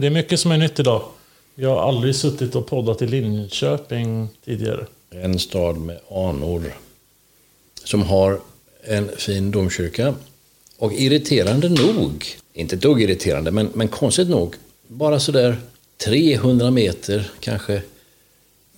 Det 0.00 0.06
är 0.06 0.10
mycket 0.10 0.40
som 0.40 0.52
är 0.52 0.58
nytt 0.58 0.78
idag. 0.78 1.02
Jag 1.54 1.74
har 1.74 1.88
aldrig 1.88 2.14
suttit 2.14 2.54
och 2.54 2.66
poddat 2.66 3.02
i 3.02 3.06
Linköping 3.06 4.28
tidigare. 4.44 4.86
En 5.10 5.38
stad 5.38 5.76
med 5.76 6.00
anor. 6.10 6.74
Som 7.84 8.02
har 8.02 8.40
en 8.84 9.10
fin 9.16 9.50
domkyrka. 9.50 10.14
Och 10.78 10.92
irriterande 10.92 11.68
nog, 11.68 12.26
inte 12.52 12.76
ett 12.76 12.82
dugg 12.82 13.02
irriterande, 13.02 13.50
men, 13.50 13.70
men 13.74 13.88
konstigt 13.88 14.28
nog, 14.28 14.54
bara 14.86 15.20
sådär 15.20 15.56
300 16.04 16.70
meter 16.70 17.30
kanske 17.40 17.82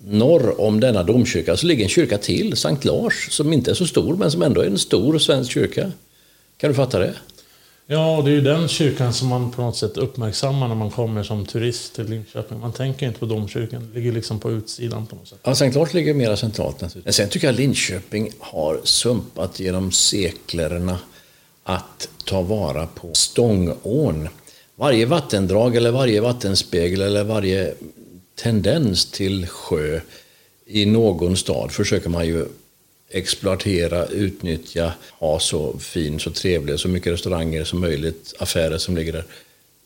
norr 0.05 0.61
om 0.61 0.81
denna 0.81 1.03
domkyrka 1.03 1.57
så 1.57 1.67
ligger 1.67 1.83
en 1.83 1.89
kyrka 1.89 2.19
till, 2.19 2.57
Sankt 2.57 2.85
Lars, 2.85 3.31
som 3.31 3.53
inte 3.53 3.71
är 3.71 3.75
så 3.75 3.87
stor 3.87 4.17
men 4.17 4.31
som 4.31 4.43
ändå 4.43 4.61
är 4.61 4.67
en 4.67 4.79
stor 4.79 5.19
svensk 5.19 5.53
kyrka. 5.53 5.93
Kan 6.57 6.71
du 6.71 6.75
fatta 6.75 6.99
det? 6.99 7.15
Ja, 7.87 8.17
och 8.17 8.25
det 8.25 8.31
är 8.31 8.35
ju 8.35 8.41
den 8.41 8.69
kyrkan 8.69 9.13
som 9.13 9.29
man 9.29 9.51
på 9.51 9.63
något 9.63 9.77
sätt 9.77 9.97
uppmärksammar 9.97 10.69
när 10.69 10.75
man 10.75 10.91
kommer 10.91 11.23
som 11.23 11.47
turist 11.47 11.95
till 11.95 12.05
Linköping. 12.05 12.61
Man 12.61 12.73
tänker 12.73 13.07
inte 13.07 13.19
på 13.19 13.27
domkyrkan, 13.27 13.89
det 13.93 13.99
ligger 13.99 14.13
liksom 14.13 14.39
på 14.39 14.51
utsidan 14.51 15.07
på 15.07 15.17
något 15.17 15.29
sätt. 15.29 15.39
Ja, 15.43 15.55
Sankt 15.55 15.77
Lars 15.77 15.95
ligger 15.95 16.15
mer 16.15 16.37
centralt 16.37 16.81
naturligtvis. 16.81 17.05
Men 17.05 17.13
sen 17.13 17.29
tycker 17.29 17.47
jag 17.47 17.55
Linköping 17.55 18.31
har 18.39 18.81
sumpat 18.85 19.61
genom 19.61 19.93
seklerna 19.93 20.99
att 21.63 22.09
ta 22.25 22.43
vara 22.43 22.87
på 22.87 23.15
Stångån. 23.15 24.29
Varje 24.77 25.07
vattendrag 25.07 25.77
eller 25.77 25.91
varje 25.91 26.21
vattenspegel 26.21 27.03
eller 27.03 27.25
varje 27.25 27.75
tendens 28.43 29.11
till 29.11 29.47
sjö 29.47 30.01
i 30.67 30.87
någon 30.87 31.37
stad 31.37 31.73
försöker 31.73 32.09
man 32.09 32.27
ju 32.27 32.47
exploatera, 33.13 34.07
utnyttja, 34.07 34.93
ha 35.19 35.39
så 35.39 35.79
fin, 35.79 36.21
så 36.21 36.31
trevlig, 36.31 36.81
så 36.81 36.89
mycket 36.89 37.13
restauranger 37.13 37.65
som 37.65 37.81
möjligt, 37.81 38.35
affärer 38.39 38.79
som 38.79 38.97
ligger 38.97 39.13
där. 39.13 39.25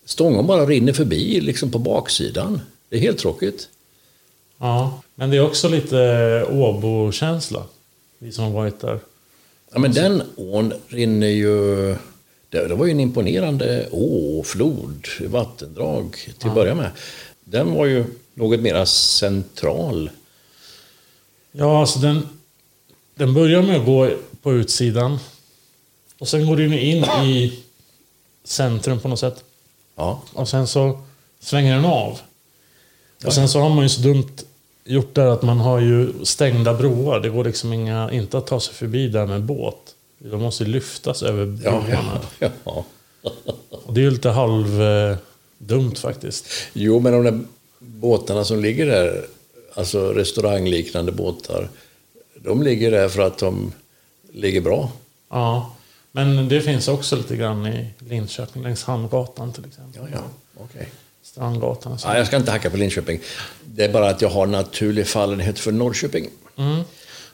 Stångån 0.04 0.46
bara 0.46 0.66
rinner 0.66 0.92
förbi 0.92 1.40
liksom 1.40 1.70
på 1.70 1.78
baksidan. 1.78 2.60
Det 2.88 2.96
är 2.96 3.00
helt 3.00 3.18
tråkigt. 3.18 3.68
Ja, 4.58 5.02
men 5.14 5.30
det 5.30 5.36
är 5.36 5.40
också 5.46 5.68
lite 5.68 6.46
Åbo-känsla. 6.50 7.62
Vi 8.18 8.32
som 8.32 8.44
har 8.44 8.50
varit 8.50 8.80
där. 8.80 9.00
Ja, 9.72 9.78
men 9.78 9.92
den 9.92 10.22
ån 10.36 10.72
rinner 10.88 11.28
ju... 11.28 11.96
Det, 12.48 12.74
var 12.74 12.86
ju 12.86 12.92
en 12.92 13.00
imponerande 13.00 13.88
å, 13.90 14.42
flod, 14.46 15.08
vattendrag 15.20 16.16
till 16.38 16.48
att 16.48 16.54
börja 16.54 16.74
med. 16.74 16.90
Den 17.44 17.74
var 17.74 17.86
ju 17.86 18.04
något 18.34 18.60
mera 18.60 18.86
central. 18.86 20.10
Ja, 21.52 21.80
alltså 21.80 21.98
den, 21.98 22.28
den 23.18 23.34
börjar 23.34 23.62
med 23.62 23.76
att 23.76 23.86
gå 23.86 24.10
på 24.42 24.52
utsidan. 24.52 25.18
Och 26.18 26.28
sen 26.28 26.46
går 26.46 26.56
den 26.56 26.72
in 26.72 27.04
i 27.04 27.58
centrum 28.44 29.00
på 29.00 29.08
något 29.08 29.18
sätt. 29.20 29.44
Ja, 29.96 30.22
Och 30.32 30.48
sen 30.48 30.66
så 30.66 31.00
svänger 31.40 31.74
den 31.74 31.84
av. 31.84 32.18
Och 33.24 33.32
sen 33.32 33.48
så 33.48 33.60
har 33.60 33.68
man 33.68 33.82
ju 33.82 33.88
så 33.88 34.00
dumt 34.00 34.36
gjort 34.84 35.14
där 35.14 35.26
att 35.26 35.42
man 35.42 35.58
har 35.58 35.80
ju 35.80 36.24
stängda 36.24 36.74
broar. 36.74 37.20
Det 37.20 37.28
går 37.28 37.44
liksom 37.44 37.72
inga, 37.72 38.12
inte 38.12 38.38
att 38.38 38.46
ta 38.46 38.60
sig 38.60 38.74
förbi 38.74 39.08
där 39.08 39.26
med 39.26 39.42
båt. 39.42 39.94
De 40.18 40.42
måste 40.42 40.64
lyftas 40.64 41.22
över 41.22 41.46
broarna. 41.46 42.20
ja, 42.38 42.48
ja. 42.64 42.84
Och 43.70 43.94
det 43.94 44.00
är 44.00 44.04
ju 44.04 44.10
lite 44.10 44.30
halvdumt 44.30 45.98
faktiskt. 45.98 46.48
Jo, 46.72 47.00
men 47.00 47.12
de 47.12 47.24
där 47.24 47.40
båtarna 47.78 48.44
som 48.44 48.60
ligger 48.60 48.86
där, 48.86 49.24
alltså 49.74 50.12
restaurangliknande 50.12 51.12
båtar, 51.12 51.68
de 52.46 52.62
ligger 52.62 52.90
där 52.90 53.08
för 53.08 53.22
att 53.22 53.38
de 53.38 53.72
ligger 54.32 54.60
bra. 54.60 54.90
Ja. 55.30 55.72
Men 56.12 56.48
det 56.48 56.60
finns 56.60 56.88
också 56.88 57.16
lite 57.16 57.36
grann 57.36 57.66
i 57.66 57.86
Linköping, 57.98 58.62
längs 58.62 58.84
Hamngatan 58.84 59.52
till 59.52 59.64
exempel. 59.64 60.02
Ja, 60.02 60.08
ja, 60.12 60.64
okej. 60.64 60.88
Strandgatan 61.22 61.92
och 61.92 62.00
så. 62.00 62.08
Ja, 62.08 62.18
jag 62.18 62.26
ska 62.26 62.36
inte 62.36 62.50
hacka 62.50 62.70
på 62.70 62.76
Linköping. 62.76 63.20
Det 63.64 63.84
är 63.84 63.92
bara 63.92 64.10
att 64.10 64.22
jag 64.22 64.28
har 64.28 64.46
naturlig 64.46 65.06
fallenhet 65.06 65.58
för 65.58 65.72
Norrköping. 65.72 66.28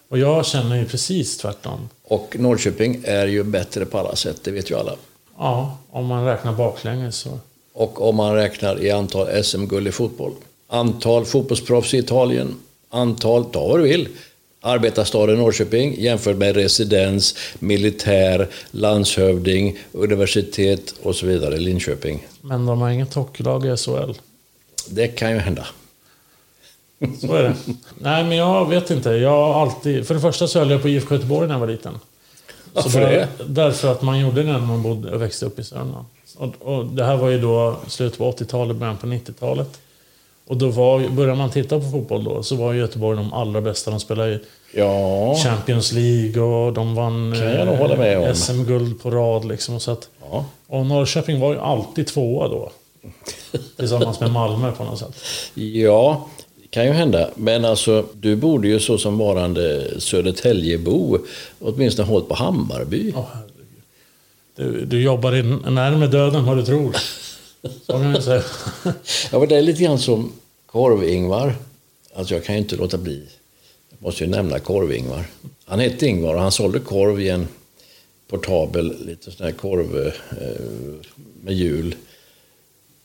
Och 0.09 0.19
jag 0.19 0.47
känner 0.47 0.77
ju 0.77 0.85
precis 0.85 1.39
tvärtom. 1.39 1.89
Och 2.05 2.37
Norrköping 2.39 3.03
är 3.05 3.27
ju 3.27 3.43
bättre 3.43 3.85
på 3.85 3.99
alla 3.99 4.17
sätt, 4.17 4.45
det 4.45 4.51
vet 4.51 4.71
ju 4.71 4.77
alla. 4.77 4.97
Ja, 5.39 5.79
om 5.91 6.07
man 6.07 6.25
räknar 6.25 6.53
baklänges 6.53 7.17
så. 7.17 7.39
Och 7.73 8.09
om 8.09 8.17
man 8.17 8.35
räknar 8.35 8.83
i 8.85 8.91
antal 8.91 9.45
SM-guld 9.45 9.89
i 9.89 9.93
fotboll, 9.93 10.33
antal 10.69 11.25
fotbollsproffs 11.25 11.95
i 11.95 11.99
Italien, 11.99 12.55
antal, 12.91 13.45
ta 13.45 13.69
vad 13.69 13.79
du 13.79 13.83
vill, 13.83 14.09
arbetarstaden 14.63 15.39
Norrköping 15.39 16.01
jämfört 16.01 16.37
med 16.37 16.57
residens, 16.57 17.35
militär, 17.59 18.49
landshövding, 18.71 19.79
universitet 19.93 20.95
och 21.03 21.17
så 21.17 21.27
vidare, 21.27 21.57
Linköping. 21.57 22.27
Men 22.41 22.67
de 22.67 22.81
har 22.81 22.91
inget 22.91 23.15
hockeylag 23.15 23.67
i 23.67 23.77
SHL. 23.77 24.13
Det 24.89 25.09
kan 25.09 25.31
ju 25.31 25.39
hända. 25.39 25.67
Så 27.21 27.35
är 27.35 27.43
det. 27.43 27.55
Nej, 27.99 28.25
men 28.25 28.37
jag 28.37 28.69
vet 28.69 28.91
inte. 28.91 29.11
Jag 29.11 29.31
har 29.31 29.63
alltid... 29.63 30.07
För 30.07 30.15
det 30.15 30.21
första 30.21 30.47
så 30.47 30.59
höll 30.59 30.71
jag 30.71 30.83
på 30.83 30.89
IFK 30.89 31.15
Göteborg 31.15 31.49
när 31.49 31.55
jag 31.55 31.61
var 31.61 31.67
liten. 31.67 31.99
Varför 32.73 32.91
Så 32.91 32.99
där, 32.99 33.11
det? 33.11 33.29
Därför 33.47 33.93
att 33.93 34.03
man 34.03 34.21
gjorde 34.21 34.43
det 34.43 34.53
när 34.53 34.59
man 34.59 34.83
bodde 34.83 35.11
och 35.11 35.23
växte 35.23 35.47
upp 35.47 35.59
i 35.59 35.65
Sörmland. 35.65 36.07
Och, 36.37 36.55
och 36.59 36.87
det 36.87 37.05
här 37.05 37.17
var 37.17 37.29
ju 37.29 37.41
då 37.41 37.77
slutet 37.89 38.19
på 38.19 38.33
80-talet, 38.33 38.77
början 38.77 38.97
på 38.97 39.07
90-talet. 39.07 39.81
Och 40.47 40.57
då 40.57 40.69
var, 40.69 41.09
började 41.09 41.39
man 41.39 41.51
titta 41.51 41.81
på 41.81 41.91
fotboll 41.91 42.25
då, 42.25 42.43
så 42.43 42.57
var 42.57 42.75
Göteborg 42.75 43.17
de 43.17 43.33
allra 43.33 43.61
bästa. 43.61 43.91
De 43.91 44.01
spelade 44.01 44.33
i 44.33 44.39
Ja, 44.75 45.35
Champions 45.35 45.93
League 45.93 46.43
och 46.43 46.73
de 46.73 46.95
vann 46.95 47.33
eh, 47.33 48.33
SM-guld 48.33 49.03
på 49.03 49.11
rad. 49.11 49.45
Liksom, 49.45 49.75
och, 49.75 49.83
så 49.83 49.91
att, 49.91 50.09
ja. 50.31 50.45
och 50.67 50.87
Norrköping 50.87 51.41
var 51.41 51.53
ju 51.53 51.59
alltid 51.59 52.07
tvåa 52.07 52.49
då. 52.49 52.71
Tillsammans 53.77 54.21
med 54.21 54.33
Malmö 54.33 54.73
på 54.73 54.85
något 54.85 54.99
sätt. 54.99 55.17
ja, 55.55 56.29
det 56.63 56.69
kan 56.69 56.85
ju 56.85 56.93
hända. 56.93 57.31
Men 57.35 57.65
alltså, 57.65 58.05
du 58.13 58.37
borde 58.37 58.69
ju 58.69 58.81
så 58.81 58.99
som 58.99 59.19
varande 59.19 59.91
Södertäljebo 60.01 61.19
åtminstone 61.61 62.09
hållit 62.09 62.29
på 62.29 62.35
Hammarby. 62.35 63.13
Herregud. 63.15 63.53
Du, 64.57 64.85
du 64.85 65.03
jobbar 65.03 65.71
närmare 65.71 66.09
döden 66.09 66.41
än 66.41 66.47
vad 66.47 66.57
du 66.57 66.65
tror. 66.65 66.97
Så 67.63 67.93
kan 67.93 68.15
jag 68.15 68.23
säga. 68.23 68.43
Ja, 69.33 69.39
men 69.39 69.49
det 69.49 69.57
är 69.57 69.63
lite 69.63 69.83
grann 69.83 69.99
som 69.99 70.33
Korv-Ingvar. 70.67 71.55
Alltså 72.15 72.35
jag 72.35 72.45
kan 72.45 72.55
ju 72.55 72.61
inte 72.61 72.77
låta 72.77 72.99
bli. 72.99 73.27
Jag 73.91 74.03
måste 74.03 74.25
ju 74.25 74.31
nämna 74.31 74.59
Korv-Ingvar. 74.59 75.25
Han 75.65 75.79
hette 75.79 76.07
Ingvar 76.07 76.35
och 76.35 76.41
han 76.41 76.53
sålde 76.53 76.81
korv 76.81 77.21
i 77.21 77.29
en 77.29 77.49
portabel, 78.29 79.07
lite 79.07 79.31
sån 79.31 79.47
här 79.47 79.53
korv 79.53 80.07
eh, 80.07 80.13
med 81.43 81.55
hjul 81.55 81.95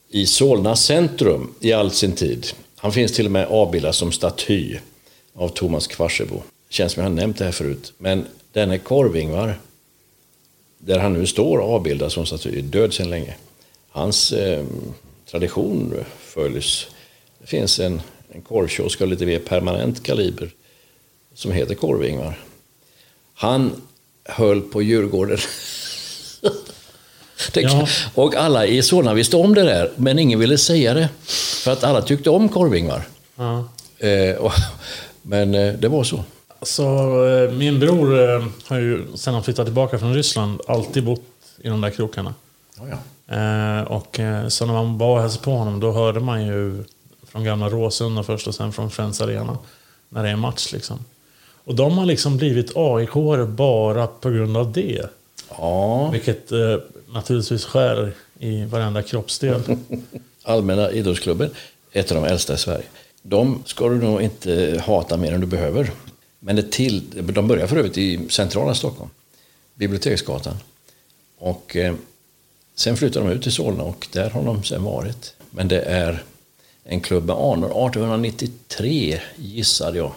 i 0.09 0.25
Solna 0.25 0.75
centrum 0.75 1.53
i 1.59 1.73
all 1.73 1.91
sin 1.91 2.11
tid. 2.11 2.47
Han 2.75 2.91
finns 2.91 3.11
till 3.11 3.25
och 3.25 3.31
med 3.31 3.47
avbildad 3.47 3.95
som 3.95 4.11
staty 4.11 4.77
av 5.33 5.49
Thomas 5.49 5.87
Kvarsebo. 5.87 6.41
Känns 6.69 6.93
som 6.93 7.03
jag 7.03 7.09
har 7.09 7.15
nämnt 7.15 7.37
det 7.37 7.45
här 7.45 7.51
förut. 7.51 7.93
Men 7.97 8.25
Denne 8.53 8.77
Korvingvar, 8.77 9.59
där 10.77 10.99
han 10.99 11.13
nu 11.13 11.27
står 11.27 11.61
avbildad 11.61 12.11
som 12.11 12.25
staty, 12.25 12.59
är 12.59 12.61
död 12.61 12.93
sedan 12.93 13.09
länge. 13.09 13.35
Hans 13.97 14.31
eh, 14.31 14.65
tradition 15.31 15.93
följs. 16.19 16.87
Det 17.39 17.47
finns 17.47 17.79
en, 17.79 18.01
en 18.29 18.41
korvkiosk 18.41 19.01
av 19.01 19.07
lite 19.07 19.25
mer 19.25 19.39
permanent 19.39 20.03
kaliber 20.03 20.49
som 21.33 21.51
heter 21.51 21.75
Korvingvar. 21.75 22.39
Han 23.33 23.81
höll 24.23 24.61
på 24.61 24.81
Djurgården. 24.81 25.37
ja. 27.53 27.87
Och 28.13 28.35
alla 28.35 28.65
i 28.65 28.81
Solna 28.81 29.13
visste 29.13 29.37
om 29.37 29.53
det 29.53 29.63
där, 29.63 29.91
men 29.95 30.19
ingen 30.19 30.39
ville 30.39 30.57
säga 30.57 30.93
det. 30.93 31.09
För 31.63 31.71
att 31.71 31.83
alla 31.83 32.01
tyckte 32.01 32.29
om 32.29 32.49
Korvingvar. 32.49 33.01
Ja. 33.35 33.69
Eh, 34.07 34.35
och, 34.35 34.53
men 35.21 35.55
eh, 35.55 35.73
det 35.73 35.87
var 35.87 36.03
så. 36.03 36.23
Så 36.61 36.83
eh, 37.25 37.51
min 37.51 37.79
bror 37.79 38.29
eh, 38.29 38.47
har 38.67 38.79
ju, 38.79 39.05
sen 39.15 39.33
han 39.33 39.43
flyttade 39.43 39.65
tillbaka 39.65 39.99
från 39.99 40.13
Ryssland, 40.13 40.61
alltid 40.67 41.03
bott 41.03 41.21
i 41.57 41.67
de 41.69 41.81
där 41.81 41.89
krokarna. 41.89 42.33
Oh 42.79 42.89
ja. 42.89 42.97
Eh, 43.27 43.81
och 43.81 44.19
så 44.47 44.65
när 44.65 44.73
man 44.73 44.97
var 44.97 45.15
och 45.15 45.21
hälsade 45.21 45.43
på 45.43 45.51
honom, 45.51 45.79
då 45.79 45.91
hörde 45.91 46.19
man 46.19 46.45
ju 46.45 46.83
från 47.27 47.43
gamla 47.43 47.69
Råsunda 47.69 48.23
först 48.23 48.47
och 48.47 48.55
sen 48.55 48.73
från 48.73 48.91
Friends 48.91 49.21
Arena. 49.21 49.57
När 50.09 50.23
det 50.23 50.29
är 50.29 50.35
match 50.35 50.73
liksom. 50.73 50.99
Och 51.67 51.75
de 51.75 51.97
har 51.97 52.05
liksom 52.05 52.37
blivit 52.37 52.77
aik 52.77 53.13
bara 53.47 54.07
på 54.07 54.29
grund 54.29 54.57
av 54.57 54.71
det. 54.71 55.05
Ja. 55.49 56.09
Vilket 56.09 56.51
eh, 56.51 56.77
naturligtvis 57.07 57.65
skär 57.65 58.13
i 58.39 58.65
varenda 58.65 59.01
kroppsdel. 59.01 59.61
Allmänna 60.43 60.91
idrottsklubben, 60.91 61.49
ett 61.91 62.11
av 62.11 62.21
de 62.21 62.29
äldsta 62.29 62.53
i 62.53 62.57
Sverige. 62.57 62.85
De 63.21 63.63
ska 63.65 63.89
du 63.89 63.97
nog 63.97 64.21
inte 64.21 64.83
hata 64.85 65.17
mer 65.17 65.33
än 65.33 65.41
du 65.41 65.47
behöver. 65.47 65.91
Men 66.39 66.55
det 66.55 66.71
till, 66.71 67.03
de 67.33 67.47
börjar 67.47 67.67
för 67.67 67.77
övrigt 67.77 67.97
i 67.97 68.29
centrala 68.29 68.75
Stockholm, 68.75 69.09
Biblioteksgatan. 69.75 70.55
Och 71.37 71.75
eh, 71.75 71.93
sen 72.77 72.97
flyttade 72.97 73.25
de 73.27 73.33
ut 73.33 73.43
till 73.43 73.51
Solna 73.51 73.83
och 73.83 74.07
där 74.11 74.29
har 74.29 74.43
de 74.43 74.63
sen 74.63 74.83
varit. 74.83 75.33
Men 75.51 75.67
det 75.67 75.81
är 75.81 76.23
en 76.83 77.01
klubb 77.01 77.25
med 77.25 77.35
anor. 77.35 77.67
1893 77.67 79.21
gissade 79.35 79.97
jag. 79.97 80.11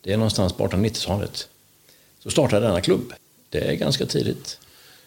Det 0.00 0.12
är 0.12 0.16
någonstans 0.16 0.52
på 0.52 0.66
1890-talet. 0.66 1.48
Så 2.22 2.30
startade 2.30 2.66
denna 2.66 2.80
klubb. 2.80 3.12
Det 3.48 3.58
är 3.58 3.74
ganska 3.74 4.06
tidigt. 4.06 4.58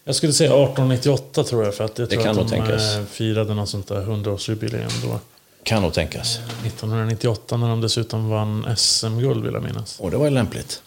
Jag 0.03 0.15
skulle 0.15 0.33
säga 0.33 0.49
1898 0.49 1.43
tror 1.43 1.65
jag, 1.65 1.75
för 1.75 1.83
att 1.83 1.97
jag 1.97 2.09
det 2.09 2.15
tror 2.15 2.23
kan 2.23 2.39
att 2.39 2.49
de 2.49 2.55
tänkas. 2.55 2.95
Eh, 2.95 3.05
firade 3.05 3.53
något 3.53 3.69
sånt 3.69 3.87
där 3.87 4.05
100-årsjubileum 4.05 4.91
då. 5.03 5.19
Kan 5.63 5.81
nog 5.81 5.93
tänkas. 5.93 6.39
1998 6.65 7.57
när 7.57 7.69
de 7.69 7.81
dessutom 7.81 8.29
vann 8.29 8.75
SM-guld 8.77 9.43
vill 9.43 9.53
jag 9.53 9.63
minnas. 9.63 9.99
Och 9.99 10.11
det 10.11 10.17
var 10.17 10.25
ju 10.25 10.31
lämpligt. 10.31 10.81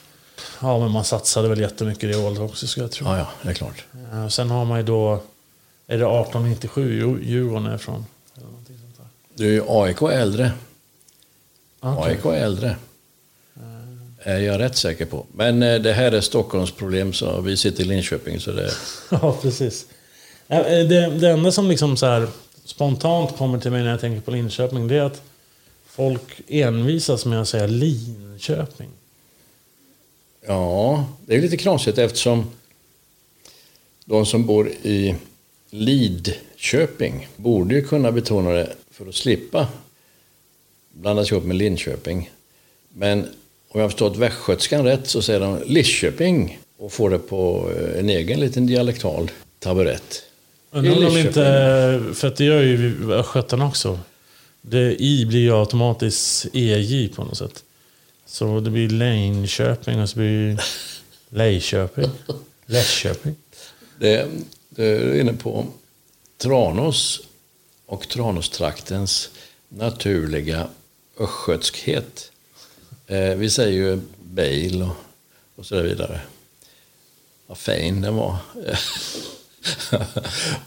Ja, 0.61 0.79
men 0.79 0.91
man 0.91 1.05
satsade 1.05 1.49
väl 1.49 1.61
jättemycket 1.61 2.05
i 2.05 2.07
det 2.07 2.17
åldern 2.17 2.45
också 2.45 2.67
skulle 2.67 2.85
jag 2.85 2.91
tro. 2.91 3.07
Ja, 3.07 3.19
ja, 3.19 3.29
det 3.43 3.51
är 3.51 3.55
klart. 3.55 3.85
Eh, 4.13 4.29
sen 4.29 4.51
har 4.51 4.65
man 4.65 4.79
ju 4.79 4.85
då, 4.85 5.23
är 5.87 5.99
det 5.99 6.05
1897 6.05 7.21
Djurgården 7.23 7.67
är 7.67 7.75
ifrån? 7.75 8.07
Du 9.35 9.49
är 9.49 9.53
ju 9.53 9.63
AIK 9.69 10.03
äldre. 10.03 10.53
Okay. 11.81 12.13
AIK 12.13 12.25
är 12.25 12.45
äldre. 12.45 12.77
Är 14.19 14.39
jag 14.39 14.61
rätt 14.61 14.77
säker 14.77 15.07
på. 15.07 15.27
Men 15.33 15.63
eh, 15.63 15.81
det 15.81 15.93
här 15.93 16.13
är 16.13 16.21
Stockholms 16.21 16.71
problem 16.71 17.13
så 17.13 17.41
vi 17.41 17.57
sitter 17.57 17.83
i 17.83 17.87
Linköping 17.87 18.41
så 18.41 18.53
det... 18.53 18.71
ja, 19.11 19.39
precis. 19.43 19.87
Eh, 20.49 20.63
det, 20.63 21.19
det 21.19 21.31
enda 21.31 21.53
som 21.53 21.69
liksom 21.69 21.97
så 21.97 22.07
här 22.07 22.29
spontant 22.65 23.37
kommer 23.37 23.59
till 23.59 23.71
mig 23.71 23.83
när 23.83 23.91
jag 23.91 24.01
tänker 24.01 24.21
på 24.21 24.31
Linköping 24.31 24.89
det 24.89 24.97
är 24.97 25.03
att 25.03 25.23
folk 25.87 26.41
envisas 26.49 27.25
med 27.25 27.41
att 27.41 27.49
säga 27.49 27.67
Linköping. 27.67 28.89
Ja, 30.47 31.05
det 31.27 31.37
är 31.37 31.41
lite 31.41 31.57
knasigt 31.57 31.99
eftersom 31.99 32.51
de 34.05 34.27
som 34.27 34.47
bor 34.47 34.69
i 34.69 35.15
Lidköping 35.79 37.29
borde 37.37 37.75
ju 37.75 37.83
kunna 37.83 38.13
betona 38.13 38.51
det 38.51 38.73
för 38.91 39.09
att 39.09 39.15
slippa 39.15 39.69
blandas 40.93 41.33
ihop 41.33 41.45
med 41.45 41.57
Linköping. 41.57 42.31
Men 42.89 43.21
om 43.69 43.81
jag 43.81 43.83
har 43.83 43.89
förstått 43.89 44.17
västgötskan 44.17 44.85
rätt 44.85 45.07
så 45.07 45.23
säger 45.23 45.41
de 45.41 45.63
Lidköping 45.67 46.59
och 46.79 46.93
får 46.93 47.11
det 47.11 47.19
på 47.19 47.71
eh, 47.77 47.99
en 47.99 48.09
egen 48.09 48.41
liten 48.41 48.67
dialektal 48.67 49.31
taburett. 49.59 50.23
Undrar 50.71 51.09
om 51.09 51.17
inte, 51.17 52.03
för 52.15 52.29
att 52.29 52.37
det 52.37 52.45
gör 52.45 52.63
ju 52.63 53.13
östgötarna 53.13 53.67
också. 53.67 53.99
Det 54.63 55.03
I 55.03 55.27
blir 55.27 55.41
ju 55.41 55.53
automatiskt 55.53 56.47
EJ 56.53 57.09
på 57.09 57.25
något 57.25 57.39
sätt. 57.39 57.65
Så 58.27 58.61
det 58.61 58.71
blir 58.71 58.89
Linköping 58.89 60.01
och 60.01 60.11
så 60.11 60.19
blir 60.19 60.49
det 60.49 60.63
Lejköping. 61.29 62.11
Läsköping. 62.67 63.35
Det, 63.99 64.29
du 64.77 64.85
är 64.85 65.21
inne 65.21 65.33
på 65.33 65.67
Tranås 66.39 67.21
och 67.87 68.09
Tranåstraktens 68.09 69.31
naturliga 69.69 70.69
östgötskhet. 71.19 72.33
Eh, 73.07 73.35
vi 73.35 73.51
säger 73.51 73.73
ju 73.73 74.01
Bale 74.23 74.85
och, 74.85 74.97
och 75.55 75.67
så 75.67 75.83
vidare. 75.83 76.21
Vad 77.47 77.59
fin 77.59 78.01
den 78.01 78.15
var. 78.15 78.37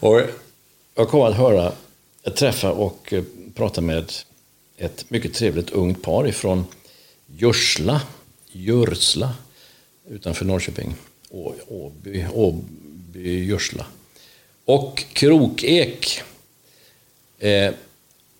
och 0.00 0.20
jag 0.94 1.08
kommer 1.08 1.26
att 1.26 1.36
höra, 1.36 1.72
träffa 2.34 2.72
och 2.72 3.12
eh, 3.12 3.24
prata 3.54 3.80
med 3.80 4.12
ett 4.76 5.10
mycket 5.10 5.34
trevligt 5.34 5.70
ungt 5.70 6.02
par 6.02 6.28
ifrån 6.28 6.64
Jursla, 7.26 8.02
Jursla 8.52 9.34
utanför 10.08 10.44
Norrköping. 10.44 10.94
Åby, 11.30 12.26
Åby 12.32 13.44
Jursla. 13.44 13.86
Och 14.70 15.04
Krokek. 15.12 16.22
Eh, 17.38 17.72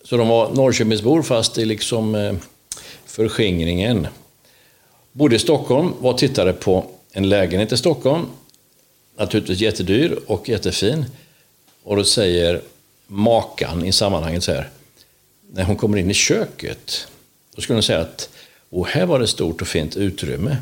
så 0.03 0.17
de 0.17 0.27
var 0.27 0.49
Norrköpingsbor 0.49 1.23
fast 1.23 1.57
i 1.57 1.65
liksom 1.65 2.15
eh, 2.15 2.33
förskingringen. 3.05 4.07
Bodde 5.11 5.35
i 5.35 5.39
Stockholm, 5.39 5.93
var 5.99 6.13
tittare 6.13 6.53
på 6.53 6.85
en 7.11 7.29
lägenhet 7.29 7.71
i 7.71 7.77
Stockholm. 7.77 8.25
Naturligtvis 9.17 9.59
jättedyr 9.59 10.19
och 10.27 10.49
jättefin. 10.49 11.05
Och 11.83 11.95
då 11.95 12.03
säger 12.03 12.61
makan 13.07 13.85
i 13.85 13.91
sammanhanget 13.91 14.43
så 14.43 14.51
här. 14.51 14.69
När 15.51 15.63
hon 15.63 15.75
kommer 15.75 15.97
in 15.97 16.11
i 16.11 16.13
köket. 16.13 17.07
Då 17.55 17.61
skulle 17.61 17.75
hon 17.75 17.83
säga 17.83 17.99
att 17.99 18.29
oh, 18.69 18.87
här 18.87 19.05
var 19.05 19.19
det 19.19 19.27
stort 19.27 19.61
och 19.61 19.67
fint 19.67 19.97
utrymme. 19.97 20.57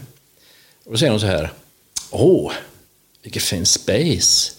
Och 0.84 0.92
då 0.92 0.98
säger 0.98 1.12
hon 1.12 1.20
så 1.20 1.28
här. 1.28 1.54
Åh, 2.12 2.52
vilken 3.22 3.42
fin 3.42 3.66
space. 3.66 4.59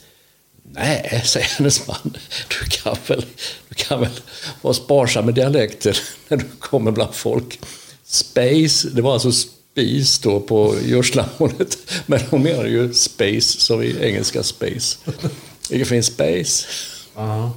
Nej, 0.72 1.22
säger 1.24 1.46
hennes 1.46 1.86
man. 1.86 2.16
Du 2.48 2.70
kan 2.70 2.96
väl, 3.06 3.24
du 3.68 3.74
kan 3.74 4.00
väl 4.00 4.10
vara 4.62 4.74
sparsam 4.74 5.24
med 5.24 5.34
dialekter 5.34 5.98
när 6.28 6.36
du 6.36 6.44
kommer 6.58 6.90
bland 6.90 7.14
folk. 7.14 7.60
Space, 8.04 8.88
det 8.88 9.02
var 9.02 9.12
alltså 9.12 9.32
spis 9.32 10.18
då 10.18 10.40
på 10.40 10.74
görslamordet. 10.84 11.78
Men 12.06 12.20
hon 12.30 12.42
menar 12.42 12.64
ju 12.64 12.94
space, 12.94 13.60
som 13.60 13.82
i 13.82 13.96
engelska 14.00 14.42
space. 14.42 14.98
Vilken 15.70 15.86
fin 15.86 16.02
space. 16.02 16.66
Ja. 17.16 17.52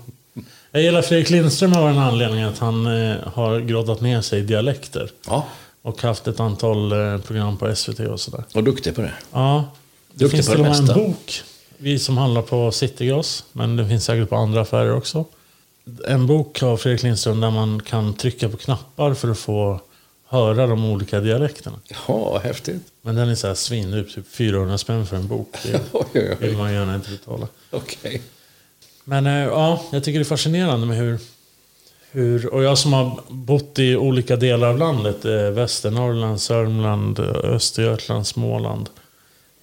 Jag 0.72 0.82
gillar 0.82 1.02
Fredrik 1.02 1.30
Lindström 1.30 1.74
av 1.74 1.90
en 1.90 1.98
anledning 1.98 2.44
att 2.44 2.60
han 2.60 2.86
eh, 2.86 3.18
har 3.34 3.60
grottat 3.60 4.02
ner 4.02 4.22
sig 4.22 4.40
i 4.40 4.44
dialekter. 4.44 5.12
Ja. 5.28 5.48
Och 5.82 6.02
haft 6.02 6.28
ett 6.28 6.40
antal 6.40 6.92
eh, 6.92 7.18
program 7.18 7.58
på 7.58 7.76
SVT 7.76 8.00
och 8.00 8.20
sådär. 8.20 8.44
Och 8.54 8.64
duktig 8.64 8.96
på 8.96 9.02
det. 9.02 9.14
Ja. 9.32 9.72
Det 10.14 10.24
duktig 10.24 10.38
finns 10.38 10.48
till 10.48 10.60
och 10.60 10.66
med 10.66 10.76
en 10.76 10.86
bok. 10.86 11.44
Vi 11.78 12.00
som 12.00 12.18
handlar 12.18 12.42
på 12.42 12.72
Citygross. 12.72 13.46
Men 13.52 13.76
det 13.76 13.88
finns 13.88 14.06
säkert 14.06 14.30
på 14.30 14.36
andra 14.36 14.62
affärer 14.62 14.96
också. 14.96 15.26
En 16.08 16.28
bok 16.28 16.64
av 16.64 16.78
Fredrik 16.78 17.04
Lindström 17.04 17.42
där 17.42 17.52
man 17.52 17.82
kan 17.82 18.14
trycka 18.14 18.50
på 18.50 18.58
knappar 18.58 19.14
för 19.14 19.32
att 19.32 19.40
få 19.40 19.80
höra 20.28 20.68
de 20.68 20.86
olika 20.86 21.20
dialekterna. 21.20 21.80
Ja, 22.08 22.40
häftigt. 22.44 22.82
Men 23.02 23.16
den 23.16 23.30
är 23.30 23.36
så 23.36 23.48
här 23.48 23.54
svindyr, 23.54 24.04
typ 24.04 24.28
400 24.32 24.78
spänn 24.78 25.06
för 25.06 25.16
en 25.16 25.28
bok. 25.28 25.58
Det 26.14 26.36
vill 26.40 26.58
man 26.58 26.74
gärna 26.74 26.96
inte 26.96 27.12
betala. 27.12 27.48
Okej. 27.70 27.98
Okay. 28.04 28.20
Men 29.04 29.28
eh, 29.28 29.34
ja, 29.34 29.84
jag 29.92 30.04
tycker 30.04 30.20
det 30.20 30.24
är 30.24 30.26
fascinerande 30.26 30.88
med 30.88 30.98
hur, 30.98 31.20
hur... 32.12 32.54
Och 32.54 32.64
jag 32.64 32.78
som 32.78 32.94
har 32.94 33.20
bott 33.30 33.80
i 33.80 33.96
olika 33.96 34.36
delar 34.36 34.68
av 34.68 34.78
landet, 34.78 35.26
eh, 35.26 35.32
Västernorrland, 35.32 36.42
Sörmland, 36.42 37.20
Östergötland, 37.20 38.28
Småland. 38.28 38.90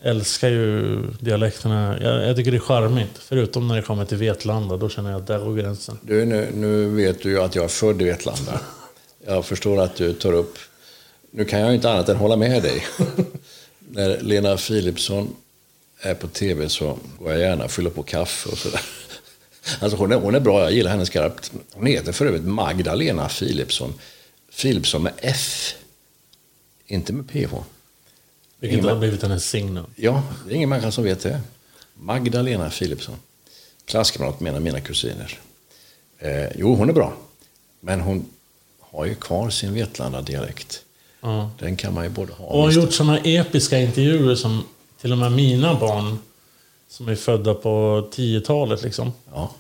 Älskar 0.03 0.49
ju 0.49 0.97
dialekterna. 1.21 1.99
Jag, 2.03 2.29
jag, 2.29 2.37
tycker 2.37 2.51
det 2.51 2.57
är 2.57 2.61
charmigt. 2.61 3.19
Förutom 3.19 3.69
när 3.69 3.77
det 3.77 3.83
kommer 3.83 4.05
till 4.05 4.17
Vetlanda, 4.17 4.77
då 4.77 4.89
känner 4.89 5.11
jag 5.11 5.21
att 5.21 5.27
där 5.27 5.39
går 5.39 5.57
gränsen. 5.57 5.99
Du, 6.03 6.25
nu, 6.25 6.49
nu 6.55 6.89
vet 6.89 7.23
du 7.23 7.31
ju 7.31 7.41
att 7.41 7.55
jag 7.55 7.65
är 7.65 7.69
född 7.69 8.03
i 8.03 8.05
Vetlanda. 8.05 8.61
Jag 9.27 9.45
förstår 9.45 9.81
att 9.81 9.97
du 9.97 10.13
tar 10.13 10.33
upp... 10.33 10.59
Nu 11.31 11.45
kan 11.45 11.61
jag 11.61 11.75
inte 11.75 11.91
annat 11.91 12.09
än 12.09 12.17
hålla 12.17 12.37
med 12.37 12.63
dig. 12.63 12.85
När 13.79 14.21
Lena 14.21 14.57
Philipsson 14.57 15.37
är 16.01 16.15
på 16.15 16.29
tv 16.29 16.69
så 16.69 16.99
går 17.19 17.33
jag 17.33 17.41
gärna 17.41 17.65
och 17.65 17.71
fyller 17.71 17.91
på 17.91 18.03
kaffe 18.03 18.49
och 18.49 18.59
sådär. 18.59 18.81
Alltså 19.81 19.99
hon, 19.99 20.13
är, 20.13 20.17
hon 20.17 20.35
är 20.35 20.41
bra, 20.41 20.61
jag 20.61 20.73
gillar 20.73 20.91
henne 20.91 21.07
skarpt. 21.07 21.53
Hon 21.73 21.87
heter 21.87 22.13
för 22.13 22.27
övrigt 22.27 22.45
Magdalena 22.45 23.29
Philipsson. 23.29 23.95
Philipsson 24.63 25.03
med 25.03 25.13
F. 25.17 25.75
Inte 26.87 27.13
med 27.13 27.29
PH. 27.29 27.55
Vilket 28.61 28.79
Ingen- 28.79 28.89
har 28.91 28.97
blivit 28.99 29.23
hennes 29.23 29.49
signum. 29.49 29.87
Ja, 29.97 30.23
det 30.47 30.53
är 30.53 30.57
ingen 30.57 30.69
människa 30.69 30.91
som 30.91 31.05
vet 31.05 31.21
det. 31.23 31.41
Magdalena 31.95 32.71
Philipsson. 32.71 33.15
Klasskamrat 33.85 34.41
med 34.41 34.51
en 34.51 34.57
av 34.57 34.63
mina 34.63 34.81
kusiner. 34.81 35.39
Eh, 36.19 36.47
jo, 36.57 36.75
hon 36.75 36.89
är 36.89 36.93
bra. 36.93 37.13
Men 37.81 38.01
hon 38.01 38.25
har 38.81 39.05
ju 39.05 39.15
kvar 39.15 39.51
sin 39.51 39.75
Vetlanda-dialekt. 39.75 40.83
Ja. 41.21 41.51
Den 41.59 41.77
kan 41.77 41.95
man 41.95 42.05
ju 42.05 42.11
både 42.11 42.33
ha 42.33 42.45
Och 42.47 42.59
har 42.61 42.67
mista. 42.67 42.83
gjort 42.83 42.93
sådana 42.93 43.19
episka 43.19 43.79
intervjuer 43.79 44.35
som 44.35 44.65
till 45.01 45.13
och 45.13 45.19
med 45.19 45.33
mina 45.33 45.75
barn, 45.81 46.19
som 46.89 47.09
är 47.09 47.15
födda 47.15 47.55
på 47.55 48.09
10-talet, 48.13 48.83
liksom, 48.83 49.13
Ja. 49.33 49.51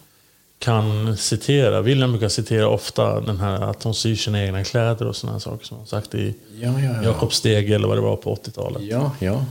Kan 0.61 1.17
citera. 1.17 1.81
William 1.81 2.11
brukar 2.11 2.29
citera 2.29 2.69
ofta 2.69 3.21
den 3.21 3.41
här 3.41 3.61
att 3.61 3.83
hon 3.83 3.95
syr 3.95 4.15
sina 4.15 4.45
egna 4.45 4.65
kläder 4.65 5.07
och 5.07 5.17
sådana 5.17 5.41
saker 5.41 5.67
som 5.67 5.77
hon 5.77 5.87
sagt 5.87 6.15
i 6.15 6.35
Ja, 6.61 6.81
ja, 6.81 6.81
ja. 6.81 7.03
Jakob 7.03 7.33
Stege 7.33 7.75
eller 7.75 7.89
vad 7.89 7.97
det 7.97 8.01
var 8.01 8.17
på 8.17 8.35
80-talet. 8.35 8.83
Ja, 8.83 9.11
ja. 9.19 9.45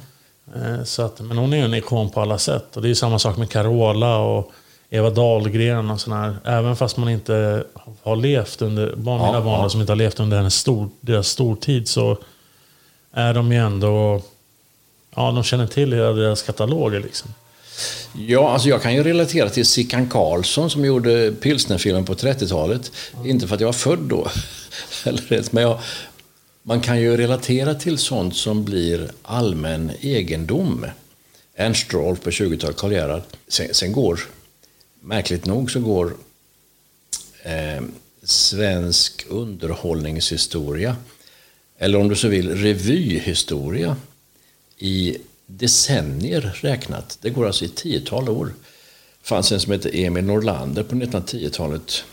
Eh, 0.56 0.84
Så 0.84 1.02
att, 1.02 1.20
men 1.20 1.38
hon 1.38 1.54
är 1.54 1.58
ju 1.58 1.64
en 1.64 1.74
ikon 1.74 2.10
på 2.10 2.22
alla 2.22 2.38
sätt. 2.38 2.76
Och 2.76 2.82
det 2.82 2.88
är 2.88 2.90
ju 2.90 2.96
samma 2.96 3.20
sak 3.20 3.38
med 3.38 3.50
Carola 3.50 4.18
och 4.18 4.52
Eva 4.90 5.10
Dahlgren 5.10 5.92
och 5.92 6.02
sådana 6.02 6.22
här. 6.22 6.38
Även 6.44 6.76
fast 6.76 6.98
man 6.98 7.10
inte 7.10 7.64
har 8.04 8.16
levt 8.16 8.62
under, 8.62 8.96
barn, 8.96 9.22
mina 9.26 9.42
barn 9.42 9.62
ja. 9.62 9.70
som 9.70 9.82
inte 9.82 9.92
har 9.92 9.98
levt 9.98 10.20
under 10.20 10.38
hennes 10.38 10.56
stor, 10.56 10.90
deras 11.02 11.28
stortid 11.28 11.88
så 11.88 12.18
är 13.12 13.34
de 13.34 13.52
ju 13.52 13.58
ändå, 13.58 14.22
ja 15.16 15.32
de 15.32 15.44
känner 15.44 15.68
till 15.68 15.94
hela 15.94 16.12
deras 16.12 16.42
kataloger 16.42 17.00
liksom. 17.00 17.34
Ja, 18.28 18.54
alltså 18.54 18.70
jag 18.70 18.82
kan 18.82 18.96
ju 18.96 19.04
relatera 19.04 19.50
till 19.50 19.66
Sickan 19.66 20.10
Karlsson 20.10 20.70
som 20.70 20.86
gjorde 20.86 21.32
pilsnerfilmen 21.42 22.06
på 22.06 22.14
30-talet. 22.14 22.92
Inte 23.26 23.48
för 23.48 23.56
att 23.56 23.62
jag 23.62 23.68
var 23.68 23.74
född 23.74 24.00
då, 24.00 24.32
eller 25.06 25.34
ens, 25.34 25.52
men 25.52 25.64
jag, 25.64 25.80
man 26.64 26.82
kan 26.82 27.02
ju 27.02 27.18
relatera 27.18 27.76
till 27.76 27.98
sånt 27.98 28.36
som 28.36 28.66
blir 28.66 29.12
allmän 29.22 29.92
egendom. 30.02 30.86
Ernst 31.56 31.94
Rolf 31.94 32.22
på 32.22 32.30
20-talet, 32.30 32.78
Karl 32.78 32.92
Gerhard. 32.92 33.22
Sen, 33.48 33.74
sen 33.74 33.92
går, 33.92 34.20
märkligt 35.02 35.46
nog 35.46 35.72
så 35.72 35.80
går 35.80 36.14
eh, 37.44 37.82
svensk 38.24 39.26
underhållningshistoria, 39.30 40.96
eller 41.78 42.00
om 42.00 42.10
du 42.10 42.16
så 42.16 42.28
vill 42.28 42.56
revyhistoria, 42.56 43.96
i 44.78 45.18
decennier 45.50 46.42
räknat. 46.62 47.18
Det 47.22 47.30
går 47.30 47.48
alltså 47.48 47.66
i 47.66 47.70
tiotal 47.70 48.30
år. 48.30 48.46
Det 49.22 49.28
fanns 49.28 49.52
en 49.52 49.60
som 49.60 49.72
hette 49.72 49.90
Emil 49.90 50.24
Norlander 50.24 50.84
på 50.84 50.96
1910-talet. 50.96 52.04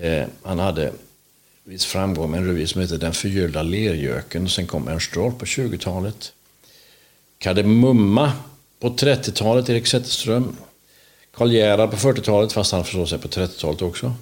Eh, 0.00 0.24
han 0.42 0.58
hade 0.58 0.92
viss 1.64 1.84
framgång 1.84 2.30
med 2.30 2.40
en 2.40 2.46
revy 2.46 2.66
som 2.66 2.80
hette 2.80 2.96
Den 2.96 3.12
förgyllda 3.12 3.62
lergöken. 3.62 4.48
Sen 4.48 4.66
kom 4.66 4.88
Ernst 4.88 5.16
Rolf 5.16 5.38
på 5.38 5.44
20-talet. 5.44 6.32
Kardemumma 7.38 8.32
på 8.80 8.88
30-talet, 8.88 9.68
Erik 9.68 9.86
Zetterström. 9.86 10.56
Karl 11.34 11.52
Gerhard 11.52 11.90
på 11.90 11.96
40-talet, 11.96 12.52
fast 12.52 12.72
han 12.72 12.84
förstår 12.84 13.06
sig 13.06 13.18
på 13.18 13.28
30-talet 13.28 13.82
också. 13.82 14.14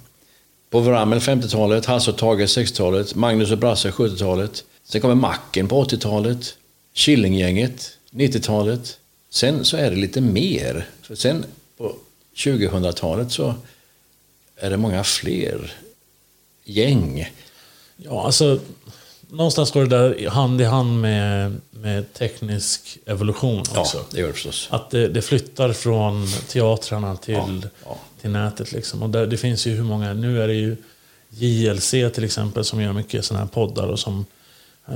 På 0.69 0.79
Wramel 0.79 1.19
50-talet, 1.19 1.85
Hasse 1.85 2.11
och 2.11 2.17
Tage 2.17 2.41
60-talet, 2.41 3.15
Magnus 3.15 3.51
och 3.51 3.57
Brasse 3.57 3.89
70-talet. 3.89 4.63
Sen 4.83 5.01
kommer 5.01 5.15
Macken 5.15 5.67
på 5.67 5.83
80-talet, 5.83 6.55
Killinggänget 6.93 7.98
90-talet. 8.11 8.97
Sen 9.29 9.65
så 9.65 9.77
är 9.77 9.89
det 9.91 9.97
lite 9.97 10.21
mer. 10.21 10.87
För 11.01 11.15
sen 11.15 11.45
på 11.77 11.95
2000-talet 12.35 13.31
så 13.31 13.53
är 14.55 14.69
det 14.69 14.77
många 14.77 15.03
fler 15.03 15.73
gäng. 16.65 17.31
Ja, 17.97 18.25
alltså 18.25 18.59
någonstans 19.29 19.71
går 19.71 19.85
det 19.85 19.97
där 19.97 20.29
hand 20.29 20.61
i 20.61 20.63
hand 20.63 21.01
med, 21.01 21.55
med 21.71 22.13
teknisk 22.13 22.97
evolution 23.05 23.63
Ja, 23.73 23.81
också. 23.81 24.05
det 24.11 24.19
gör 24.19 24.27
det 24.27 24.33
förstås. 24.33 24.67
Att 24.71 24.89
det, 24.89 25.07
det 25.07 25.21
flyttar 25.21 25.73
från 25.73 26.27
teatrarna 26.47 27.15
till, 27.15 27.33
Ja, 27.35 27.61
ja. 27.85 27.97
till 28.21 28.29
nätet. 28.29 28.71
Liksom. 28.71 29.03
Och 29.03 29.09
där, 29.09 29.27
det 29.27 29.37
finns 29.37 29.67
ju 29.67 29.71
hur 29.75 29.83
många, 29.83 30.13
nu 30.13 30.41
är 30.43 30.47
det 30.47 30.53
ju 30.53 30.77
JLC 31.29 31.89
till 31.89 32.23
exempel 32.23 32.65
som 32.65 32.81
gör 32.81 32.93
mycket 32.93 33.25
sådana 33.25 33.45
här 33.45 33.51
poddar 33.51 33.87
och 33.87 33.99
som 33.99 34.25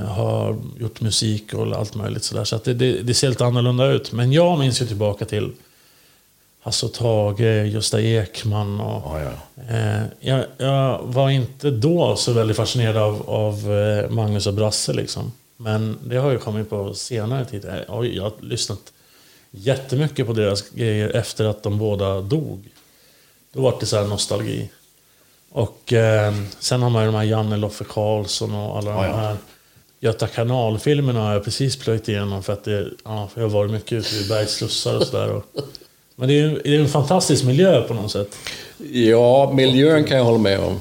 har 0.02 0.56
gjort 0.80 1.00
musik 1.00 1.54
och 1.54 1.76
allt 1.76 1.94
möjligt 1.94 2.24
sådär. 2.24 2.44
Så 2.44 2.56
att 2.56 2.64
det, 2.64 2.74
det, 2.74 3.02
det 3.02 3.14
ser 3.14 3.28
lite 3.28 3.44
annorlunda 3.44 3.86
ut. 3.86 4.12
Men 4.12 4.32
jag 4.32 4.58
minns 4.58 4.82
ju 4.82 4.86
tillbaka 4.86 5.24
till 5.24 5.52
Hasse 6.60 6.86
och 6.86 6.92
Tage, 6.92 7.66
Gösta 7.66 8.00
Ekman 8.00 8.80
och... 8.80 9.20
Ja, 9.20 9.22
ja. 9.22 9.74
Eh, 9.76 10.02
jag, 10.20 10.44
jag 10.58 11.00
var 11.02 11.30
inte 11.30 11.70
då 11.70 12.16
så 12.16 12.32
väldigt 12.32 12.56
fascinerad 12.56 12.96
av, 12.96 13.30
av 13.30 13.72
eh, 13.72 14.10
Magnus 14.10 14.46
och 14.46 14.54
Brasse 14.54 14.92
liksom. 14.92 15.32
Men 15.56 15.98
det 16.04 16.16
har 16.16 16.30
ju 16.30 16.38
kommit 16.38 16.70
på 16.70 16.94
senare 16.94 17.44
tid. 17.44 17.64
Eh, 17.64 17.74
Jag 17.88 18.22
har 18.22 18.32
lyssnat 18.40 18.92
jättemycket 19.50 20.26
på 20.26 20.32
deras 20.32 20.62
grejer 20.70 21.08
efter 21.10 21.44
att 21.44 21.62
de 21.62 21.78
båda 21.78 22.20
dog. 22.20 22.68
Då 23.52 23.60
var 23.60 23.76
det 23.80 23.86
så 23.86 23.96
här 23.96 24.04
nostalgi. 24.04 24.70
Och 25.50 25.92
eh, 25.92 26.34
sen 26.58 26.82
har 26.82 26.90
man 26.90 27.02
ju 27.02 27.06
de 27.12 27.16
här 27.16 27.24
Janne 27.24 27.56
Loffe 27.56 27.84
Karlsson 27.84 28.54
och 28.54 28.78
alla 28.78 28.90
Ja, 28.90 29.02
de 29.02 29.18
här 29.20 29.36
Göta 30.04 30.26
kanal-filmerna 30.26 31.20
har 31.20 31.32
jag 31.32 31.44
precis 31.44 31.76
plöjt 31.76 32.08
igenom 32.08 32.42
för 32.42 32.52
att 32.52 32.64
det, 32.64 32.88
ja, 33.04 33.28
jag 33.34 33.42
har 33.42 33.48
varit 33.48 33.70
mycket 33.70 33.92
ute 33.92 34.16
i 34.16 34.28
bergsslussar 34.28 34.96
och 34.96 35.02
sådär. 35.06 35.42
Men 36.16 36.28
det 36.28 36.34
är 36.34 36.38
ju 36.38 36.60
det 36.64 36.76
är 36.76 36.80
en 36.80 36.88
fantastisk 36.88 37.44
miljö 37.44 37.80
på 37.82 37.94
något 37.94 38.12
sätt. 38.12 38.36
Ja, 38.92 39.52
miljön 39.54 40.04
kan 40.04 40.16
jag 40.16 40.24
hålla 40.24 40.38
med 40.38 40.60
om. 40.60 40.80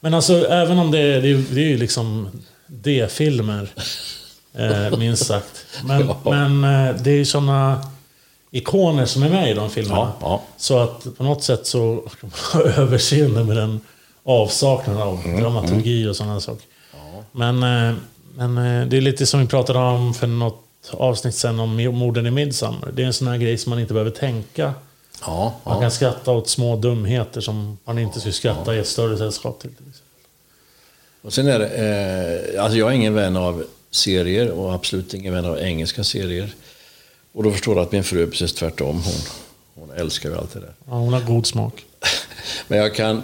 Men 0.00 0.14
alltså, 0.14 0.46
även 0.48 0.78
om 0.78 0.90
det 0.90 0.98
är, 0.98 1.22
det 1.22 1.28
är, 1.30 1.44
det 1.50 1.60
är 1.60 1.68
ju 1.68 1.76
liksom 1.78 2.28
D-filmer, 2.66 3.68
eh, 4.54 4.98
minst 4.98 5.26
sagt. 5.26 5.66
Men, 5.84 6.06
Ja. 6.24 6.30
men 6.30 6.64
eh, 6.88 6.96
det 7.02 7.10
är 7.10 7.16
ju 7.16 7.24
sådana 7.24 7.86
ikoner 8.50 9.06
som 9.06 9.22
är 9.22 9.28
med 9.28 9.50
i 9.50 9.54
de 9.54 9.70
filmerna. 9.70 10.00
Ja, 10.00 10.16
ja. 10.20 10.42
Så 10.56 10.78
att 10.78 11.16
på 11.16 11.24
något 11.24 11.42
sätt 11.42 11.66
så 11.66 12.04
ska 12.18 12.26
man 12.26 12.62
ha 12.64 12.70
överseende 12.82 13.44
med 13.44 13.56
den 13.56 13.80
avsaknaden 14.24 15.02
av 15.02 15.20
Mm, 15.24 15.40
dramaturgi 15.40 16.06
och 16.08 16.16
sådana 16.16 16.40
saker. 16.40 16.66
Men, 17.32 17.62
eh, 17.62 17.94
men 18.36 18.58
eh, 18.58 18.86
det 18.88 18.96
är 18.96 19.00
lite 19.00 19.26
som 19.26 19.40
vi 19.40 19.46
pratade 19.46 19.78
om 19.78 20.14
för 20.14 20.26
något 20.26 20.60
avsnitt 20.90 21.34
sen 21.34 21.60
om 21.60 21.76
morden 21.76 22.26
i 22.26 22.30
Midsommar. 22.30 22.90
Det 22.92 23.02
är 23.02 23.06
en 23.06 23.12
sån 23.12 23.28
här 23.28 23.36
grej 23.36 23.58
som 23.58 23.70
man 23.70 23.78
inte 23.80 23.92
behöver 23.92 24.10
tänka. 24.10 24.74
Ja, 25.20 25.54
Man 25.64 25.74
ja. 25.74 25.80
kan 25.80 25.90
skratta 25.90 26.30
åt 26.32 26.48
små 26.48 26.76
dumheter 26.76 27.40
som 27.40 27.78
man 27.84 27.98
inte 27.98 28.20
skulle 28.20 28.32
skratta 28.32 28.74
i 28.74 28.78
ett 28.78 28.86
större 28.86 29.18
sällskap 29.18 29.60
till. 29.60 29.74
till. 29.74 29.86
Och 31.22 31.32
sen 31.32 31.46
är 31.46 31.58
det, 31.58 31.68
eh, 32.54 32.62
alltså 32.64 32.78
jag 32.78 32.90
är 32.90 32.94
ingen 32.94 33.14
vän 33.14 33.36
av 33.36 33.64
serier 33.90 34.50
och 34.50 34.74
absolut 34.74 35.14
ingen 35.14 35.34
vän 35.34 35.44
av 35.44 35.58
engelska 35.58 36.04
serier. 36.04 36.54
Och 37.32 37.42
då 37.42 37.50
förstår 37.52 37.74
du 37.74 37.80
att 37.80 37.92
min 37.92 38.04
fru 38.04 38.22
är 38.22 38.26
precis 38.26 38.52
tvärtom. 38.52 39.02
Hon, 39.02 39.14
hon 39.74 39.90
älskar 39.96 40.30
ju 40.30 40.36
allt 40.36 40.52
det 40.52 40.60
där. 40.60 40.74
Ja, 40.86 40.92
hon 40.92 41.12
har 41.12 41.20
god 41.20 41.46
smak. 41.46 41.84
Men 42.68 42.78
jag 42.78 42.94
kan 42.94 43.22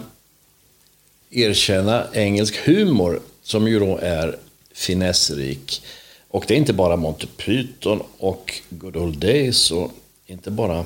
erkänna 1.31 2.03
engelsk 2.13 2.55
humor 2.65 3.19
som 3.43 3.67
ju 3.67 3.79
då 3.79 3.97
är 3.97 4.37
finessrik. 4.81 5.83
Och 6.27 6.45
det 6.47 6.53
är 6.53 6.57
inte 6.57 6.73
bara 6.73 6.95
Monty 6.95 7.27
Python 7.37 8.03
och 8.17 8.61
Good 8.69 8.97
Old 8.97 9.17
Days 9.17 9.71
och 9.71 9.91
inte 10.25 10.51
bara 10.51 10.85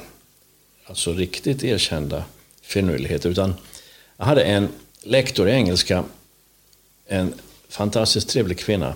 alltså 0.85 1.13
riktigt 1.13 1.63
erkända 1.63 2.23
finurligheter. 2.61 3.29
Utan 3.29 3.53
jag 4.17 4.25
hade 4.25 4.43
en 4.43 4.69
lektor 5.03 5.49
i 5.49 5.51
engelska, 5.51 6.03
en 7.07 7.33
fantastiskt 7.69 8.29
trevlig 8.29 8.59
kvinna 8.59 8.93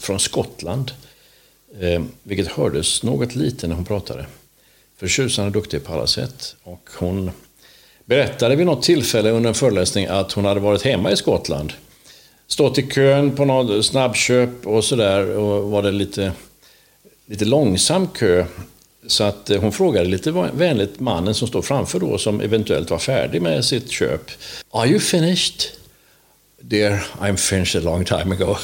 från 0.00 0.20
Skottland. 0.20 0.92
Eh, 1.80 2.02
vilket 2.22 2.46
hördes 2.46 3.02
något 3.02 3.34
lite 3.34 3.66
när 3.66 3.74
hon 3.74 3.84
pratade. 3.84 4.26
Förtjusande 4.96 5.50
duktig 5.50 5.84
på 5.84 5.92
alla 5.92 6.06
sätt. 6.06 6.56
Och 6.62 6.90
hon 6.98 7.30
berättade 8.04 8.56
vid 8.56 8.66
något 8.66 8.82
tillfälle 8.82 9.30
under 9.30 9.48
en 9.48 9.54
föreläsning 9.54 10.06
att 10.06 10.32
hon 10.32 10.44
hade 10.44 10.60
varit 10.60 10.82
hemma 10.82 11.10
i 11.10 11.16
Skottland. 11.16 11.72
Stått 12.48 12.78
i 12.78 12.82
kön 12.82 13.36
på 13.36 13.44
något 13.44 13.86
snabbköp 13.86 14.66
och 14.66 14.84
sådär 14.84 15.36
och 15.36 15.70
var 15.70 15.82
det 15.82 15.90
lite, 15.90 16.32
lite 17.26 17.44
långsam 17.44 18.08
kö. 18.08 18.44
Så 19.06 19.24
att 19.24 19.50
eh, 19.50 19.60
hon 19.60 19.72
frågade 19.72 20.08
lite 20.08 20.30
vänligt 20.52 21.00
mannen 21.00 21.34
som 21.34 21.48
står 21.48 21.62
framför 21.62 22.00
då 22.00 22.18
som 22.18 22.40
eventuellt 22.40 22.90
var 22.90 22.98
färdig 22.98 23.42
med 23.42 23.64
sitt 23.64 23.90
köp. 23.90 24.30
Are 24.70 24.88
you 24.88 25.00
finished? 25.00 25.62
Dear, 26.60 27.06
I'm 27.20 27.36
finished 27.36 27.82
a 27.82 27.84
long 27.84 28.04
time 28.04 28.34
ago. 28.34 28.56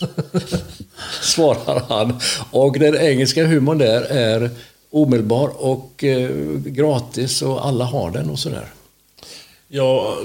Svarar 1.22 1.82
han. 1.88 2.20
Och 2.50 2.78
den 2.78 2.96
engelska 2.96 3.46
humorn 3.46 3.78
där 3.78 4.00
är 4.02 4.50
omedelbar 4.90 5.48
och 5.56 6.04
eh, 6.04 6.30
gratis 6.64 7.42
och 7.42 7.66
alla 7.66 7.84
har 7.84 8.10
den 8.10 8.30
och 8.30 8.38
sådär. 8.38 8.72
Ja, 9.68 10.16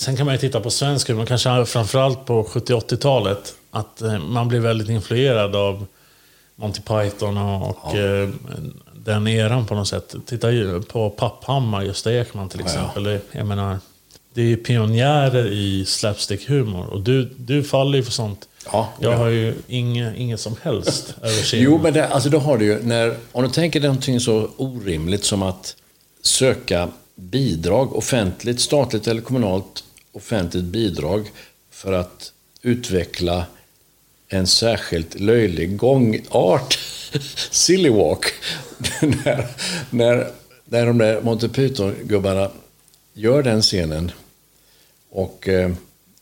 sen 0.00 0.16
kan 0.16 0.26
man 0.26 0.34
ju 0.34 0.38
titta 0.38 0.60
på 0.60 0.70
svensk 0.70 1.08
humor, 1.08 1.26
kanske 1.26 1.64
framförallt 1.66 2.26
på 2.26 2.42
70-80-talet. 2.44 3.54
Att 3.70 4.02
eh, 4.02 4.18
man 4.18 4.48
blir 4.48 4.60
väldigt 4.60 4.88
influerad 4.88 5.56
av 5.56 5.86
Monty 6.56 6.80
Python 6.80 7.38
och, 7.38 7.84
och 7.84 7.96
eh, 7.96 8.28
den 8.94 9.28
eran 9.28 9.66
på 9.66 9.74
något 9.74 9.88
sätt. 9.88 10.14
Titta 10.26 10.50
ju 10.50 10.82
på 10.82 11.10
Papphammar, 11.10 11.82
Gösta 11.82 12.12
Ekman 12.12 12.48
till 12.48 12.60
exempel. 12.60 13.02
Det, 13.04 13.20
jag 13.32 13.46
menar, 13.46 13.78
det 14.34 14.40
är 14.40 14.46
ju 14.46 14.56
pionjärer 14.56 15.46
i 15.46 15.84
slapstick-humor. 15.84 16.86
Och 16.86 17.00
du, 17.00 17.24
du 17.36 17.62
faller 17.62 17.98
ju 17.98 18.04
för 18.04 18.12
sånt. 18.12 18.48
Ja, 18.72 18.88
Jag 18.98 19.12
ja. 19.12 19.16
har 19.16 19.28
ju 19.28 19.54
inget, 19.68 20.16
inget 20.16 20.40
som 20.40 20.56
helst 20.62 21.14
överseende. 21.22 21.70
Jo, 21.70 21.78
men 21.82 21.92
det, 21.92 22.08
alltså 22.08 22.28
då 22.28 22.38
har 22.38 22.58
du 22.58 22.64
ju, 22.64 22.82
när, 22.82 23.16
om 23.32 23.42
du 23.42 23.50
tänker 23.50 23.80
dig 23.80 23.88
någonting 23.88 24.20
så 24.20 24.48
orimligt 24.56 25.24
som 25.24 25.42
att 25.42 25.76
söka 26.22 26.88
bidrag, 27.14 27.96
offentligt, 27.96 28.60
statligt 28.60 29.06
eller 29.06 29.22
kommunalt 29.22 29.84
offentligt 30.12 30.64
bidrag 30.64 31.30
för 31.70 31.92
att 31.92 32.32
utveckla 32.62 33.46
en 34.28 34.46
särskilt 34.46 35.20
löjlig 35.20 35.76
gångart, 35.76 36.78
silly 37.50 37.88
walk. 37.88 38.24
när, 39.00 39.46
när, 39.90 40.30
när 40.64 40.86
de 40.86 40.98
där 40.98 41.20
Monty 41.20 41.48
Python-gubbarna 41.48 42.50
gör 43.12 43.42
den 43.42 43.62
scenen 43.62 44.12
och 45.10 45.48
eh, 45.48 45.72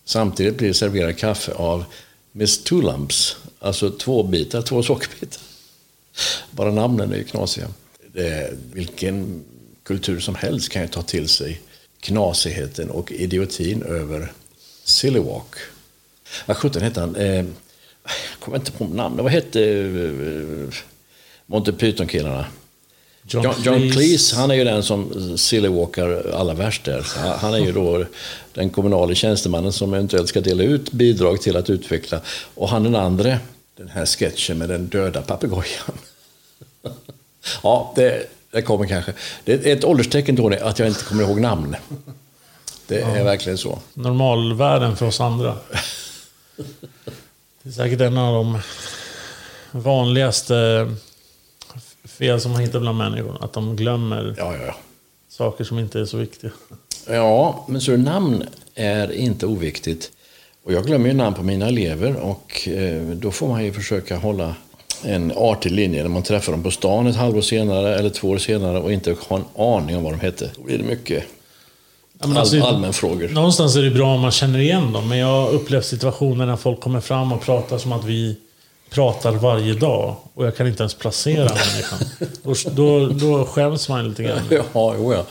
samtidigt 0.05 0.57
blir 0.57 0.73
serverad 0.73 1.19
kaffe 1.19 1.53
av 1.53 1.85
Miss 2.33 2.65
Tulumps, 2.65 3.37
alltså 3.59 3.91
två 3.91 4.23
bitar, 4.23 4.63
två 4.63 4.83
sockerbitar. 4.83 5.43
Bara 6.51 6.73
namnen 6.73 7.13
är 7.13 7.17
ju 7.17 7.25
knasiga. 7.25 7.69
Det, 8.13 8.51
vilken 8.73 9.45
kultur 9.83 10.21
som 10.21 10.35
helst 10.35 10.69
kan 10.69 10.83
ju 10.83 10.89
ta 10.89 11.03
till 11.03 11.29
sig 11.29 11.61
knasigheten 12.09 12.91
och 12.91 13.13
idiotin 13.13 13.83
över 13.83 14.33
Silly 14.85 15.19
Walk. 15.19 15.55
Vad 16.47 16.57
sjutton 16.57 16.83
hette 16.83 17.01
han? 17.01 17.17
Eh, 17.17 17.45
jag 18.05 18.41
kommer 18.41 18.59
inte 18.59 18.73
på 18.73 18.85
namnet. 18.85 19.23
Vad 19.23 19.33
hette 19.33 19.63
eh, 19.63 20.75
Monty 21.47 21.73
Python-killarna? 21.73 22.47
John, 23.31 23.45
John, 23.45 23.55
John 23.63 23.91
Cleese. 23.91 24.33
Han 24.33 24.51
är 24.51 24.55
ju 24.55 24.65
den 24.65 24.83
som 24.83 25.39
sillywalkar 25.39 26.31
allra 26.35 26.55
värst 26.55 26.85
där. 26.85 27.07
Han 27.39 27.55
är 27.55 27.59
ju 27.59 27.73
då 27.73 28.05
den 28.55 28.71
kommunala 28.71 29.15
tjänstemannen 29.15 29.73
som 29.73 29.95
eventuellt 29.95 30.29
ska 30.29 30.41
dela 30.41 30.63
ut 30.63 30.93
bidrag 30.93 31.41
till 31.41 31.57
att 31.57 31.71
utveckla. 31.71 32.21
Och 32.55 32.69
han 32.69 32.83
den 32.83 32.95
andra, 32.95 33.39
den 33.77 33.89
här 33.89 34.07
sketchen 34.07 34.59
med 34.59 34.69
den 34.69 34.87
döda 34.87 35.23
papegojan. 35.23 35.99
ja, 37.63 37.93
det, 37.97 38.27
det 38.51 38.63
kommer 38.63 38.87
kanske. 38.87 39.13
Det 39.45 39.67
är 39.67 39.77
ett 39.77 39.85
ålderstecken 39.85 40.37
Tony, 40.37 40.57
att 40.57 40.79
jag 40.79 40.89
inte 40.89 41.05
kommer 41.05 41.23
ihåg 41.23 41.41
namn. 41.41 41.77
Det 42.87 43.01
är 43.01 43.25
verkligen 43.25 43.59
så. 43.59 43.79
Normalvärden 43.95 44.97
för 44.97 45.07
oss 45.07 45.21
andra. 45.21 45.57
Det 47.63 47.69
är 47.69 47.73
säkert 47.73 48.01
en 48.01 48.19
av 48.19 48.35
de 48.35 48.59
vanligaste 49.71 50.89
fel 52.05 52.41
som 52.41 52.53
man 52.53 52.61
hittar 52.61 52.81
bland 52.81 52.99
människor. 52.99 53.45
Att 53.45 53.53
de 53.53 53.77
glömmer 53.77 54.35
Ja, 54.39 54.55
ja, 54.57 54.65
ja. 54.67 54.77
saker 55.29 55.65
som 55.65 55.79
inte 55.79 56.01
är 56.01 56.05
så 56.05 56.17
viktiga. 56.17 56.51
Ja, 57.07 57.65
men 57.69 57.81
så 57.81 57.97
namn 57.97 58.45
är 58.75 59.13
inte 59.13 59.47
oviktigt. 59.47 60.11
Och 60.65 60.73
jag 60.73 60.87
glömmer 60.87 61.09
ju 61.09 61.15
namn 61.15 61.35
på 61.37 61.43
mina 61.43 61.69
elever 61.69 62.17
och 62.17 62.69
eh, 62.69 63.03
då 63.03 63.31
får 63.31 63.49
man 63.49 63.65
ju 63.65 63.73
försöka 63.73 64.17
hålla 64.17 64.55
en 65.05 65.33
artig 65.37 65.73
linje 65.73 66.03
när 66.03 66.11
man 66.11 66.23
träffar 66.23 66.53
dem 66.53 66.63
på 66.63 66.71
stan 66.71 67.07
ett 67.07 67.17
halvår 67.17 67.41
senare 67.41 67.99
eller 67.99 68.11
två 68.11 68.29
år 68.29 68.39
senare 68.39 68.81
och 68.81 68.93
inte 68.93 69.17
ha 69.29 69.37
en 69.37 69.45
aning 69.57 69.97
om 69.97 70.05
vad 70.05 70.13
de 70.13 70.21
hette. 70.21 70.51
Då 70.57 70.63
blir 70.63 70.79
det 70.79 70.85
mycket 70.85 71.25
men 72.21 72.31
all, 72.31 72.39
alltså, 72.39 72.61
allmänfrågor. 72.61 73.29
Någonstans 73.29 73.77
är 73.77 73.83
det 73.83 73.91
bra 73.91 74.15
om 74.15 74.21
man 74.21 74.31
känner 74.31 74.59
igen 74.59 74.93
dem. 74.93 75.09
Men 75.09 75.19
jag 75.19 75.27
har 75.27 75.51
upplevt 75.51 75.85
situationer 75.85 76.47
när 76.47 76.57
folk 76.57 76.81
kommer 76.81 77.01
fram 77.01 77.33
och 77.33 77.41
pratar 77.41 77.79
som 77.79 77.93
att 77.93 78.05
vi 78.05 78.37
pratar 78.91 79.33
varje 79.33 79.75
dag. 79.75 80.17
Och 80.35 80.47
jag 80.47 80.57
kan 80.57 80.67
inte 80.67 80.83
ens 80.83 80.95
placera 80.95 81.49
människan. 81.49 81.99
Då, 82.43 82.55
då, 82.71 83.07
då 83.09 83.45
skäms 83.45 83.89
man 83.89 84.09
lite 84.09 84.23
grann. 84.23 84.41
Ja, 84.51 84.95
jo, 84.99 85.13
ja. 85.13 85.25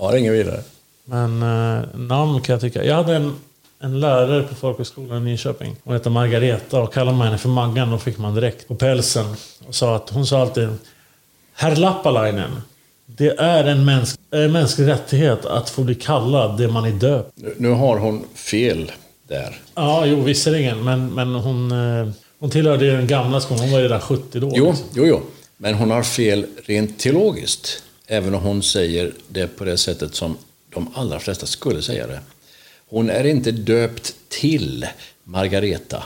Ja, 0.00 0.10
det 0.10 0.16
är 0.16 0.18
inget 0.18 0.32
vidare. 0.32 0.62
Men 1.04 1.42
eh, 1.42 1.84
namn 1.94 2.40
kan 2.40 2.52
jag 2.52 2.60
tycka. 2.60 2.84
Jag 2.84 2.94
hade 2.94 3.16
en, 3.16 3.36
en 3.80 4.00
lärare 4.00 4.42
på 4.42 4.54
folkhögskolan 4.54 5.22
i 5.22 5.30
Nyköping. 5.30 5.76
Hon 5.84 5.94
hette 5.94 6.10
Margareta 6.10 6.80
och 6.80 6.92
kallade 6.92 7.16
man 7.16 7.26
henne 7.26 7.38
för 7.38 7.48
Maggan. 7.48 7.90
Då 7.90 7.98
fick 7.98 8.18
man 8.18 8.34
direkt 8.34 8.68
på 8.68 8.74
pälsen. 8.74 9.26
Och 9.66 9.74
sa 9.74 9.96
att, 9.96 10.10
hon 10.10 10.26
sa 10.26 10.40
alltid 10.40 10.68
Herr 11.54 11.76
Lappalainen. 11.76 12.50
Det 13.06 13.38
är 13.38 13.64
en 13.64 13.84
mäns 13.84 14.18
eh, 14.34 14.48
mänsklig 14.48 14.88
rättighet 14.88 15.46
att 15.46 15.70
få 15.70 15.82
bli 15.82 15.94
kallad 15.94 16.58
det 16.58 16.68
man 16.68 16.84
är 16.84 16.92
döpt. 16.92 17.32
Nu, 17.34 17.54
nu 17.56 17.68
har 17.68 17.98
hon 17.98 18.24
fel 18.34 18.92
där. 19.28 19.60
Ja, 19.74 20.06
jo 20.06 20.20
visserligen. 20.20 20.84
Men, 20.84 21.14
men 21.14 21.34
hon, 21.34 21.72
eh, 21.72 22.08
hon 22.38 22.50
tillhörde 22.50 22.84
ju 22.84 22.90
den 22.90 23.06
gamla 23.06 23.40
skolan. 23.40 23.60
Hon 23.60 23.72
var 23.72 23.78
ju 23.78 23.84
redan 23.84 24.00
70 24.00 24.40
då. 24.40 24.52
Jo, 24.54 24.66
liksom. 24.66 24.86
jo, 24.94 25.06
jo. 25.06 25.20
Men 25.56 25.74
hon 25.74 25.90
har 25.90 26.02
fel 26.02 26.46
rent 26.64 26.98
teologiskt. 26.98 27.82
Även 28.06 28.34
om 28.34 28.42
hon 28.42 28.62
säger 28.62 29.12
det 29.28 29.46
på 29.46 29.64
det 29.64 29.76
sättet 29.76 30.14
som 30.14 30.36
de 30.74 30.90
allra 30.94 31.18
flesta 31.18 31.46
skulle 31.46 31.82
säga 31.82 32.06
det. 32.06 32.20
Hon 32.88 33.10
är 33.10 33.24
inte 33.26 33.50
döpt 33.52 34.14
till 34.28 34.86
Margareta. 35.24 36.02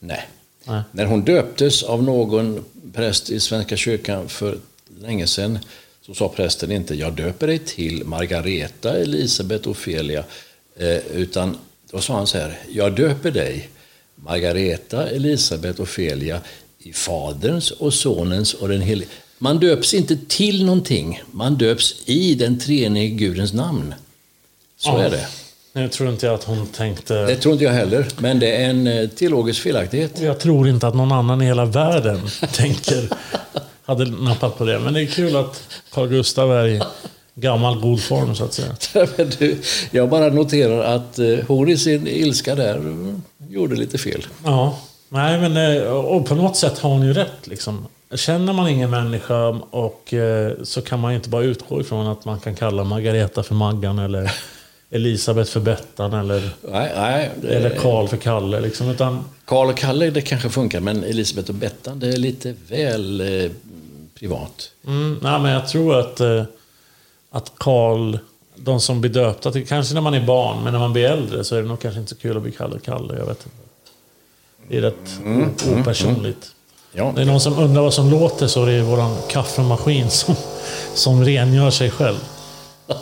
Nej. 0.00 0.28
Nej. 0.64 0.82
När 0.92 1.04
hon 1.04 1.24
döptes 1.24 1.82
av 1.82 2.02
någon 2.02 2.64
präst 2.92 3.30
i 3.30 3.40
Svenska 3.40 3.76
kyrkan 3.76 4.28
för 4.28 4.58
länge 5.00 5.26
sedan 5.26 5.58
så 6.02 6.14
sa 6.14 6.28
prästen 6.28 6.72
inte 6.72 6.94
jag 6.94 7.12
döper 7.12 7.46
dig 7.46 7.58
till 7.58 8.04
Margareta, 8.04 8.96
Elisabet, 8.98 9.66
Ofelia. 9.66 10.24
Eh, 10.76 10.96
utan 10.96 11.56
då 11.90 12.00
sa 12.00 12.14
han 12.16 12.26
så 12.26 12.38
här, 12.38 12.58
jag 12.72 12.96
döper 12.96 13.30
dig 13.30 13.68
Margareta, 14.14 15.08
Elisabet, 15.08 15.80
Ofelia 15.80 16.40
i 16.78 16.92
Faderns 16.92 17.70
och 17.70 17.94
Sonens 17.94 18.54
och 18.54 18.68
den 18.68 18.80
helige. 18.80 19.10
Man 19.38 19.58
döps 19.60 19.94
inte 19.94 20.16
till 20.28 20.64
någonting, 20.64 21.22
man 21.30 21.54
döps 21.54 22.02
i 22.04 22.34
den 22.34 22.58
treenige 22.58 23.08
Gudens 23.14 23.52
namn. 23.52 23.94
Så 24.76 24.90
Ja. 24.90 25.02
är 25.02 25.10
det. 25.10 25.26
Nu 25.76 25.88
tror 25.88 26.10
inte 26.10 26.26
jag 26.26 26.34
att 26.34 26.44
hon 26.44 26.66
tänkte... 26.66 27.26
Det 27.26 27.36
tror 27.36 27.52
inte 27.52 27.64
jag 27.64 27.72
heller, 27.72 28.06
men 28.18 28.38
det 28.38 28.56
är 28.56 28.70
en 28.70 28.86
eh, 28.86 29.08
teologisk 29.08 29.62
felaktighet. 29.62 30.20
Jag 30.20 30.40
tror 30.40 30.68
inte 30.68 30.88
att 30.88 30.94
någon 30.94 31.12
annan 31.12 31.42
i 31.42 31.44
hela 31.44 31.64
världen 31.64 32.20
tänker... 32.52 33.08
Hade 33.84 34.04
nappat 34.04 34.58
på 34.58 34.64
det. 34.64 34.78
Men 34.78 34.94
det 34.94 35.00
är 35.02 35.06
kul 35.06 35.36
att 35.36 35.62
Carl 35.92 36.08
Gustav 36.08 36.52
är 36.52 36.68
i 36.68 36.82
gammal 37.34 37.80
god 37.80 38.02
form 38.02 38.34
så 38.34 38.44
att 38.44 38.52
säga. 38.52 38.76
Du, 39.38 39.58
jag 39.90 40.08
bara 40.08 40.28
noterar 40.28 40.96
att 40.96 41.18
eh, 41.18 41.38
hon 41.48 41.68
i 41.68 41.76
sin 41.76 42.06
ilska 42.06 42.54
där 42.54 42.80
gjorde 43.48 43.74
lite 43.74 43.98
fel. 43.98 44.26
Ja, 44.44 44.78
nej 45.08 45.40
men 45.40 45.76
eh, 45.76 45.82
och 45.82 46.26
på 46.26 46.34
något 46.34 46.56
sätt 46.56 46.78
har 46.78 46.90
hon 46.90 47.06
ju 47.06 47.12
rätt 47.12 47.46
liksom. 47.46 47.86
Känner 48.14 48.52
man 48.52 48.68
ingen 48.68 48.90
människa 48.90 49.48
och 49.70 50.14
så 50.62 50.82
kan 50.82 51.00
man 51.00 51.12
ju 51.12 51.16
inte 51.16 51.28
bara 51.28 51.42
utgå 51.42 51.80
ifrån 51.80 52.06
att 52.06 52.24
man 52.24 52.40
kan 52.40 52.54
kalla 52.54 52.84
Margareta 52.84 53.42
för 53.42 53.54
Maggan 53.54 53.98
eller 53.98 54.32
Elisabeth 54.94 55.50
för 55.50 55.60
Bettan 55.60 56.12
eller, 56.14 56.50
Nej, 56.70 56.92
nej. 56.96 57.30
det- 57.42 57.48
eller 57.54 57.70
Karl 57.70 58.08
för 58.08 58.16
Kalle 58.16 58.60
liksom. 58.60 58.90
Utan, 58.90 59.24
Karl 59.44 59.68
och 59.70 59.76
Kalle 59.76 60.10
det 60.10 60.20
kanske 60.20 60.50
funkar, 60.50 60.80
men 60.80 61.04
Elisabeth 61.04 61.48
och 61.50 61.54
Bettan 61.54 61.98
det 62.00 62.08
är 62.08 62.16
lite 62.16 62.54
väl 62.68 63.20
eh, 63.44 63.50
privat. 64.18 64.70
mm, 64.86 65.18
nej, 65.22 65.40
men 65.40 65.50
jag 65.52 65.68
tror 65.68 66.00
att, 66.00 66.20
eh, 66.20 66.42
att 67.30 67.52
Karl, 67.58 68.18
de 68.56 68.80
som 68.80 69.00
blir 69.00 69.10
döpta, 69.10 69.52
till, 69.52 69.66
kanske 69.66 69.94
när 69.94 70.00
man 70.00 70.14
är 70.14 70.26
barn, 70.26 70.64
men 70.64 70.72
när 70.72 70.80
man 70.80 70.92
blir 70.92 71.04
äldre 71.04 71.44
så 71.44 71.56
är 71.56 71.62
det 71.62 71.68
nog 71.68 71.80
kanske 71.80 72.00
inte 72.00 72.14
så 72.14 72.20
kul 72.20 72.36
att 72.36 72.42
bli 72.42 72.52
kallad 72.52 72.82
Kalle. 72.82 73.14
Jag 73.18 73.26
vet 73.26 73.46
inte. 73.46 73.58
Det 74.68 74.76
är 74.76 74.80
rätt 74.80 75.20
o- 75.24 75.80
opersonligt. 75.80 76.50
Ja, 76.92 77.12
Det 77.16 77.20
är 77.22 77.26
någon 77.26 77.40
som 77.40 77.58
undrar 77.58 77.82
vad 77.82 77.94
som 77.94 78.10
låter 78.10 78.46
så 78.46 78.66
det 78.66 78.72
är 78.72 78.82
våran 78.82 79.16
kaffemaskin 79.28 80.10
som, 80.10 80.34
som 80.94 81.24
rengör 81.24 81.70
sig 81.70 81.90
själv. 81.90 82.18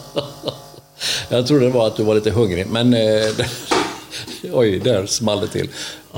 jag 1.28 1.46
trodde 1.46 1.64
det 1.64 1.70
var 1.70 1.86
att 1.86 1.96
du 1.96 2.02
var 2.02 2.14
lite 2.14 2.30
hungrig, 2.30 2.66
men... 2.66 2.94
Eh, 2.94 3.24
oj, 4.52 4.78
där 4.78 5.06
small 5.06 5.40
det 5.40 5.48
till. 5.48 5.68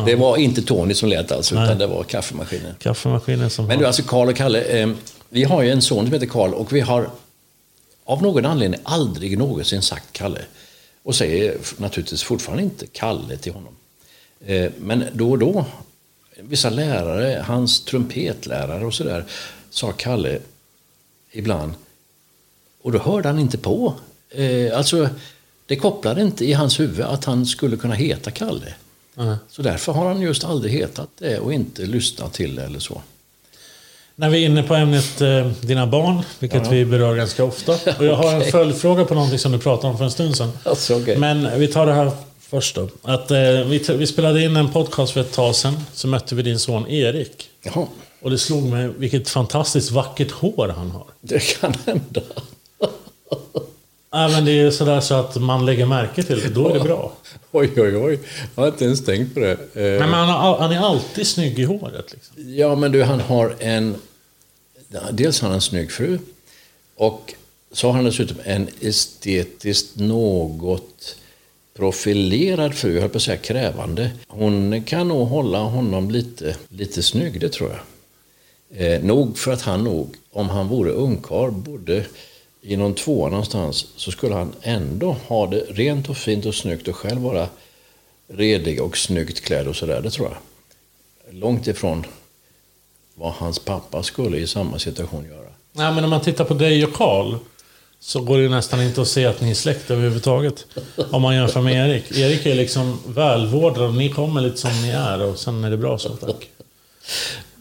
Det 0.07 0.15
var 0.15 0.37
inte 0.37 0.63
Tony 0.63 0.95
som 0.95 1.09
lät 1.09 1.33
alltså, 1.33 1.55
utan 1.55 1.79
det 1.79 1.87
var 1.87 2.05
kaffemaskinen. 2.05 2.75
Kaffemaskinen 2.79 3.51
som 3.51 3.67
Men 3.67 3.79
du, 3.79 3.87
alltså 3.87 4.03
Karl 4.03 4.29
och 4.29 4.37
Kalle. 4.37 4.63
Eh, 4.63 4.91
vi 5.29 5.45
har 5.45 5.63
ju 5.63 5.71
en 5.71 5.83
son 5.83 6.05
som 6.05 6.13
heter 6.13 6.27
Karl 6.27 6.55
och 6.55 6.73
vi 6.73 6.81
har 6.81 7.11
av 8.05 8.23
någon 8.23 8.47
anledning 8.47 8.81
aldrig 8.85 9.39
någonsin 9.39 9.83
sagt 9.83 10.13
Kalle. 10.13 10.41
Och 11.03 11.15
säger 11.15 11.57
naturligtvis 11.77 12.23
fortfarande 12.23 12.63
inte 12.63 12.87
Kalle 12.87 13.37
till 13.37 13.53
honom. 13.53 13.77
Eh, 14.47 14.71
men 14.79 15.05
då 15.13 15.31
och 15.31 15.39
då, 15.39 15.65
vissa 16.37 16.71
lärare, 16.71 17.45
hans 17.47 17.85
trumpetlärare 17.85 18.87
och 18.87 18.95
sådär, 18.95 19.25
sa 19.71 19.93
Kalle 19.93 20.39
ibland. 21.33 21.73
Och 22.83 22.93
då 22.93 22.99
hörde 22.99 23.29
han 23.29 23.39
inte 23.39 23.59
på. 23.59 23.95
Eh, 24.37 24.79
alltså, 24.79 25.09
det 25.67 25.77
kopplade 25.77 26.23
inte 26.23 26.45
i 26.45 26.53
hans 26.53 26.81
huvud 26.81 27.01
att 27.07 27.25
han 27.25 27.47
skulle 27.47 27.77
kunna 27.77 27.95
heta 27.95 28.31
Kalle. 28.31 28.75
Nej. 29.15 29.37
Så 29.49 29.63
därför 29.63 29.93
har 29.93 30.07
han 30.09 30.21
just 30.21 30.45
aldrig 30.45 30.73
hetat 30.73 31.09
det 31.19 31.39
och 31.39 31.53
inte 31.53 31.83
lyssnat 31.83 32.33
till 32.33 32.55
det 32.55 32.63
eller 32.63 32.79
så. 32.79 33.03
När 34.17 34.31
vi 34.31 34.43
är 34.43 34.47
inne 34.47 34.63
på 34.63 34.75
ämnet 34.75 35.21
eh, 35.21 35.47
dina 35.61 35.87
barn, 35.87 36.23
vilket 36.39 36.73
vi 36.73 36.85
berör 36.85 37.17
ganska 37.17 37.45
ofta. 37.45 37.73
Och 37.99 38.05
jag 38.05 38.17
har 38.17 38.33
en 38.33 38.53
följdfråga 38.53 39.05
på 39.05 39.15
någonting 39.15 39.39
som 39.39 39.53
du 39.53 39.59
pratade 39.59 39.93
om 39.93 39.99
för 39.99 40.05
en 40.05 40.11
stund 40.11 40.37
sedan. 40.37 40.53
Alltså, 40.65 41.01
okej. 41.01 41.17
Men 41.17 41.59
vi 41.59 41.69
tar 41.69 41.87
det 41.87 41.93
här 41.93 42.11
först 42.41 42.75
då. 42.75 42.89
Att, 43.03 43.31
eh, 43.31 43.39
vi, 43.39 43.85
vi 43.89 44.07
spelade 44.07 44.43
in 44.43 44.57
en 44.57 44.73
podcast 44.73 45.13
för 45.13 45.21
ett 45.21 45.33
tag 45.33 45.55
sedan. 45.55 45.77
Så 45.95 46.09
mötte 46.09 46.35
vi 46.35 46.43
din 46.43 46.59
son 46.59 46.89
Erik. 46.89 47.49
Jaha, 47.63 47.87
Och 48.23 48.31
det 48.31 48.39
slog 48.39 48.63
mig 48.63 48.89
vilket 48.99 49.29
fantastiskt 49.29 49.91
vackert 49.91 50.31
hår 50.31 50.75
han 50.77 50.91
har. 50.91 51.07
det 51.21 51.39
kan 51.61 51.75
hända. 51.87 52.21
Ja, 54.17 54.29
men 54.29 54.45
det 54.45 54.61
är 54.61 54.71
sådär 54.71 55.01
så 55.01 55.15
att 55.15 55.37
man 55.37 55.67
lägger 55.67 55.87
märke 55.87 56.23
till 56.23 56.41
det. 56.41 56.49
Då 56.49 56.69
är 56.69 56.75
det 56.75 56.81
bra. 56.81 57.13
Oj, 57.53 57.73
oj, 57.77 57.97
oj. 57.97 58.19
Jag 58.55 58.63
har 58.63 58.69
inte 58.69 58.85
ens 58.85 59.05
tänkt 59.05 59.35
på 59.35 59.41
det. 59.41 59.53
Eh, 59.53 59.59
Nej, 59.75 59.99
men 59.99 60.15
han, 60.15 60.61
han 60.61 60.73
är 60.73 60.79
alltid 60.79 61.27
snygg 61.27 61.59
i 61.59 61.65
håret. 61.65 62.13
Liksom. 62.13 62.35
Ja, 62.55 62.75
men 62.75 62.93
du, 62.93 63.03
han 63.03 63.21
har 63.21 63.57
en... 63.59 63.97
Dels 65.13 65.41
har 65.41 65.49
han 65.49 65.55
en 65.55 65.61
snygg 65.61 65.93
fru. 65.93 66.19
Och 66.97 67.35
så 67.73 67.87
har 67.87 67.95
han 67.95 68.05
dessutom 68.05 68.37
en 68.45 68.69
estetiskt 68.81 69.97
något 69.97 71.17
profilerad 71.77 72.75
fru, 72.75 72.95
jag 72.95 73.01
höll 73.01 73.11
på 73.11 73.17
att 73.17 73.23
säga 73.23 73.37
krävande. 73.37 74.11
Hon 74.27 74.83
kan 74.83 75.09
nog 75.09 75.29
hålla 75.29 75.59
honom 75.59 76.11
lite, 76.11 76.57
lite 76.69 77.03
snygg, 77.03 77.41
det 77.41 77.49
tror 77.49 77.71
jag. 77.71 77.81
Eh, 78.95 79.03
nog 79.03 79.39
för 79.39 79.53
att 79.53 79.63
han 79.63 79.85
nog, 79.85 80.17
om 80.33 80.49
han 80.49 80.69
vore 80.69 80.91
ungkarl, 80.91 81.51
bodde 81.51 82.05
i 82.67 82.77
någon 82.77 82.95
tvåa 82.95 83.29
någonstans, 83.29 83.87
så 83.97 84.11
skulle 84.11 84.35
han 84.35 84.53
ändå 84.63 85.17
ha 85.27 85.47
det 85.47 85.61
rent 85.69 86.09
och 86.09 86.17
fint 86.17 86.47
och 86.47 86.55
snyggt 86.55 86.89
och 86.89 86.97
själv 86.97 87.21
vara 87.21 87.49
redig 88.29 88.83
och 88.83 88.97
snyggt 88.97 89.41
klädd 89.41 89.69
och 89.69 89.77
sådär, 89.77 90.01
det 90.01 90.11
tror 90.11 90.29
jag. 90.29 90.39
Långt 91.35 91.67
ifrån 91.67 92.07
vad 93.15 93.33
hans 93.33 93.59
pappa 93.59 94.03
skulle 94.03 94.39
i 94.39 94.47
samma 94.47 94.79
situation 94.79 95.25
göra. 95.25 95.49
Nej, 95.73 95.95
men 95.95 96.05
om 96.05 96.11
man 96.11 96.21
tittar 96.21 96.45
på 96.45 96.55
dig 96.55 96.85
och 96.85 96.93
Karl 96.93 97.37
så 98.01 98.21
går 98.21 98.39
det 98.39 98.49
nästan 98.49 98.83
inte 98.83 99.03
att 99.03 99.09
se 99.09 99.27
att 99.27 99.41
ni 99.41 99.51
är 99.51 99.55
släkt 99.55 99.91
överhuvudtaget. 99.91 100.67
Om 101.11 101.23
man 101.23 101.35
jämför 101.35 101.61
med 101.61 101.91
Erik. 101.91 102.19
Erik 102.19 102.47
är 102.47 102.55
liksom 102.55 102.99
välvårdad 103.07 103.83
och 103.83 103.95
ni 103.95 104.11
kommer 104.11 104.41
lite 104.41 104.57
som 104.57 104.83
ni 104.83 104.91
är 104.91 105.23
och 105.23 105.39
sen 105.39 105.65
är 105.65 105.71
det 105.71 105.77
bra 105.77 105.99
så, 105.99 106.09
tack. 106.09 106.49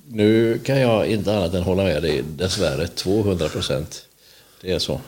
Nu 0.07 0.59
kan 0.59 0.79
jag 0.79 1.07
inte 1.07 1.37
annat 1.37 1.53
än 1.53 1.63
hålla 1.63 1.83
med 1.83 2.01
dig, 2.01 2.23
dessvärre. 2.35 2.87
200 2.87 3.49
procent. 3.49 4.05
Det 4.63 4.71
är 4.71 4.79
så. 4.79 5.01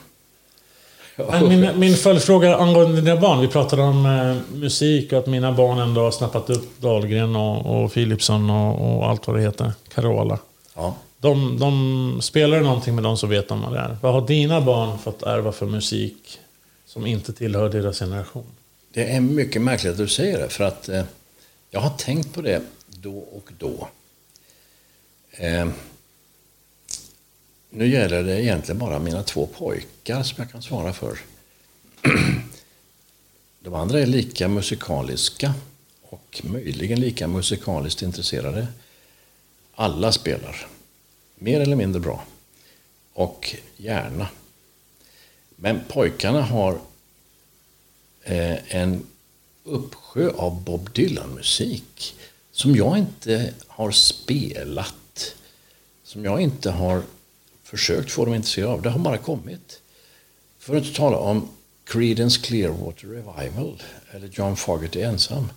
Min, 1.49 1.79
min 1.79 1.95
följdfråga 1.95 2.55
angående 2.55 3.01
dina 3.01 3.21
barn. 3.21 3.41
Vi 3.41 3.47
pratade 3.47 3.81
om 3.81 4.05
eh, 4.05 4.57
musik 4.59 5.13
och 5.13 5.19
att 5.19 5.27
mina 5.27 5.51
barn 5.51 5.79
ändå 5.79 6.01
har 6.01 6.11
snappat 6.11 6.49
upp 6.49 6.81
Dahlgren 6.81 7.35
och, 7.35 7.83
och 7.83 7.93
Philipsson 7.93 8.49
och, 8.49 8.97
och, 8.97 9.09
allt 9.09 9.27
vad 9.27 9.35
det 9.35 9.41
heter. 9.41 9.71
Carola. 9.93 10.39
Ja. 10.73 10.95
De, 11.17 11.59
de 11.59 12.19
spelar 12.21 12.61
någonting 12.61 12.95
med 12.95 13.03
dem 13.03 13.17
så 13.17 13.27
vet 13.27 13.47
de 13.47 13.61
vad 13.61 13.73
det 13.73 13.79
är. 13.79 13.97
Vad 14.01 14.13
har 14.13 14.27
dina 14.27 14.61
barn 14.61 14.97
fått 14.97 15.23
ärva 15.23 15.51
för 15.51 15.65
musik 15.65 16.39
som 16.85 17.05
inte 17.05 17.33
tillhör 17.33 17.69
deras 17.69 17.99
generation? 17.99 18.45
Det 18.93 19.11
är 19.11 19.21
mycket 19.21 19.61
märkligt 19.61 19.91
att 19.91 19.97
du 19.97 20.07
säger 20.07 20.39
det, 20.39 20.49
för 20.49 20.63
att 20.63 20.89
eh, 20.89 21.03
jag 21.71 21.79
har 21.79 21.89
tänkt 21.89 22.33
på 22.33 22.41
det 22.41 22.61
då 22.87 23.17
och 23.17 23.49
då. 23.57 23.87
Eh, 25.31 25.67
nu 27.75 27.87
gäller 27.87 28.23
det 28.23 28.43
egentligen 28.43 28.79
bara 28.79 28.99
mina 28.99 29.23
två 29.23 29.47
pojkar 29.47 30.23
som 30.23 30.35
jag 30.37 30.51
kan 30.51 30.61
svara 30.61 30.93
för. 30.93 31.19
De 33.59 33.73
andra 33.73 33.99
är 33.99 34.05
lika 34.05 34.47
musikaliska 34.47 35.53
och 36.01 36.41
möjligen 36.43 36.99
lika 36.99 37.27
musikaliskt 37.27 38.01
intresserade. 38.01 38.67
Alla 39.75 40.11
spelar. 40.11 40.67
Mer 41.35 41.59
eller 41.59 41.75
mindre 41.75 42.01
bra. 42.01 42.23
Och 43.13 43.55
gärna. 43.77 44.27
Men 45.55 45.79
pojkarna 45.87 46.41
har 46.41 46.79
eh, 48.23 48.75
en 48.75 49.05
uppsjö 49.63 50.29
av 50.29 50.63
Bob 50.63 50.93
Dylan-musik 50.93 52.15
som 52.51 52.75
jag 52.75 52.97
inte 52.97 53.53
har 53.67 53.91
spelat. 53.91 55.35
Som 56.03 56.25
jag 56.25 56.41
inte 56.41 56.71
har 56.71 57.03
försökt 57.77 58.11
få 58.11 58.25
dem 58.25 58.33
intresserade 58.33 58.71
av. 58.71 58.81
Det 58.81 58.89
har 58.89 58.99
bara 58.99 59.17
kommit. 59.17 59.79
För 60.59 60.75
att 60.75 60.83
inte 60.83 60.97
tala 60.97 61.17
om 61.17 61.47
Creedence 61.85 62.41
Clearwater 62.41 63.07
Revival 63.07 63.83
eller 64.11 64.29
John 64.31 64.55
Fogerty 64.55 65.01
ensam. 65.01 65.51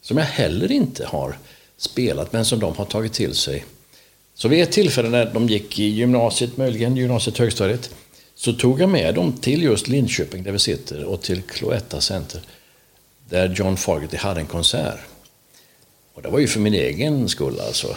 Som 0.00 0.18
jag 0.18 0.24
heller 0.24 0.72
inte 0.72 1.06
har 1.06 1.38
spelat 1.76 2.32
men 2.32 2.44
som 2.44 2.58
de 2.60 2.76
har 2.76 2.84
tagit 2.84 3.12
till 3.12 3.34
sig 3.34 3.64
så 4.34 4.48
vid 4.48 4.62
ett 4.62 4.72
tillfälle 4.72 5.08
när 5.08 5.34
de 5.34 5.48
gick 5.48 5.78
i 5.78 5.84
gymnasiet, 5.84 6.56
möjligen 6.56 6.96
gymnasiet, 6.96 7.38
högstadiet, 7.38 7.90
så 8.34 8.52
tog 8.52 8.80
jag 8.80 8.88
med 8.88 9.14
dem 9.14 9.32
till 9.32 9.62
just 9.62 9.88
Linköping 9.88 10.42
där 10.42 10.52
vi 10.52 10.58
sitter 10.58 11.04
och 11.04 11.22
till 11.22 11.42
Cloetta 11.42 12.00
Center 12.00 12.40
där 13.28 13.54
John 13.56 13.76
Fogerty 13.76 14.16
hade 14.16 14.40
en 14.40 14.46
konsert. 14.46 14.98
Och 16.14 16.22
det 16.22 16.28
var 16.28 16.38
ju 16.38 16.46
för 16.46 16.60
min 16.60 16.74
egen 16.74 17.28
skull 17.28 17.60
alltså. 17.60 17.96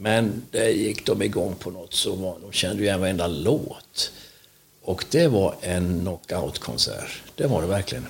Men 0.00 0.42
där 0.50 0.68
gick 0.68 1.06
de 1.06 1.22
igång 1.22 1.54
på 1.54 1.70
något 1.70 1.94
så 1.94 2.14
var, 2.14 2.36
de 2.42 2.52
kände 2.52 2.78
ju 2.78 2.84
igen 2.84 3.00
varenda 3.00 3.26
låt. 3.26 4.12
Och 4.82 5.04
det 5.10 5.28
var 5.28 5.54
en 5.60 6.00
knockoutkonsert. 6.00 7.22
Det 7.34 7.46
var 7.46 7.62
det 7.62 7.68
verkligen. 7.68 8.06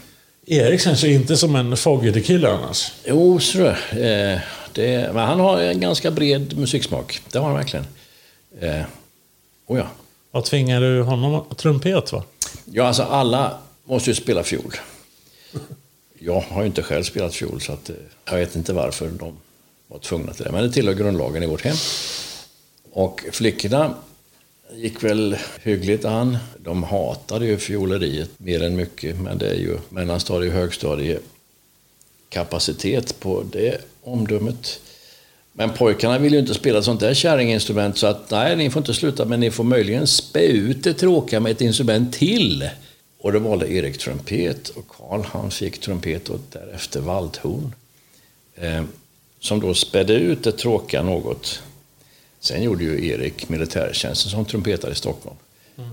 Erik 0.47 0.81
känns 0.81 1.05
ju 1.05 1.15
inte 1.15 1.37
som 1.37 1.57
en 1.57 1.77
Fogerty-kille 1.77 2.49
annars. 2.49 2.93
Jo, 3.05 3.41
så 3.41 3.67
eh, 3.67 4.41
det, 4.73 5.15
men 5.15 5.17
han 5.17 5.41
har 5.41 5.61
en 5.61 5.81
ganska 5.81 6.11
bred 6.11 6.59
musiksmak. 6.59 7.21
Det 7.33 7.39
har 7.39 7.47
han 7.47 7.57
verkligen. 7.57 7.87
Eh, 8.61 8.83
oh 9.67 9.79
ja. 9.79 9.87
Vad 10.31 10.45
tvingar 10.45 10.81
du 10.81 11.03
honom 11.03 11.45
Trumpet 11.57 12.13
va? 12.13 12.25
Ja, 12.65 12.87
alltså 12.87 13.03
alla 13.03 13.59
måste 13.85 14.11
ju 14.11 14.15
spela 14.15 14.43
fiol. 14.43 14.75
Jag 16.19 16.41
har 16.41 16.61
ju 16.61 16.67
inte 16.67 16.83
själv 16.83 17.03
spelat 17.03 17.35
fiol 17.35 17.61
så 17.61 17.73
att, 17.73 17.91
eh, 17.91 17.97
jag 18.25 18.37
vet 18.37 18.57
inte 18.57 18.73
varför 18.73 19.09
de 19.09 19.37
var 19.89 19.99
tvungna 19.99 20.33
till 20.33 20.45
det. 20.45 20.53
Men 20.53 20.63
det 20.63 20.73
tillhör 20.73 20.95
grundlagen 20.95 21.43
i 21.43 21.47
vårt 21.47 21.65
hem. 21.65 21.77
Och 22.93 23.25
flickorna 23.33 23.95
gick 24.75 25.05
väl 25.05 25.37
hyggligt 25.63 26.05
an. 26.05 26.39
De 26.59 26.83
hatade 26.83 27.47
ju 27.47 27.59
fioleriet 27.59 28.31
mer 28.37 28.63
än 28.63 28.77
mycket. 28.77 29.21
Men 29.21 29.39
det 29.39 29.51
är 29.51 29.55
ju 29.55 29.79
mellanstadie 29.89 30.49
och 30.49 30.55
högstadie 30.55 31.19
kapacitet 32.29 33.21
på 33.21 33.45
det 33.53 33.81
omdömet. 34.03 34.81
Men 35.53 35.71
pojkarna 35.71 36.19
vill 36.19 36.33
ju 36.33 36.39
inte 36.39 36.55
spela 36.55 36.83
sånt 36.83 37.01
där 37.01 37.15
kärringinstrument 37.15 37.99
så 37.99 38.07
att 38.07 38.31
nej, 38.31 38.57
ni 38.57 38.71
får 38.71 38.81
inte 38.81 38.95
sluta 38.95 39.25
men 39.25 39.41
ni 39.41 39.51
får 39.51 39.65
möjligen 39.65 40.07
spä 40.07 40.47
ut 40.47 40.85
det 40.85 40.95
tråkiga 40.95 41.41
med 41.41 41.53
ett 41.53 41.61
instrument 41.61 42.13
till. 42.13 42.71
Och 43.21 43.33
då 43.33 43.39
valde 43.39 43.73
Erik 43.73 43.99
trumpet 43.99 44.69
och 44.69 44.89
Karl 44.89 45.23
han 45.25 45.51
fick 45.51 45.81
trumpet 45.81 46.29
och 46.29 46.41
därefter 46.53 47.01
valthorn. 47.01 47.75
Eh, 48.55 48.85
som 49.41 49.61
då 49.61 49.75
spädde 49.75 50.15
ut 50.15 50.45
det 50.45 50.53
tråkiga 50.53 51.03
något. 51.03 51.63
Sen 52.41 52.63
gjorde 52.63 52.85
ju 52.85 53.09
Erik 53.09 53.49
militärtjänsten 53.49 54.31
som 54.31 54.45
trumpetare 54.45 54.93
i 54.93 54.95
Stockholm. 54.95 55.37
Mm. 55.77 55.91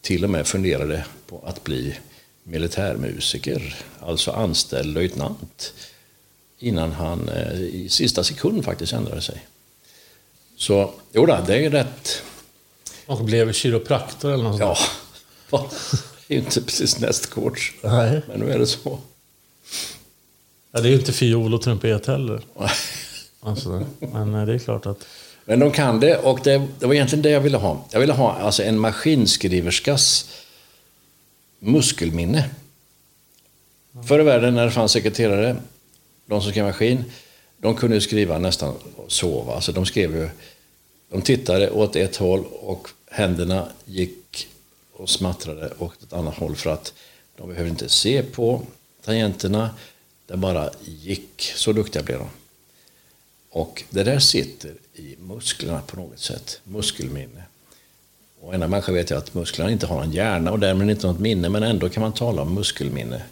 Till 0.00 0.24
och 0.24 0.30
med 0.30 0.46
funderade 0.46 1.04
på 1.26 1.42
att 1.46 1.64
bli 1.64 1.94
militärmusiker, 2.42 3.76
alltså 4.00 4.30
anställd 4.30 4.94
löjtnant 4.94 5.72
innan 6.58 6.92
han 6.92 7.28
eh, 7.28 7.60
i 7.60 7.88
sista 7.90 8.24
sekund 8.24 8.64
faktiskt 8.64 8.92
ändrade 8.92 9.22
sig. 9.22 9.46
Så 10.56 10.92
jo 11.12 11.26
då, 11.26 11.44
det 11.46 11.64
är 11.64 11.70
rätt. 11.70 12.22
Och 13.06 13.24
blev 13.24 13.52
kiropraktor 13.52 14.32
eller 14.32 14.44
något 14.44 14.60
Ja, 14.60 14.76
det 16.26 16.34
är 16.34 16.38
ju 16.38 16.44
inte 16.44 16.62
precis 16.62 16.98
nästgårds. 16.98 17.72
Men 18.26 18.40
nu 18.40 18.52
är 18.52 18.58
det 18.58 18.66
så. 18.66 18.98
Ja, 20.72 20.80
det 20.80 20.88
är 20.88 20.90
ju 20.90 20.98
inte 20.98 21.12
fiol 21.12 21.54
och 21.54 21.62
trumpet 21.62 22.06
heller. 22.06 22.40
alltså, 23.40 23.86
men 23.98 24.34
eh, 24.34 24.46
det 24.46 24.54
är 24.54 24.58
klart 24.58 24.86
att... 24.86 25.06
Men 25.44 25.58
de 25.58 25.70
kan 25.70 26.00
det 26.00 26.16
och 26.18 26.40
det, 26.44 26.66
det, 26.78 26.86
var 26.86 26.94
egentligen 26.94 27.22
det 27.22 27.30
jag 27.30 27.40
ville 27.40 27.56
ha. 27.56 27.84
Jag 27.90 28.00
ville 28.00 28.12
ha 28.12 28.32
alltså 28.32 28.62
en 28.62 28.78
maskinskriverskas 28.78 30.30
muskelminne. 31.58 32.50
Förr 34.08 34.20
i 34.20 34.22
världen 34.22 34.54
när 34.54 34.64
det 34.64 34.70
fanns 34.70 34.92
sekreterare 34.92 35.56
de 36.28 36.42
som 36.42 36.50
skrev 36.50 36.64
maskin, 36.64 37.04
de 37.58 37.76
kunde 37.76 38.00
skriva 38.00 38.38
nästan 38.38 38.74
sova. 39.08 39.54
Alltså 39.54 39.72
de 39.72 39.86
skrev 39.86 40.16
ju, 40.16 40.28
de 41.10 41.22
tittade 41.22 41.70
åt 41.70 41.96
ett 41.96 42.16
håll 42.16 42.44
och 42.44 42.88
händerna 43.10 43.68
gick 43.84 44.48
och 44.92 45.10
smattrade 45.10 45.70
åt 45.78 46.02
ett 46.02 46.12
annat 46.12 46.34
håll 46.34 46.56
för 46.56 46.70
att 46.70 46.94
de 47.36 47.48
behövde 47.48 47.70
inte 47.70 47.88
se 47.88 48.22
på 48.22 48.62
tangenterna. 49.04 49.70
Det 50.28 50.36
bara 50.36 50.70
gick. 50.84 51.52
Så 51.54 51.72
duktiga 51.72 52.02
blev 52.02 52.18
de. 52.18 52.28
Och 53.50 53.84
det 53.90 54.02
där 54.02 54.18
sitter 54.18 54.72
i 54.94 55.16
musklerna 55.18 55.80
på 55.86 55.96
något 55.96 56.18
sätt. 56.18 56.60
Muskelminne. 56.64 57.42
Och 58.40 58.54
ena 58.54 58.68
människa 58.68 58.92
vet 58.92 59.10
jag 59.10 59.18
att 59.18 59.34
musklerna 59.34 59.70
inte 59.70 59.86
har 59.86 59.96
någon 59.96 60.12
hjärna 60.12 60.52
och 60.52 60.58
därmed 60.58 60.90
inte 60.90 61.06
något 61.06 61.20
minne, 61.20 61.48
men 61.48 61.62
ändå 61.62 61.88
kan 61.88 62.00
man 62.00 62.12
tala 62.12 62.42
om 62.42 62.54
muskelminne. 62.54 63.22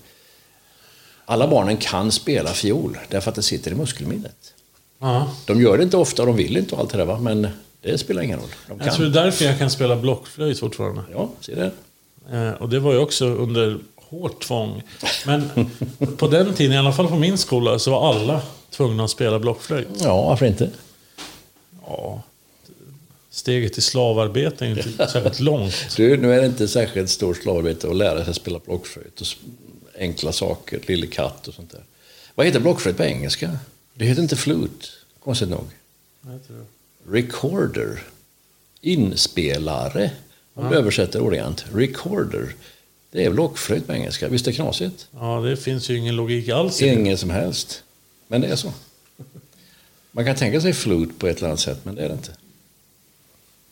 Alla 1.25 1.49
barnen 1.49 1.77
kan 1.77 2.13
spela 2.13 2.53
fiol 2.53 2.99
därför 3.09 3.31
att 3.31 3.35
det 3.35 3.43
sitter 3.43 3.71
i 3.71 3.75
muskelminnet. 3.75 4.55
Ja. 4.99 5.35
De 5.47 5.61
gör 5.61 5.77
det 5.77 5.83
inte 5.85 5.97
ofta, 5.97 6.25
de 6.25 6.37
vill 6.37 6.57
inte 6.57 6.75
och 6.75 6.81
allt 6.81 6.91
det 6.91 6.99
där, 6.99 7.05
va? 7.05 7.21
men 7.21 7.49
det 7.81 7.99
spelar 7.99 8.23
ingen 8.23 8.39
roll. 8.39 8.49
De 8.69 8.79
kan. 8.79 8.87
Jag 8.87 8.97
tror 8.97 9.07
det 9.07 9.21
är 9.21 9.25
därför 9.25 9.45
jag 9.45 9.59
kan 9.59 9.71
spela 9.71 9.97
blockflöjt 9.97 10.59
fortfarande. 10.59 11.03
Ja, 11.13 11.31
se 11.41 11.55
det. 11.55 11.71
Eh, 12.33 12.51
och 12.51 12.69
det 12.69 12.81
var 12.81 12.93
ju 12.93 12.99
också 12.99 13.27
under 13.27 13.79
hårt 14.09 14.43
tvång. 14.43 14.83
Men 15.27 15.71
på 16.17 16.29
den 16.29 16.55
tiden, 16.55 16.73
i 16.73 16.79
alla 16.79 16.93
fall 16.93 17.09
på 17.09 17.17
min 17.17 17.39
skola, 17.39 17.79
så 17.79 17.91
var 17.91 18.15
alla 18.15 18.43
tvungna 18.71 19.05
att 19.05 19.11
spela 19.11 19.39
blockflöjt. 19.39 19.89
Ja, 20.01 20.23
varför 20.23 20.47
inte? 20.47 20.71
Ja, 21.87 22.23
steget 23.31 23.73
till 23.73 23.83
slavarbete 23.83 24.67
är 24.67 24.71
inte 24.71 25.09
särskilt 25.09 25.41
långt. 25.41 25.97
Du, 25.97 26.17
nu 26.17 26.33
är 26.33 26.41
det 26.41 26.47
inte 26.47 26.69
särskilt 26.69 27.11
stort 27.11 27.37
slavarbete 27.37 27.89
att 27.89 27.97
lära 27.97 28.25
sig 28.25 28.35
spela 28.35 28.61
blockflöjt. 28.65 29.21
Och 29.21 29.27
enkla 29.99 30.33
saker, 30.33 30.81
Lille 30.87 31.07
katt 31.07 31.49
och 31.49 31.55
sånt 31.55 31.71
där. 31.71 31.83
Vad 32.35 32.47
heter 32.47 32.61
blockflöjt 32.61 32.97
på 32.97 33.05
engelska? 33.05 33.59
Det 33.95 34.05
heter 34.05 34.23
inte 34.23 34.37
flute, 34.37 34.87
konstigt 35.25 35.49
nog. 35.49 35.67
Recorder. 37.09 38.03
Inspelare. 38.81 40.11
Om 40.55 40.71
du 40.71 40.77
översätter 40.77 41.21
ordagrant. 41.21 41.65
Recorder. 41.73 42.55
Det 43.17 43.25
är 43.25 43.31
blockflöjt 43.31 43.87
på 43.87 43.93
engelska. 43.93 44.29
Visst 44.29 44.47
är 44.47 44.51
det 44.51 44.57
knasigt? 44.57 45.07
Ja, 45.21 45.41
det 45.41 45.57
finns 45.57 45.91
ju 45.91 45.99
ingen 45.99 46.17
logik 46.17 46.49
alls 46.49 46.83
i 46.83 46.85
det. 46.85 46.93
Ingen 46.93 47.19
som 47.19 47.31
helst. 47.31 47.83
Men 48.29 48.41
det 48.41 48.49
är 48.49 48.57
så. 48.57 48.73
Man 50.13 50.25
kan 50.25 50.37
tänka 50.37 50.61
sig 50.61 50.73
flute 50.73 51.13
på 51.19 51.27
ett 51.27 51.39
eller 51.39 51.49
annat 51.49 51.61
sätt, 51.61 51.79
men 51.83 51.95
det 51.95 52.05
är 52.05 52.09
det 52.09 52.15
inte. 52.15 52.31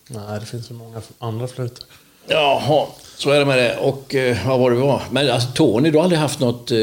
Nej, 0.07 0.41
det 0.41 0.47
finns 0.47 0.71
ju 0.71 0.75
många 0.75 1.03
andra 1.19 1.49
flöjter. 1.49 1.85
Jaha, 2.27 2.87
så 3.17 3.31
är 3.31 3.39
det 3.39 3.45
med 3.45 3.59
det. 3.59 3.77
Och 3.77 4.15
eh, 4.15 4.49
vad 4.49 4.61
var 4.61 4.71
det 4.71 4.77
vi 4.77 4.83
var? 4.83 5.03
Men 5.11 5.31
alltså, 5.31 5.49
Tony, 5.55 5.91
du 5.91 5.97
har 5.97 6.05
aldrig 6.05 6.21
haft 6.21 6.41
något 6.41 6.71
eh, 6.71 6.79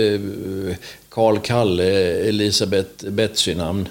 Karl, 1.09 1.37
Kalle, 1.39 1.83
Elisabeth, 2.27 3.05
Betsy-namn? 3.05 3.89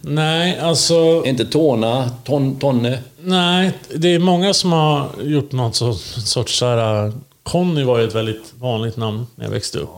Nej, 0.00 0.58
alltså... 0.58 1.22
Inte 1.26 1.44
Tona, 1.44 2.10
ton, 2.24 2.58
Tonne? 2.58 2.98
Nej, 3.20 3.72
det 3.94 4.08
är 4.08 4.18
många 4.18 4.54
som 4.54 4.72
har 4.72 5.10
gjort 5.22 5.52
något 5.52 5.76
så, 5.76 5.94
sorts 5.94 6.58
så 6.58 6.66
här... 6.66 7.12
Conny 7.50 7.84
var 7.84 7.98
ju 7.98 8.08
ett 8.08 8.14
väldigt 8.14 8.54
vanligt 8.58 8.96
namn 8.96 9.26
när 9.34 9.44
jag 9.44 9.50
växte 9.50 9.78
upp. 9.78 9.88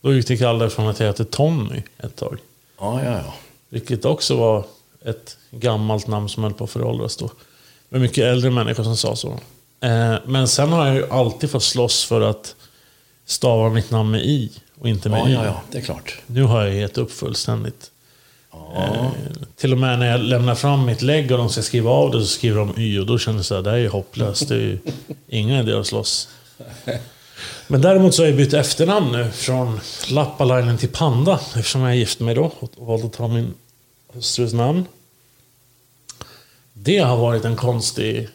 Då 0.00 0.12
utgick 0.12 0.40
alla 0.42 0.70
från 0.70 0.88
att 0.88 1.00
jag 1.00 1.06
hette 1.06 1.24
Tommy 1.24 1.82
ett 1.98 2.16
tag. 2.16 2.38
Ja, 2.78 3.04
ja, 3.04 3.10
ja. 3.10 3.34
Vilket 3.68 4.04
också 4.04 4.36
var 4.36 4.64
ett 5.04 5.36
gammalt 5.50 6.06
namn 6.06 6.28
som 6.28 6.42
höll 6.42 6.52
på 6.52 6.64
att 6.64 6.70
föråldras 6.70 7.16
då. 7.16 7.30
Var 7.88 7.98
mycket 7.98 8.24
äldre 8.24 8.50
människor 8.50 8.84
som 8.84 8.96
sa 8.96 9.16
så. 9.16 9.28
Eh, 9.80 10.14
men 10.26 10.48
sen 10.48 10.72
har 10.72 10.86
jag 10.86 10.96
ju 10.96 11.10
alltid 11.10 11.50
fått 11.50 11.62
slåss 11.62 12.04
för 12.04 12.20
att 12.20 12.54
stava 13.24 13.70
mitt 13.70 13.90
namn 13.90 14.10
med 14.10 14.24
i 14.24 14.52
och 14.80 14.88
inte 14.88 15.08
med 15.08 15.20
Ja, 15.20 15.28
y. 15.28 15.32
ja, 15.32 15.44
ja, 15.44 15.62
det 15.70 15.78
är 15.78 15.82
klart. 15.82 16.20
Nu 16.26 16.42
har 16.42 16.64
jag 16.64 16.74
gett 16.74 16.98
upp 16.98 17.12
fullständigt. 17.12 17.90
Eh, 18.76 19.08
till 19.56 19.72
och 19.72 19.78
med 19.78 19.98
när 19.98 20.10
jag 20.10 20.20
lämnar 20.20 20.54
fram 20.54 20.84
mitt 20.86 21.02
lägg 21.02 21.32
och 21.32 21.38
de 21.38 21.48
ska 21.48 21.62
skriva 21.62 21.90
av 21.90 22.10
det 22.10 22.20
så 22.20 22.26
skriver 22.26 22.58
de 22.58 22.80
y 22.80 22.98
och 22.98 23.06
då 23.06 23.18
känner 23.18 23.46
jag 23.50 23.56
här, 23.56 23.62
det 23.62 23.70
här 23.70 23.78
är 23.78 23.88
hopplöst. 23.88 24.48
Det 24.48 24.54
är 24.54 24.58
ju 24.60 24.78
ingen 25.28 25.68
idé 25.68 25.78
att 25.78 25.86
slåss. 25.86 26.28
Men 27.66 27.80
däremot 27.80 28.14
så 28.14 28.22
har 28.22 28.26
jag 28.26 28.36
bytt 28.36 28.54
efternamn 28.54 29.12
nu 29.12 29.30
från 29.30 29.80
Lappalainen 30.10 30.78
till 30.78 30.88
Panda 30.88 31.40
eftersom 31.56 31.80
jag 31.80 31.90
är 31.90 31.94
gift 31.94 32.20
mig 32.20 32.34
då 32.34 32.52
och 32.58 32.70
valde 32.86 33.06
att 33.06 33.12
ta 33.12 33.28
min 33.28 33.54
hustrus 34.12 34.52
namn. 34.52 34.84
Det 36.72 36.98
har 36.98 37.16
varit 37.16 37.44
en 37.44 37.56
konstig 37.56 38.28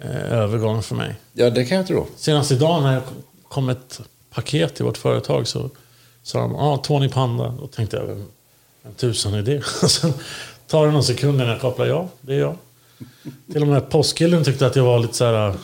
eh, 0.00 0.32
övergång 0.32 0.82
för 0.82 0.94
mig. 0.94 1.14
Ja, 1.32 1.50
det 1.50 1.64
kan 1.64 1.76
jag 1.76 1.86
tro. 1.86 2.06
Senast 2.16 2.52
idag 2.52 2.82
när 2.82 2.94
det 2.94 3.02
kom 3.48 3.68
ett 3.68 4.00
paket 4.30 4.74
till 4.74 4.84
vårt 4.84 4.98
företag 4.98 5.48
så 5.48 5.70
sa 6.22 6.40
de 6.40 6.56
ah, 6.56 6.76
Tony 6.76 7.08
Panda. 7.08 7.54
Då 7.60 7.66
tänkte 7.66 7.96
jag, 7.96 8.06
vem, 8.06 8.24
vem 8.82 8.94
tusan 8.94 9.34
är 9.34 9.42
det? 9.42 9.56
Och 9.82 9.90
sen 9.90 10.12
tar 10.66 10.86
det 10.86 10.92
någon 10.92 11.04
sekund 11.04 11.34
innan 11.34 11.48
jag 11.48 11.60
kopplar, 11.60 11.86
ja, 11.86 12.08
det 12.20 12.34
är 12.34 12.38
jag. 12.38 12.56
Till 13.52 13.62
och 13.62 13.68
med 13.68 13.90
påskkillen 13.90 14.44
tyckte 14.44 14.66
att 14.66 14.76
jag 14.76 14.84
var 14.84 14.98
lite 14.98 15.14
så 15.14 15.24
här... 15.24 15.54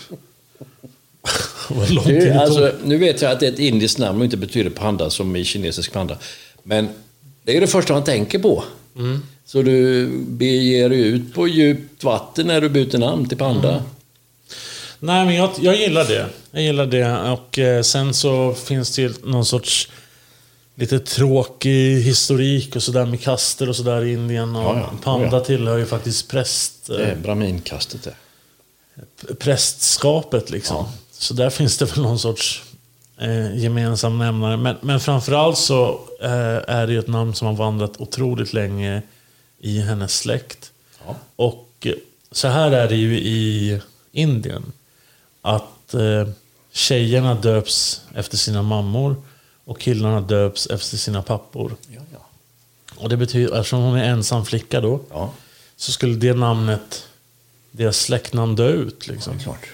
Du, 2.06 2.30
alltså, 2.32 2.72
nu 2.84 2.96
vet 2.96 3.22
jag 3.22 3.32
att 3.32 3.40
det 3.40 3.46
är 3.46 3.52
ett 3.52 3.58
indiskt 3.58 3.98
namn 3.98 4.18
och 4.18 4.24
inte 4.24 4.36
betyder 4.36 4.70
panda 4.70 5.10
som 5.10 5.36
i 5.36 5.44
kinesisk 5.44 5.92
panda. 5.92 6.18
Men 6.62 6.88
det 7.42 7.56
är 7.56 7.60
det 7.60 7.66
första 7.66 7.92
man 7.92 8.04
tänker 8.04 8.38
på. 8.38 8.64
Mm. 8.96 9.22
Så 9.44 9.62
du 9.62 10.08
beger 10.26 10.88
dig 10.88 10.98
ut 11.00 11.34
på 11.34 11.48
djupt 11.48 12.04
vatten 12.04 12.46
när 12.46 12.60
du 12.60 12.68
byter 12.68 12.98
namn 12.98 13.28
till 13.28 13.38
panda. 13.38 13.70
Mm. 13.70 13.82
Nej, 15.00 15.24
men 15.26 15.34
jag, 15.34 15.50
jag 15.60 15.76
gillar 15.76 16.04
det. 16.04 16.26
Jag 16.50 16.62
gillar 16.62 16.86
det. 16.86 17.30
Och 17.32 17.58
eh, 17.58 17.82
sen 17.82 18.14
så 18.14 18.54
finns 18.54 18.96
det 18.96 19.24
någon 19.24 19.46
sorts 19.46 19.88
lite 20.74 20.98
tråkig 20.98 22.00
historik 22.02 22.76
och 22.76 22.82
sådär 22.82 23.06
med 23.06 23.20
kaster 23.20 23.68
och 23.68 23.76
sådär 23.76 24.04
i 24.04 24.12
Indien. 24.12 24.56
Och 24.56 24.62
Ja, 24.62 24.76
ja. 24.78 24.98
Panda 25.04 25.28
Oh, 25.28 25.34
ja. 25.34 25.40
tillhör 25.44 25.78
ju 25.78 25.86
faktiskt 25.86 26.28
präst, 26.28 26.86
Det 26.86 27.02
eh, 27.04 27.08
är 27.10 27.16
brahminkastet 27.16 28.02
det. 28.02 29.34
prästskapet 29.34 30.50
liksom. 30.50 30.86
Så 31.18 31.34
där 31.34 31.50
finns 31.58 31.78
det 31.78 31.84
väl 31.84 32.02
någon 32.02 32.18
sorts 32.18 32.62
eh, 33.18 33.56
gemensam 33.56 34.18
nämnare. 34.18 34.56
Men, 34.56 34.76
men 34.80 35.00
framförallt 35.00 35.58
så 35.58 36.00
eh, 36.20 36.60
är 36.66 36.86
det 36.86 36.92
ju 36.92 36.98
ett 36.98 37.08
namn 37.08 37.34
som 37.34 37.46
har 37.46 37.54
vandrat 37.54 38.00
otroligt 38.00 38.52
länge 38.52 39.02
i 39.58 39.80
hennes 39.80 40.18
släkt. 40.18 40.72
Ja. 41.06 41.16
Och 41.36 41.68
eh, 41.80 41.92
så 42.32 42.48
här 42.48 42.70
är 42.70 42.88
det 42.88 42.96
ju 42.96 43.18
i 43.18 43.80
Indien. 44.12 44.72
Att 45.42 45.94
eh, 45.94 46.28
tjejerna 46.72 47.34
döps 47.34 48.02
efter 48.14 48.36
sina 48.36 48.62
mammor 48.62 49.16
och 49.64 49.80
killarna 49.80 50.20
döps 50.20 50.66
efter 50.66 50.96
sina 50.96 51.22
pappor. 51.22 51.76
Ja, 51.88 52.00
ja. 52.12 52.18
Och 52.96 53.08
det 53.08 53.16
betyder, 53.16 53.58
eftersom 53.58 53.82
hon 53.82 53.96
är 53.96 54.04
ensam 54.04 54.44
flicka 54.44 54.80
då, 54.80 55.00
ja, 55.10 55.32
så 55.76 55.92
skulle 55.92 56.16
det 56.16 56.34
namnet, 56.34 57.06
deras 57.70 57.98
släktnamn 57.98 58.56
dö 58.56 58.68
ut. 58.68 59.06
Liksom. 59.06 59.38
klart. 59.38 59.68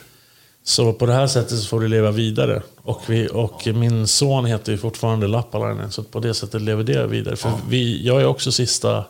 Så 0.67 0.93
på 0.93 1.07
det 1.07 1.13
här 1.13 1.27
sättet 1.27 1.59
så 1.59 1.67
får 1.67 1.81
det 1.81 1.89
leva 1.89 2.11
vidare. 2.11 2.63
Och, 2.77 3.03
vi, 3.07 3.29
och 3.33 3.67
min 3.67 4.07
son 4.07 4.45
heter 4.45 4.73
ju 4.73 4.79
fortfarande 4.79 5.27
Lappalainen, 5.27 5.93
så 5.93 6.03
på 6.03 6.21
det 6.21 6.35
sättet 6.35 6.63
lever 6.63 6.85
det 6.85 7.07
vidare. 7.07 7.37
För 7.37 7.53
vi, 7.69 8.07
jag 8.07 8.21
är 8.21 8.27
också 8.27 8.53
sista 8.53 9.05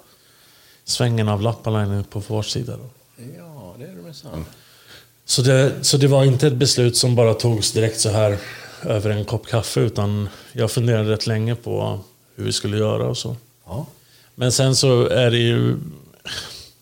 svängen 0.85 1.29
av 1.29 1.43
Lappalainen 1.43 2.05
på 2.05 2.23
vår 2.27 2.43
sida. 2.43 2.77
Då. 2.77 2.91
Ja, 3.39 3.75
det 3.79 3.85
är 3.85 3.89
det 3.89 4.03
minsann. 4.03 4.45
Så, 5.25 5.43
det, 5.43 5.73
så 5.83 5.97
det 5.97 6.07
var 6.07 6.25
inte 6.25 6.47
ett 6.47 6.57
beslut 6.57 6.97
som 6.97 7.15
bara 7.15 7.35
togs 7.35 7.73
direkt 7.73 8.01
så 8.01 8.09
här 8.09 8.39
över 8.83 9.11
en 9.11 9.25
kopp 9.25 9.47
kaffe, 9.47 9.81
utan 9.81 10.29
jag 10.53 10.71
funderade 10.71 11.11
rätt 11.11 11.27
länge 11.27 11.55
på 11.55 12.01
hur 12.37 12.45
vi 12.45 12.53
skulle 12.53 12.77
göra 12.79 13.07
och 13.07 13.19
så. 13.19 13.37
Ja. 13.67 13.87
Men 14.35 14.53
sen 14.53 14.77
så 14.77 15.07
är 15.09 15.31
det 15.31 15.39
ju... 15.39 15.77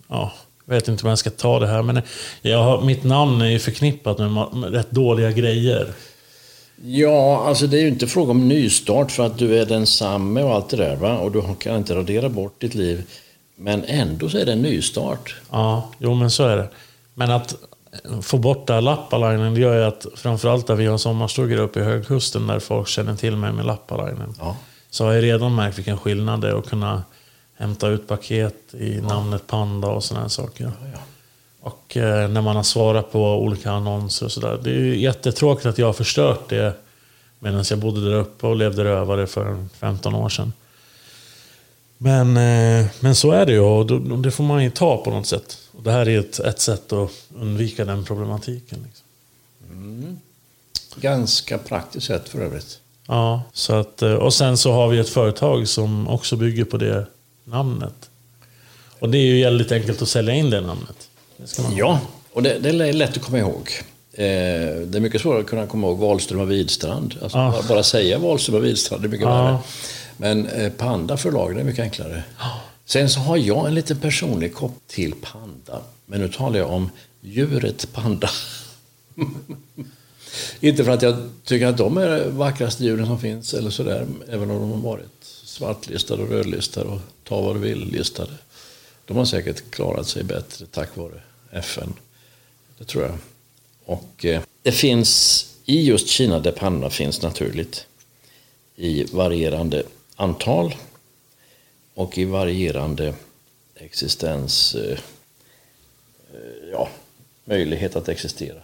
Ja, 0.09 0.33
jag 0.67 0.75
vet 0.75 0.89
inte 0.89 1.03
om 1.03 1.09
jag 1.09 1.19
ska 1.19 1.31
ta 1.31 1.59
det 1.59 1.67
här, 1.67 1.83
men 1.83 2.03
jag 2.43 2.63
har, 2.63 2.81
mitt 2.81 3.05
namn 3.05 3.43
är 3.43 3.51
ju 3.51 3.59
förknippat 3.59 4.19
med, 4.19 4.31
med 4.31 4.73
rätt 4.73 4.91
dåliga 4.91 5.31
grejer. 5.31 5.93
Ja, 6.85 7.45
alltså 7.47 7.67
det 7.67 7.79
är 7.79 7.83
ju 7.83 7.89
inte 7.89 8.07
fråga 8.07 8.31
om 8.31 8.49
nystart 8.49 9.11
för 9.11 9.27
att 9.27 9.39
du 9.39 9.59
är 9.59 9.67
densamme 9.67 10.43
och 10.43 10.55
allt 10.55 10.69
det 10.69 10.77
där. 10.77 10.97
Va? 10.97 11.19
Och 11.19 11.33
du 11.33 11.43
kan 11.59 11.77
inte 11.77 11.95
radera 11.95 12.29
bort 12.29 12.61
ditt 12.61 12.75
liv. 12.75 13.05
Men 13.57 13.85
ändå 13.85 14.29
så 14.29 14.39
är 14.39 14.47
det 14.47 14.53
en 14.53 14.63
nystart. 14.63 15.35
Ja, 15.51 15.91
jo 15.99 16.15
men 16.15 16.31
så 16.31 16.45
är 16.45 16.57
det. 16.57 16.69
Men 17.15 17.31
att 17.31 17.55
få 18.23 18.39
bort 18.39 18.67
det 18.67 18.73
här 18.73 18.81
Lappalainen, 18.81 19.55
det 19.55 19.61
gör 19.61 19.79
ju 19.79 19.85
att 19.85 20.07
framförallt 20.17 20.67
där 20.67 20.75
vi 20.75 20.87
har 20.87 20.99
sommarstugor 20.99 21.59
uppe 21.59 21.81
i 21.81 21.83
högkusten 21.83 22.47
där 22.47 22.59
folk 22.59 22.89
känner 22.89 23.17
till 23.17 23.37
mig 23.37 23.53
med 23.53 23.67
Lappalainen. 23.67 24.35
Ja. 24.39 24.57
Så 24.91 25.05
har 25.05 25.13
jag 25.13 25.25
redan 25.25 25.55
märkt 25.55 25.79
vilken 25.79 25.99
skillnad 25.99 26.41
det 26.41 26.49
är 26.49 26.59
att 26.59 26.69
kunna 26.69 27.03
hämta 27.55 27.89
ut 27.89 28.09
paket 28.09 28.75
i 28.75 29.01
namnet 29.01 29.47
Panda 29.47 29.89
och 29.89 30.05
sådana 30.05 30.29
saker. 30.29 30.73
ja. 30.93 30.99
Och 31.61 31.97
eh, 31.97 32.29
när 32.29 32.41
man 32.41 32.57
har 32.57 32.63
svarat 32.63 33.13
på 33.13 33.35
olika 33.35 33.71
annonser 33.71 34.27
och 34.27 34.33
sådär. 34.33 34.59
Det 34.63 34.71
är 34.71 34.75
ju 34.79 35.01
jättetråkigt 35.01 35.67
att 35.67 35.79
jag 35.79 35.87
har 35.87 35.93
förstört 35.93 36.49
det 36.49 36.75
medan 37.39 37.65
jag 37.71 37.79
bodde 37.79 38.11
där 38.11 38.17
uppe 38.17 38.47
och 38.47 38.57
levde 38.57 38.85
rövare 38.85 39.27
för 39.27 39.67
15 39.79 40.15
år 40.15 40.29
sedan. 40.29 40.53
Men, 41.99 42.37
eh, 42.37 42.87
men 43.01 43.15
så 43.15 43.31
är 43.31 43.47
det 43.47 43.53
ju 43.53 43.61
och 43.61 43.87
då- 43.87 43.99
det 44.17 44.31
får 44.31 44.45
man 44.45 44.65
ju 44.65 44.71
ta 44.71 44.97
på 45.05 45.11
något 45.11 45.27
sätt. 45.27 45.59
Och 45.73 45.83
det 45.83 45.93
här 45.93 46.09
är 46.09 46.21
ett, 46.21 46.39
ett 46.39 46.61
sätt 46.61 46.93
att 46.93 47.11
undvika 47.41 47.85
den 47.85 48.05
problematiken. 48.05 48.79
Liksom. 48.87 49.07
Ganska 50.97 51.59
praktiskt 51.59 52.07
sätt 52.07 52.29
för 52.29 52.39
övrigt. 52.41 52.79
Ja, 53.07 53.43
så 53.53 53.75
att, 53.75 54.03
eh, 54.03 54.13
och 54.15 54.35
sen 54.35 54.57
så 54.57 54.73
har 54.73 54.89
vi 54.89 54.99
ett 54.99 55.09
företag 55.09 55.69
som 55.69 56.09
också 56.09 56.37
bygger 56.37 56.65
på 56.65 56.77
det 56.77 57.07
namnet. 57.45 58.11
Och 58.99 59.09
det 59.11 59.19
är 59.19 59.23
ju 59.23 59.45
väldigt 59.45 59.73
enkelt 59.73 60.03
att 60.03 60.09
sälja 60.09 60.35
in 60.35 60.51
det 60.51 60.61
namnet. 60.61 61.09
Det 61.37 61.63
Ja, 61.77 62.01
och 62.33 62.43
det, 62.43 62.59
det 62.59 62.69
är 62.69 62.93
lätt 62.93 63.17
att 63.17 63.23
komma 63.23 63.39
ihåg. 63.39 63.71
Eh, 64.13 64.25
det 64.87 64.99
är 64.99 65.01
mycket 65.01 65.21
svårare 65.21 65.41
att 65.41 65.47
kunna 65.47 65.67
komma 65.67 65.87
ihåg 65.87 65.99
Wahlström 65.99 66.41
och 66.41 66.51
Widstrand. 66.51 67.15
Alltså 67.23 67.39
Ja. 67.39 67.51
bara, 67.51 67.63
bara 67.63 67.83
säga 67.83 68.19
Wahlström 68.19 68.57
och 68.57 68.65
Widstrand, 68.65 69.03
det 69.03 69.07
är 69.07 69.11
mycket 69.11 69.27
Ja. 69.27 69.45
värre. 69.45 69.59
Men 70.17 70.47
eh, 70.49 70.73
Panda 70.73 71.17
förlag, 71.17 71.55
det 71.55 71.61
är 71.61 71.65
mycket 71.65 71.83
enklare. 71.83 72.25
Sen 72.85 73.11
så 73.11 73.21
har 73.21 73.37
jag 73.37 73.67
en 73.67 73.75
liten 73.75 73.97
personlig 74.01 74.55
kopp 74.55 74.75
till 74.87 75.15
panda. 75.23 75.81
Men 76.07 76.21
nu 76.21 76.29
talar 76.29 76.59
jag 76.59 76.71
om 76.71 76.91
djuret 77.21 77.89
panda. 77.93 78.31
Inte 80.61 80.85
för 80.85 80.93
att 80.93 81.03
jag 81.03 81.17
tycker 81.45 81.67
att 81.67 81.77
de 81.77 81.97
är 81.97 82.25
vackraste 82.29 82.85
djuren 82.85 83.07
som 83.07 83.19
finns, 83.21 83.55
eller 83.55 83.71
sådär, 83.71 84.07
även 84.29 84.51
om 84.51 84.61
de 84.61 84.71
har 84.71 84.91
varit 84.91 85.25
svartlistade 85.45 86.23
och 86.23 86.29
rödlistade 86.29 86.87
och 86.89 87.01
ta 87.33 87.41
vad 87.41 87.57
du 87.57 87.61
vill-listade. 87.61 88.33
De 89.05 89.17
har 89.17 89.25
säkert 89.25 89.71
klarat 89.71 90.09
sig 90.09 90.25
bättre 90.25 90.67
tack 90.67 90.97
vare 90.97 91.21
FN. 91.51 91.95
Det 92.79 92.85
tror 92.85 93.05
jag. 93.05 93.19
Och 93.85 94.25
eh, 94.25 94.43
det 94.63 94.73
finns 94.73 95.47
i 95.65 95.83
just 95.83 96.09
Kina 96.09 96.41
där 96.41 96.53
panda 96.53 96.91
finns 96.91 97.23
naturligt 97.23 97.87
i 98.77 99.05
varierande 99.05 99.83
antal 100.17 100.75
och 101.95 102.19
i 102.19 102.25
varierande 102.25 103.15
existens, 103.75 104.75
eh, 104.75 104.99
eh, 106.33 106.71
ja, 106.73 106.89
möjlighet 107.45 107.97
att 107.97 108.09
existera. 108.09 108.63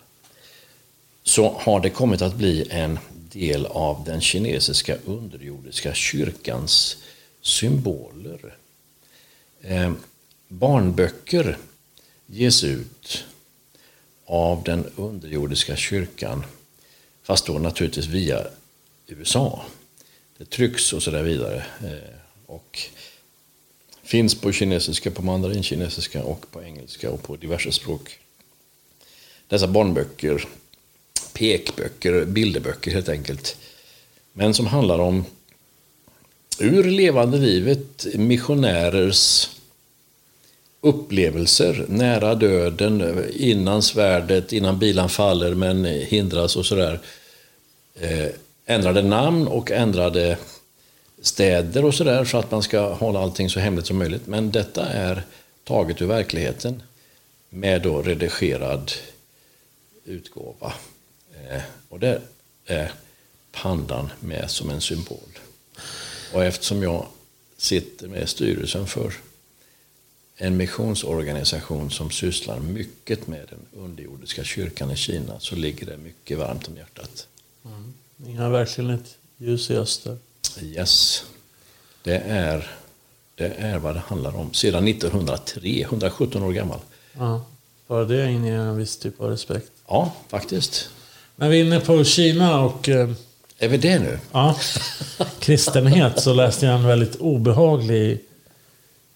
Så 1.23 1.55
har 1.61 1.81
det 1.81 1.91
kommit 1.91 2.23
att 2.23 2.35
bli 2.35 2.67
en 2.71 2.99
del 3.33 3.67
av 3.67 4.05
den 4.05 4.21
kinesiska 4.21 4.97
underjordiska 5.05 5.95
kyrkans 5.95 6.97
symboler. 7.43 8.58
Eh, 9.63 9.93
barnböcker 10.49 11.59
ges 12.27 12.65
ut 12.65 13.25
av 14.25 14.63
den 14.63 14.87
underjordiska 14.97 15.77
kyrkan, 15.77 16.45
fast 17.23 17.47
då 17.47 17.59
naturligtvis 17.59 18.07
via 18.07 18.47
USA. 19.07 19.65
Det 20.39 20.51
trycks 20.51 20.93
och 20.93 21.03
så 21.03 21.11
där 21.11 21.23
vidare. 21.23 21.65
Eh, 21.85 22.19
och 22.47 22.79
finns 24.03 24.41
på 24.41 24.53
kinesiska, 24.53 25.11
på 25.11 25.23
mandarinkinesiska 25.23 26.23
och 26.23 26.51
på 26.51 26.63
engelska 26.63 27.11
och 27.11 27.23
på 27.23 27.37
diverse 27.37 27.73
språk. 27.73 28.19
Dessa 29.47 29.69
barnböcker, 29.69 30.49
pekböcker, 31.33 32.25
bilderböcker 32.25 32.91
helt 32.91 33.09
enkelt. 33.09 33.57
Men 34.33 34.55
som 34.55 34.67
handlar 34.67 34.99
om 34.99 35.25
ur 36.61 36.85
levande 36.85 37.39
livet 37.39 38.07
missionärers 38.15 39.51
upplevelser 40.81 41.85
nära 41.89 42.35
döden, 42.35 43.25
innan 43.33 43.83
svärdet, 43.83 44.53
innan 44.53 44.79
bilan 44.79 45.09
faller 45.09 45.55
men 45.55 45.85
hindras 45.85 46.57
och 46.57 46.67
sådär. 46.67 47.01
Eh, 47.95 48.27
ändrade 48.67 49.03
namn 49.03 49.49
och 49.49 49.71
ändrade 49.71 50.39
städer 51.23 51.85
och 51.85 51.95
sådär 51.95 52.25
för 52.25 52.39
att 52.39 52.51
man 52.51 52.63
ska 52.63 52.95
hålla 52.95 53.21
allting 53.21 53.51
så 53.51 53.61
hemligt 53.61 53.87
som 53.87 53.99
möjligt. 53.99 54.27
Men 54.27 54.51
detta 54.51 54.87
är 54.87 55.23
taget 55.65 56.03
ur 56.03 56.07
verkligheten 56.07 56.83
med 57.51 57.83
då 57.83 58.03
redigerad 58.03 58.93
utgåva. 60.05 60.73
Eh, 61.51 61.63
och 61.89 62.01
där 62.01 62.21
är 62.67 62.93
pandan 63.53 64.11
med 64.21 64.51
som 64.51 64.71
en 64.71 64.81
symbol. 64.81 65.38
Och 66.33 66.45
eftersom 66.45 66.83
jag 66.83 67.07
sitter 67.57 68.09
med 68.09 68.29
styrelsen 68.29 68.87
för 68.87 69.13
en 70.37 70.57
missionsorganisation 70.57 71.91
som 71.91 72.11
sysslar 72.11 72.61
mycket 72.61 73.27
med 73.27 73.47
den 73.51 73.83
underjordiska 73.83 74.45
kyrkan 74.45 74.91
i 74.91 74.97
Kina 74.97 75.41
så 75.41 75.57
ligger 75.57 75.87
det 75.87 75.97
mycket 75.97 76.39
varmt 76.39 76.69
om 76.69 76.77
hjärtat. 76.77 77.27
Mm. 77.65 77.95
Ni 78.17 78.35
har 78.35 78.51
verkligen 78.51 78.91
ett 78.91 79.17
ljus 79.37 79.71
i 79.71 79.77
öster. 79.77 80.17
Yes. 80.63 81.25
Det 82.03 82.17
är, 82.17 82.71
det 83.35 83.49
är 83.49 83.79
vad 83.79 83.95
det 83.95 84.03
handlar 84.07 84.37
om. 84.37 84.53
Sedan 84.53 84.89
1903, 84.89 85.83
117 85.83 86.43
år 86.43 86.53
gammal. 86.53 86.81
Ja, 87.13 87.45
bara 87.87 88.05
det 88.05 88.31
inger 88.31 88.59
en 88.59 88.77
viss 88.77 88.97
typ 88.97 89.21
av 89.21 89.31
respekt. 89.31 89.73
Ja, 89.89 90.15
faktiskt. 90.29 90.91
När 91.37 91.49
vi 91.49 91.61
är 91.61 91.65
inne 91.65 91.81
på 91.81 92.05
Kina 92.05 92.61
och 92.61 92.89
eh, 92.89 93.11
Är 93.59 93.69
vi 93.69 93.77
det 93.77 93.99
nu? 93.99 94.19
ja, 94.33 94.57
kristenhet 95.39 96.21
så 96.23 96.33
läste 96.35 96.67
jag 96.67 96.75
en 96.75 96.87
väldigt 96.87 97.17
obehaglig 97.17 98.21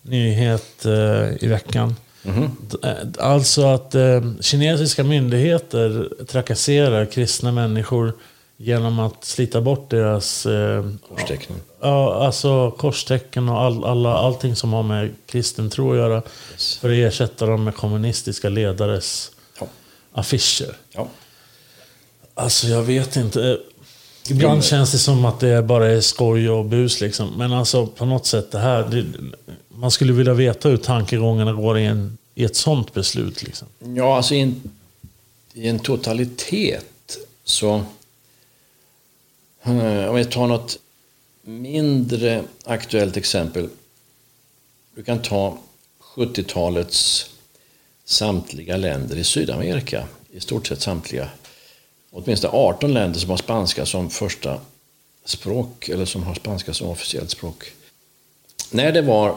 nyhet 0.02 0.86
eh, 0.86 1.44
i 1.44 1.46
veckan. 1.46 1.96
D- 2.22 2.76
eh, 2.82 2.92
Alltså 3.26 3.66
att 3.66 3.94
eh, 3.94 4.22
kinesiska 4.40 5.04
myndigheter 5.04 6.08
trakasserar 6.28 7.04
kristna 7.06 7.52
människor 7.52 8.12
genom 8.56 8.98
att 9.00 9.24
slita 9.24 9.60
bort 9.60 9.90
deras 9.90 10.46
eh, 10.46 10.86
Korstecknen. 11.08 11.58
Ja, 11.80 12.24
alltså 12.26 12.70
korstecken 12.70 13.48
och 13.48 13.60
all, 13.60 13.84
alla, 13.84 14.14
allting 14.14 14.56
som 14.56 14.72
har 14.72 14.82
med 14.82 15.10
kristen 15.26 15.70
tro 15.70 15.90
att 15.92 15.96
göra. 15.98 16.22
Yes. 16.52 16.76
För 16.78 16.88
att 16.90 16.94
ersätta 17.12 17.46
dem 17.46 17.64
med 17.64 17.74
kommunistiska 17.76 18.48
ledares 18.48 19.30
Ja. 19.60 19.66
affischer. 20.12 20.76
ja. 20.92 21.08
Alltså 22.34 22.66
jag 22.66 22.82
vet 22.82 23.16
inte. 23.16 23.58
Ibland 24.28 24.64
känns 24.64 24.92
det 24.92 24.98
som 24.98 25.24
att 25.24 25.40
det 25.40 25.62
bara 25.62 25.90
är 25.90 26.00
skoj 26.00 26.50
och 26.50 26.64
bus 26.64 27.00
liksom. 27.00 27.30
Men 27.38 27.52
alltså 27.52 27.86
på 27.86 28.04
något 28.04 28.26
sätt 28.26 28.50
det 28.50 28.58
här. 28.58 28.82
Det, 28.88 29.04
man 29.68 29.90
skulle 29.90 30.12
vilja 30.12 30.34
veta 30.34 30.68
hur 30.68 30.76
tankegångarna 30.76 31.52
går 31.52 31.78
i, 31.78 31.84
en, 31.84 32.18
i 32.34 32.44
ett 32.44 32.56
sånt 32.56 32.94
beslut. 32.94 33.42
Liksom. 33.42 33.68
Ja, 33.94 34.16
alltså 34.16 34.34
i 34.34 34.40
en, 34.40 34.62
i 35.52 35.68
en 35.68 35.78
totalitet 35.78 37.18
så... 37.44 37.74
eh, 39.62 40.06
Om 40.10 40.16
jag 40.18 40.30
tar 40.30 40.46
något 40.46 40.78
mindre 41.44 42.42
aktuellt 42.64 43.16
exempel. 43.16 43.68
Du 44.94 45.02
kan 45.02 45.22
ta 45.22 45.58
70-talets 46.14 47.26
samtliga 48.04 48.76
länder 48.76 49.16
i 49.16 49.24
Sydamerika. 49.24 50.04
I 50.32 50.40
stort 50.40 50.66
sett 50.66 50.80
samtliga. 50.82 51.28
Åtminstone 52.14 52.52
18 52.52 52.94
länder 52.94 53.20
som 53.20 53.30
har 53.30 53.36
spanska 53.36 53.86
som 53.86 54.10
första 54.10 54.60
språk. 55.24 55.88
Eller 55.88 56.04
som 56.04 56.22
har 56.22 56.34
spanska 56.34 56.74
som 56.74 56.88
officiellt 56.88 57.30
språk. 57.30 57.72
När 58.70 58.92
det 58.92 59.02
var 59.02 59.36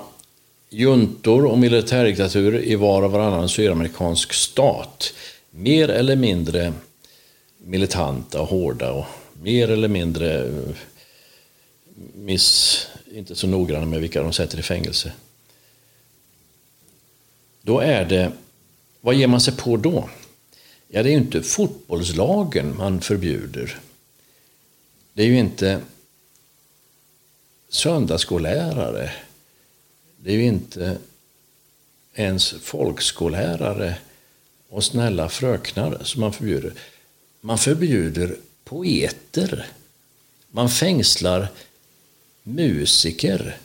juntor 0.69 1.45
och 1.45 1.57
militärdiktaturer 1.57 2.63
i 2.63 2.75
var 2.75 3.01
och 3.01 3.11
varannan 3.11 3.49
sydamerikansk 3.49 4.33
stat. 4.33 5.13
Mer 5.51 5.89
eller 5.89 6.15
mindre 6.15 6.73
militanta 7.57 8.41
och 8.41 8.47
hårda 8.47 8.91
och 8.91 9.05
mer 9.41 9.71
eller 9.71 9.87
mindre 9.87 10.47
eh, 10.47 10.75
miss, 12.13 12.87
inte 13.11 13.35
så 13.35 13.47
noggranna 13.47 13.85
med 13.85 14.01
vilka 14.01 14.23
de 14.23 14.33
sätter 14.33 14.59
i 14.59 14.61
fängelse. 14.61 15.11
Då 17.61 17.79
är 17.79 18.05
det, 18.05 18.31
vad 19.01 19.15
ger 19.15 19.27
man 19.27 19.41
sig 19.41 19.57
på 19.57 19.77
då? 19.77 20.09
Ja, 20.95 21.03
det 21.03 21.09
är 21.09 21.11
ju 21.11 21.17
inte 21.17 21.41
fotbollslagen 21.41 22.77
man 22.77 23.01
förbjuder. 23.01 23.79
Det 25.13 25.23
är 25.23 25.27
ju 25.27 25.39
inte 25.39 25.81
söndagsskollärare. 27.69 29.11
Det 30.17 30.31
är 30.31 30.35
ju 30.35 30.43
inte 30.43 30.97
ens 32.13 32.51
folkskollärare 32.51 33.97
och 34.69 34.83
snälla 34.83 35.29
fröknar 35.29 35.99
som 36.03 36.21
man 36.21 36.33
förbjuder. 36.33 36.73
Man 37.41 37.57
förbjuder 37.57 38.35
poeter. 38.63 39.67
Man 40.49 40.69
fängslar 40.69 41.47
musiker. 42.43 43.57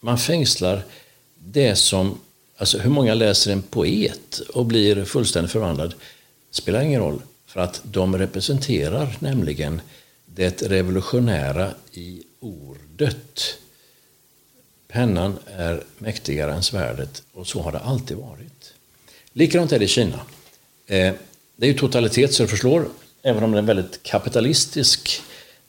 Man 0.00 0.18
fängslar 0.18 0.82
det 1.38 1.76
som... 1.76 2.20
Alltså 2.56 2.78
hur 2.78 2.90
många 2.90 3.14
läser 3.14 3.52
en 3.52 3.62
poet 3.62 4.38
och 4.38 4.66
blir 4.66 5.04
fullständigt 5.04 5.52
förvandlad 5.52 5.94
spelar 6.50 6.80
ingen 6.80 7.00
roll. 7.00 7.22
För 7.46 7.60
att 7.60 7.80
de 7.84 8.18
representerar 8.18 9.16
nämligen 9.18 9.80
det 10.26 10.62
revolutionära 10.62 11.70
i 11.92 12.22
ordet. 12.40 13.58
Pennan 14.88 15.38
är 15.46 15.84
mäktigare 15.98 16.52
än 16.52 16.62
svärdet 16.62 17.22
och 17.32 17.46
så 17.46 17.62
har 17.62 17.72
det 17.72 17.78
alltid 17.78 18.16
varit. 18.16 18.72
Likadant 19.32 19.72
är 19.72 19.78
det 19.78 19.84
i 19.84 19.88
Kina. 19.88 20.20
Eh, 20.86 21.14
det 21.56 21.66
är 21.66 21.72
ju 21.72 21.78
totalitet 21.78 22.34
så 22.34 22.42
det 22.42 22.48
förslår, 22.48 22.88
även 23.22 23.44
om 23.44 23.50
det 23.50 23.56
är 23.56 23.60
en 23.60 23.66
väldigt 23.66 24.02
kapitalistisk 24.02 25.22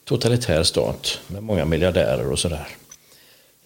totalitär 0.04 0.62
stat 0.62 1.18
med 1.26 1.42
många 1.42 1.64
miljardärer 1.64 2.30
och 2.30 2.38
sådär. 2.38 2.68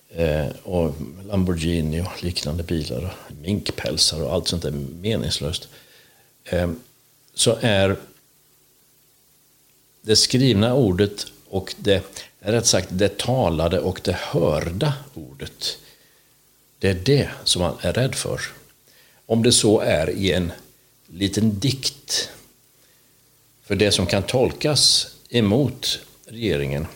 Eh, 0.09 0.47
och 0.63 0.95
Lamborghini 1.25 2.01
och 2.01 2.25
liknande 2.25 2.63
bilar 2.63 3.05
och 3.05 3.35
minkpälsar 3.43 4.23
och 4.23 4.33
allt 4.33 4.49
sånt 4.49 4.63
där 4.63 4.71
meningslöst. 5.01 5.69
Eh, 6.45 6.71
så 7.37 7.59
är 7.61 7.97
det 10.03 10.17
skrivna 10.17 10.75
ordet 10.75 11.27
och 11.49 11.75
det, 11.79 12.03
rätt 12.39 12.67
sagt, 12.67 12.89
det 12.91 13.19
talade 13.19 13.81
och 13.81 14.01
det 14.05 14.17
hörda 14.17 14.95
ordet. 15.15 15.79
Det 16.79 16.89
är 16.89 16.95
det 16.95 17.31
som 17.45 17.63
man 17.63 17.77
är 17.81 17.93
rädd 17.93 18.15
för. 18.15 18.41
Om 19.27 19.43
det 19.43 19.53
så 19.53 19.81
är 19.81 20.11
i 20.11 20.33
en 20.33 20.53
liten 21.07 21.59
dikt. 21.59 22.31
För 23.63 23.75
det 23.75 23.93
som 23.93 24.07
kan 24.07 24.23
tolkas 24.23 25.09
emot 25.31 25.99
regeringen. 26.27 26.87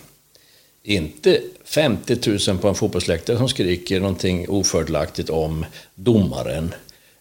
Inte 0.83 1.43
50 1.65 2.49
000 2.49 2.59
på 2.59 2.69
en 2.69 2.75
fotbollsläktare 2.75 3.39
som 3.39 3.49
skriker 3.49 4.01
någonting 4.01 4.49
ofördelaktigt 4.49 5.31
om 5.31 5.67
domaren 5.95 6.75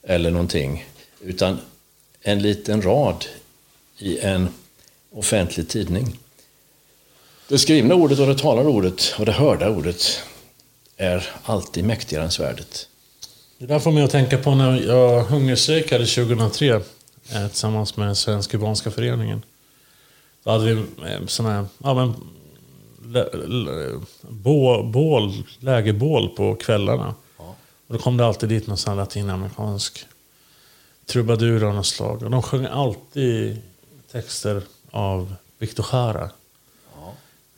eller 0.03 0.31
någonting. 0.31 0.85
Utan 1.21 1.59
en 2.21 2.41
liten 2.41 2.81
rad 2.81 3.25
i 3.97 4.19
en 4.19 4.49
offentlig 5.11 5.69
tidning. 5.69 6.19
Det 7.47 7.59
skrivna 7.59 7.95
ordet 7.95 8.19
och 8.19 8.27
det 8.27 8.37
talade 8.37 8.69
ordet 8.69 9.15
och 9.19 9.25
det 9.25 9.31
hörda 9.31 9.69
ordet 9.69 10.23
är 10.97 11.29
alltid 11.43 11.83
mäktigare 11.83 12.23
än 12.23 12.31
svärdet. 12.31 12.87
Det 13.57 13.65
där 13.65 13.79
får 13.79 13.91
mig 13.91 14.03
att 14.03 14.11
tänka 14.11 14.37
på 14.37 14.55
när 14.55 14.81
jag 14.81 15.23
hungerstrejkade 15.23 16.05
2003 16.05 16.67
eh, 17.31 17.47
tillsammans 17.47 17.97
med 17.97 18.17
Svensk-Kubanska 18.17 18.91
föreningen. 18.91 19.43
Då 20.43 20.51
hade 20.51 20.65
vi 20.65 20.71
eh, 20.81 21.25
såna 21.27 21.51
här, 21.51 21.65
ja, 21.77 21.93
men, 21.93 22.13
lä, 23.13 23.29
lä, 23.47 23.99
bå, 24.21 24.83
bål, 24.83 25.43
lägerbål 25.59 26.29
på 26.29 26.55
kvällarna. 26.55 27.15
Och 27.87 27.95
då 27.95 27.97
kom 27.97 28.17
det 28.17 28.25
alltid 28.25 28.49
dit 28.49 28.67
någon 28.67 28.97
latinamerikansk 28.97 30.05
trubadur 31.09 31.63
av 31.63 31.73
något 31.75 31.85
slag. 31.85 32.23
Och 32.23 32.31
de 32.31 32.41
sjöng 32.41 32.65
alltid 32.65 33.61
texter 34.11 34.61
av 34.91 35.35
Victor 35.57 35.85
Jara. 35.91 36.29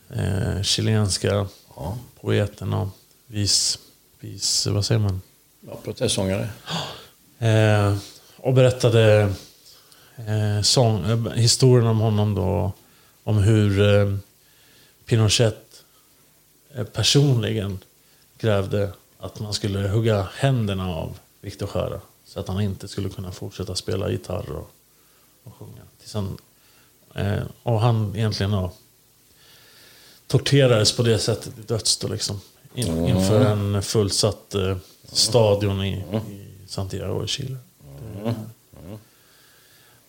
eh, 0.09 0.61
chilenska 0.61 1.47
Ja. 1.75 1.97
poeten 2.21 2.73
och 2.73 2.87
vis, 3.27 3.79
vis... 4.19 4.67
Vad 4.67 4.85
säger 4.85 4.99
man? 4.99 5.21
Ja, 5.67 5.79
protestsångare. 5.83 6.49
Eh, 7.39 7.97
och 8.37 8.53
berättade 8.53 9.33
eh, 10.15 10.61
sång, 10.63 11.05
eh, 11.05 11.31
historien 11.33 11.87
om 11.87 11.99
honom 11.99 12.35
då. 12.35 12.71
Om 13.23 13.37
hur 13.37 13.81
eh, 13.81 14.17
Pinochet 15.05 15.83
eh, 16.75 16.83
personligen 16.83 17.79
krävde 18.37 18.93
att 19.19 19.39
man 19.39 19.53
skulle 19.53 19.87
hugga 19.87 20.27
händerna 20.35 20.89
av 20.95 21.19
Victor 21.41 21.69
Jara. 21.73 22.01
Så 22.33 22.39
att 22.39 22.47
han 22.47 22.61
inte 22.61 22.87
skulle 22.87 23.09
kunna 23.09 23.31
fortsätta 23.31 23.75
spela 23.75 24.11
gitarr 24.11 24.51
och, 24.51 24.71
och 25.43 25.53
sjunga. 25.59 25.81
Tills 25.99 26.13
han, 26.13 26.37
eh, 27.15 27.43
och 27.63 27.79
han 27.79 28.15
egentligen 28.15 28.51
då, 28.51 28.71
torterades 30.27 30.91
på 30.97 31.03
det 31.03 31.19
sättet 31.19 31.57
i 31.57 31.61
döds 31.61 32.03
liksom. 32.03 32.41
In, 32.73 33.07
inför 33.07 33.41
en 33.41 33.83
fullsatt 33.83 34.55
eh, 34.55 34.77
stadion 35.03 35.83
i, 35.85 36.03
i 36.29 36.67
Santiago 36.67 37.23
i 37.23 37.27
Chile. 37.27 37.57
Det, 38.23 38.35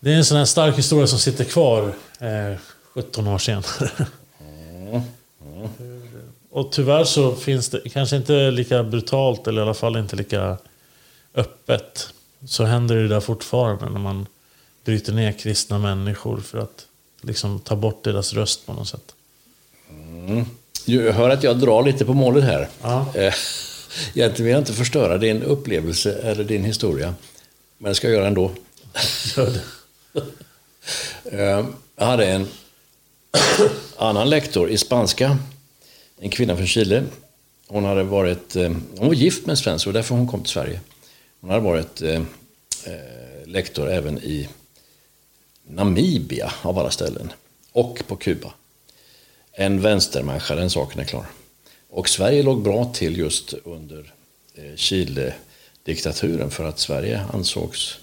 det 0.00 0.12
är 0.12 0.16
en 0.16 0.24
sån 0.24 0.38
här 0.38 0.44
stark 0.44 0.78
historia 0.78 1.06
som 1.06 1.18
sitter 1.18 1.44
kvar 1.44 1.94
eh, 2.18 2.58
17 2.94 3.26
år 3.26 3.38
senare. 3.38 3.90
Och 6.50 6.72
tyvärr 6.72 7.04
så 7.04 7.34
finns 7.34 7.68
det, 7.68 7.88
kanske 7.88 8.16
inte 8.16 8.50
lika 8.50 8.82
brutalt 8.82 9.46
eller 9.46 9.60
i 9.60 9.64
alla 9.64 9.74
fall 9.74 9.96
inte 9.96 10.16
lika 10.16 10.58
öppet. 11.34 12.08
Så 12.46 12.64
händer 12.64 12.96
det 12.96 13.08
där 13.08 13.20
fortfarande 13.20 13.88
när 13.90 14.00
man 14.00 14.26
bryter 14.84 15.12
ner 15.12 15.32
kristna 15.32 15.78
människor 15.78 16.40
för 16.40 16.58
att 16.58 16.86
liksom 17.20 17.60
ta 17.60 17.76
bort 17.76 18.04
deras 18.04 18.32
röst 18.32 18.66
på 18.66 18.72
något 18.72 18.88
sätt. 18.88 19.14
Jag 20.84 21.12
hör 21.12 21.30
att 21.30 21.42
jag 21.42 21.58
drar 21.58 21.82
lite 21.82 22.04
på 22.04 22.14
målet 22.14 22.44
här. 22.44 22.68
Ja. 22.82 23.06
Eh, 23.14 23.34
Egentligen 24.14 24.44
vill 24.44 24.52
jag 24.52 24.60
inte 24.60 24.72
förstöra 24.72 25.18
din 25.18 25.42
upplevelse 25.42 26.12
eller 26.22 26.44
din 26.44 26.64
historia. 26.64 27.14
Men 27.78 27.88
det 27.88 27.94
ska 27.94 28.06
jag 28.08 28.16
göra 28.16 28.26
ändå. 28.26 28.50
Gör 29.36 29.46
det. 29.50 29.62
Eh, 31.32 31.66
Jag 31.96 32.06
hade 32.06 32.26
en 32.26 32.46
annan 33.98 34.30
lektor 34.30 34.70
i 34.70 34.78
spanska. 34.78 35.38
En 36.18 36.30
kvinna 36.30 36.56
från 36.56 36.66
Chile. 36.66 37.04
Hon 37.68 37.84
hade 37.84 38.02
varit 38.02 38.56
eh, 38.56 38.70
hon 38.98 39.06
var 39.08 39.14
gift 39.14 39.46
med 39.46 39.50
en 39.52 39.56
svensk 39.56 39.86
och 39.86 39.92
därför 39.92 40.14
hon 40.14 40.28
kom 40.28 40.40
till 40.42 40.50
Sverige. 40.52 40.80
Hon 41.42 41.50
hade 41.50 41.62
varit 41.62 42.02
eh, 42.02 42.22
eh, 42.84 43.46
lektor 43.46 43.90
även 43.90 44.18
i 44.18 44.48
Namibia 45.66 46.52
av 46.62 46.78
alla 46.78 46.90
ställen. 46.90 47.32
Och 47.72 48.02
på 48.06 48.16
Kuba. 48.16 48.54
En 49.52 49.80
vänstermänniska, 49.80 50.54
den 50.54 50.70
saken 50.70 51.00
är 51.00 51.04
klar. 51.04 51.26
Och 51.90 52.08
Sverige 52.08 52.42
låg 52.42 52.62
bra 52.62 52.92
till 52.94 53.18
just 53.18 53.54
under 53.64 54.12
eh, 54.54 54.76
Chile-diktaturen 54.76 56.50
för 56.50 56.64
att 56.64 56.78
Sverige 56.78 57.20
ansågs 57.32 57.98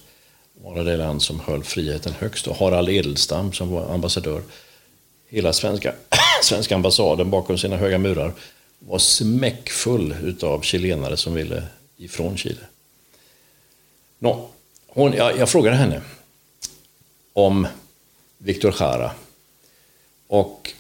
vara 0.54 0.84
det 0.84 0.98
land 0.98 1.22
som 1.22 1.40
höll 1.40 1.64
friheten 1.64 2.14
högst. 2.20 2.48
Och 2.48 2.56
Harald 2.56 2.90
Edelstam 2.90 3.54
som 3.54 3.70
var 3.70 3.94
ambassadör. 3.94 4.42
Hela 5.30 5.54
svenska, 5.54 5.94
svenska 6.44 6.76
ambassaden 6.76 7.30
bakom 7.30 7.58
sina 7.58 7.78
höga 7.78 7.98
murar 7.98 8.34
var 8.80 9.00
smäckfull 9.00 10.16
utav 10.24 10.62
chilenare 10.62 11.18
som 11.18 11.34
ville 11.34 11.64
ifrån 11.98 12.38
Chile. 12.38 12.62
Nå, 14.20 14.50
hon, 14.88 15.14
jag, 15.14 15.38
jag 15.38 15.50
frågade 15.50 15.76
henne 15.76 16.02
om 17.34 17.68
Victor 18.38 18.76
Jara 18.80 19.12
och 20.28 20.74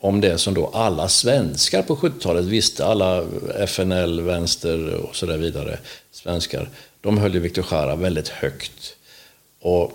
om 0.00 0.20
det 0.20 0.38
som 0.38 0.54
då 0.54 0.66
alla 0.66 1.08
svenskar 1.08 1.82
på 1.82 1.96
70-talet 1.96 2.44
visste, 2.44 2.86
alla 2.86 3.26
FNL, 3.54 4.20
vänster 4.20 4.94
och 4.94 5.16
så 5.16 5.26
där 5.26 5.38
vidare, 5.38 5.78
svenskar, 6.10 6.68
de 7.00 7.18
höll 7.18 7.34
ju 7.34 7.40
Victor 7.40 7.66
Jara 7.70 7.96
väldigt 7.96 8.28
högt. 8.28 8.96
Och 9.60 9.92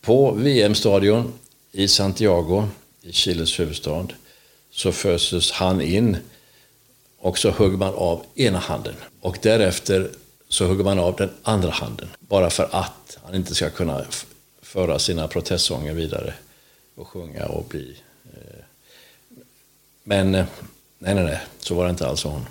på 0.00 0.30
VM-stadion 0.30 1.32
i 1.72 1.88
Santiago, 1.88 2.68
i 3.02 3.12
Chiles 3.12 3.60
huvudstad, 3.60 4.06
så 4.70 4.92
föses 4.92 5.50
han 5.50 5.80
in 5.80 6.16
och 7.18 7.38
så 7.38 7.50
hugger 7.50 7.76
man 7.76 7.94
av 7.94 8.22
ena 8.34 8.58
handen. 8.58 8.94
Och 9.20 9.38
därefter 9.42 10.10
så 10.48 10.66
hugger 10.66 10.84
man 10.84 10.98
av 10.98 11.16
den 11.16 11.30
andra 11.42 11.70
handen. 11.70 12.08
Bara 12.18 12.50
för 12.50 12.68
att 12.72 13.18
han 13.24 13.34
inte 13.34 13.54
ska 13.54 13.70
kunna 13.70 14.04
föra 14.62 14.98
sina 14.98 15.28
protestsånger 15.28 15.94
vidare 15.94 16.34
och 16.94 17.08
sjunga 17.08 17.46
och 17.46 17.64
bli... 17.64 17.96
Eh. 18.34 18.64
Men 20.04 20.34
eh, 20.34 20.44
nej, 20.98 21.14
nej, 21.14 21.24
nej, 21.24 21.40
så 21.58 21.74
var 21.74 21.84
det 21.84 21.90
inte 21.90 22.06
alls 22.06 22.24
hon. 22.24 22.46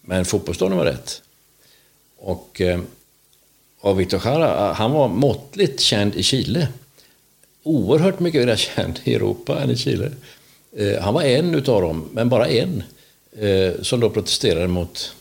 Men 0.00 0.24
fotbollsstadion 0.24 0.78
var 0.78 0.84
rätt. 0.84 1.22
Och, 2.16 2.60
eh, 2.60 2.80
och 3.80 4.00
Victor 4.00 4.22
Jara, 4.24 4.68
eh, 4.68 4.74
han 4.74 4.92
var 4.92 5.08
måttligt 5.08 5.80
känd 5.80 6.14
i 6.14 6.22
Chile. 6.22 6.68
Oerhört 7.62 8.20
mycket 8.20 8.46
mer 8.46 8.56
känd 8.56 9.00
i 9.04 9.14
Europa 9.14 9.60
än 9.60 9.70
i 9.70 9.76
Chile. 9.76 10.10
Eh, 10.76 11.02
han 11.02 11.14
var 11.14 11.22
en 11.22 11.54
utav 11.54 11.82
dem, 11.82 12.08
men 12.12 12.28
bara 12.28 12.48
en, 12.48 12.82
eh, 13.32 13.72
som 13.82 14.00
då 14.00 14.10
protesterade 14.10 14.68
mot 14.68 15.14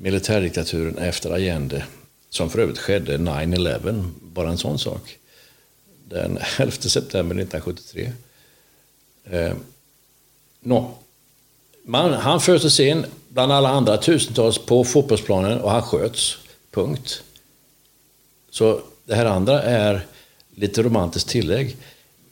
militärdiktaturen 0.00 0.98
efter 0.98 1.30
Allende, 1.30 1.84
som 2.30 2.50
för 2.50 2.58
övrigt 2.58 2.78
skedde 2.78 3.18
9-11, 3.18 4.10
bara 4.22 4.48
en 4.48 4.58
sån 4.58 4.78
sak. 4.78 5.18
Den 6.08 6.38
11 6.58 6.72
september 6.72 7.36
1973. 7.36 8.12
Eh, 9.24 9.52
no. 10.60 10.90
Man, 11.84 12.12
han 12.12 12.40
föstes 12.40 12.80
in 12.80 13.06
bland 13.28 13.52
alla 13.52 13.68
andra 13.68 13.96
tusentals 13.96 14.58
på 14.58 14.84
fotbollsplanen 14.84 15.60
och 15.60 15.70
han 15.70 15.82
sköts. 15.82 16.38
Punkt. 16.70 17.22
Så 18.50 18.80
det 19.04 19.14
här 19.14 19.26
andra 19.26 19.62
är 19.62 20.06
lite 20.54 20.82
romantiskt 20.82 21.28
tillägg. 21.28 21.76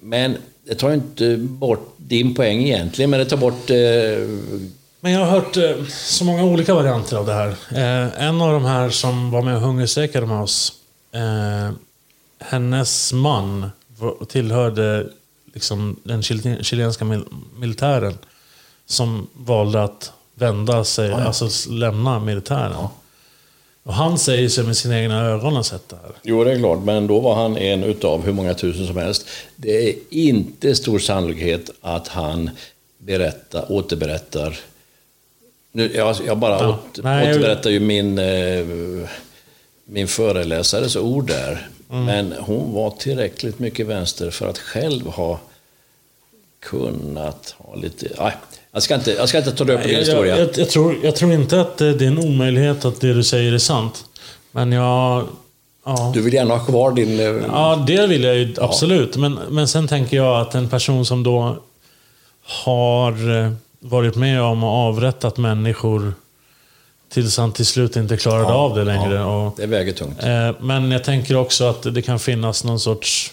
Men 0.01 0.37
det 0.65 0.75
tar 0.75 0.93
inte 0.93 1.37
bort 1.37 1.95
din 1.97 2.35
poäng 2.35 2.63
egentligen, 2.63 3.11
men 3.11 3.21
det 3.21 3.27
tar 3.27 3.37
bort... 3.37 3.71
Eh, 3.71 4.69
men 5.01 5.13
jag 5.13 5.21
har 5.21 5.27
hört 5.27 5.57
eh, 5.57 5.85
så 5.89 6.25
många 6.25 6.45
olika 6.45 6.75
varianter 6.75 7.17
av 7.17 7.27
det 7.27 7.33
här. 7.33 7.49
Eh, 7.71 8.25
en 8.29 8.41
av 8.41 8.53
de 8.53 8.65
här 8.65 8.91
som 8.91 9.31
var 9.31 9.43
med 9.43 9.55
och 9.55 9.61
hungerstrejkade 9.61 10.27
med 10.27 10.41
oss. 10.43 10.73
Eh, 11.13 11.71
hennes 12.39 13.13
man 13.13 13.71
tillhörde 14.29 15.07
liksom 15.55 15.97
den 16.05 16.23
chile- 16.23 16.63
chilenska 16.63 17.05
mil 17.05 17.25
militären. 17.59 18.19
Som 18.87 19.27
valde 19.35 19.83
att 19.83 20.13
vända 20.35 20.85
sig, 20.85 21.13
alltså 21.13 21.47
s- 21.47 21.67
lämna 21.71 22.19
militären. 22.21 22.73
Och 23.83 23.95
han 23.95 24.19
säger 24.19 24.49
sig 24.49 24.65
med 24.65 24.77
sina 24.77 25.01
egna 25.01 25.25
ögon 25.25 25.57
ha 25.57 25.63
sett 25.63 25.89
det 25.89 25.97
här. 26.03 26.11
Jo, 26.23 26.45
det 26.45 26.53
är 26.53 26.59
klart, 26.59 26.79
men 26.85 27.07
då 27.07 27.21
var 27.21 27.35
han 27.35 27.57
en 27.57 27.85
utav 27.85 28.23
hur 28.25 28.33
många 28.33 28.55
tusen 28.55 28.87
som 28.87 28.97
helst. 28.97 29.27
Det 29.57 29.89
är 29.89 29.95
inte 30.11 30.75
stor 30.75 30.99
sannolikhet 30.99 31.71
att 31.81 32.09
han 32.09 32.51
berättar, 32.99 33.73
återberättar. 33.73 34.59
Nu, 35.73 35.93
jag, 35.95 36.17
jag 36.27 36.39
bara 36.39 36.59
Ja, 36.63 36.69
åt, 36.69 36.99
nej, 37.05 37.31
återberättar 37.31 37.71
ju 37.71 37.81
min, 37.81 38.19
eh, 38.19 38.67
min 39.85 40.09
föreläsares 40.09 40.97
ord 40.97 41.27
där. 41.27 41.69
Mm. 41.91 42.05
Men 42.05 42.35
hon 42.41 42.73
var 42.75 42.91
tillräckligt 42.91 43.59
mycket 43.59 43.87
vänster 43.87 44.31
för 44.31 44.49
att 44.49 44.59
själv 44.59 45.07
ha 45.07 45.41
kunnat 46.61 47.55
ha 47.59 47.75
lite... 47.75 48.09
Nej, 48.19 48.33
jag 48.73 48.83
ska 48.83 48.95
inte, 48.95 49.11
jag 49.13 49.29
ska 49.29 49.39
inte 49.39 49.51
ta 49.53 49.65
på 49.65 49.71
din 49.71 49.81
Jag, 49.81 49.99
historia. 49.99 50.39
jag, 50.39 50.49
jag, 50.59 50.71
tror, 50.71 50.97
jag 51.03 51.17
tror 51.17 51.33
inte 51.33 51.61
att 51.61 51.81
eh, 51.81 51.91
det 51.91 52.05
är 52.05 52.09
en 52.09 52.19
omöjlighet 52.19 52.85
att 52.85 53.01
det 53.01 53.15
du 53.15 53.25
säger 53.25 53.53
är 53.53 53.59
sant. 53.59 54.05
Men 54.51 54.73
jag... 54.73 55.25
Ja. 55.85 56.11
Du 56.15 56.23
vill 56.23 56.35
gärna 56.35 56.57
ha 56.57 56.65
kvar 56.65 56.93
din... 56.93 57.21
eh, 57.21 57.27
Ja, 57.27 57.85
det 57.87 58.07
vill 58.07 58.25
jag 58.25 58.37
ju 58.37 58.55
absolut. 58.61 59.17
Men, 59.17 59.33
men 59.51 59.69
sen 59.69 59.89
tänker 59.89 60.17
jag 60.17 60.41
att 60.41 60.55
en 60.55 60.69
person 60.69 61.07
som 61.07 61.23
då 61.23 61.57
har 62.43 63.37
eh, 63.45 63.53
varit 63.81 64.17
med 64.17 64.43
om 64.43 64.65
och 64.65 64.71
avrättat 64.71 65.37
människor 65.37 66.15
tills 67.09 67.37
han 67.39 67.53
till 67.53 67.67
slut 67.67 67.97
inte 67.97 68.17
klarade 68.17 68.53
av 68.53 68.75
det 68.77 68.85
längre. 68.85 69.25
Och, 69.25 69.55
Det 69.57 69.67
väger 69.67 69.93
tungt. 69.93 70.23
eh, 70.23 70.53
men 70.61 70.91
jag 70.91 71.05
tänker 71.05 71.37
också 71.37 71.65
att 71.65 71.95
det 71.95 72.03
kan 72.03 72.19
finnas 72.19 72.65
någon 72.65 72.81
sorts... 72.81 73.33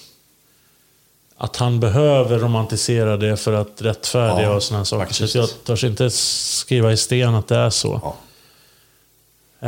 Att 1.37 1.55
han 1.55 1.79
behöver 1.79 2.39
romantisera 2.39 3.17
det 3.17 3.37
för 3.37 3.53
att 3.53 3.81
rättfärdiga 3.81 4.45
Ja, 4.47 4.55
och 4.55 4.63
sådana 4.63 4.85
saker. 4.85 5.05
faktiskt. 5.05 5.31
Så 5.33 5.37
jag 5.37 5.49
törs 5.63 5.83
inte 5.83 6.09
skriva 6.09 6.91
i 6.91 6.97
sten 6.97 7.35
att 7.35 7.47
det 7.47 7.55
är 7.55 7.69
så. 7.69 7.99
Ja. 8.03 8.15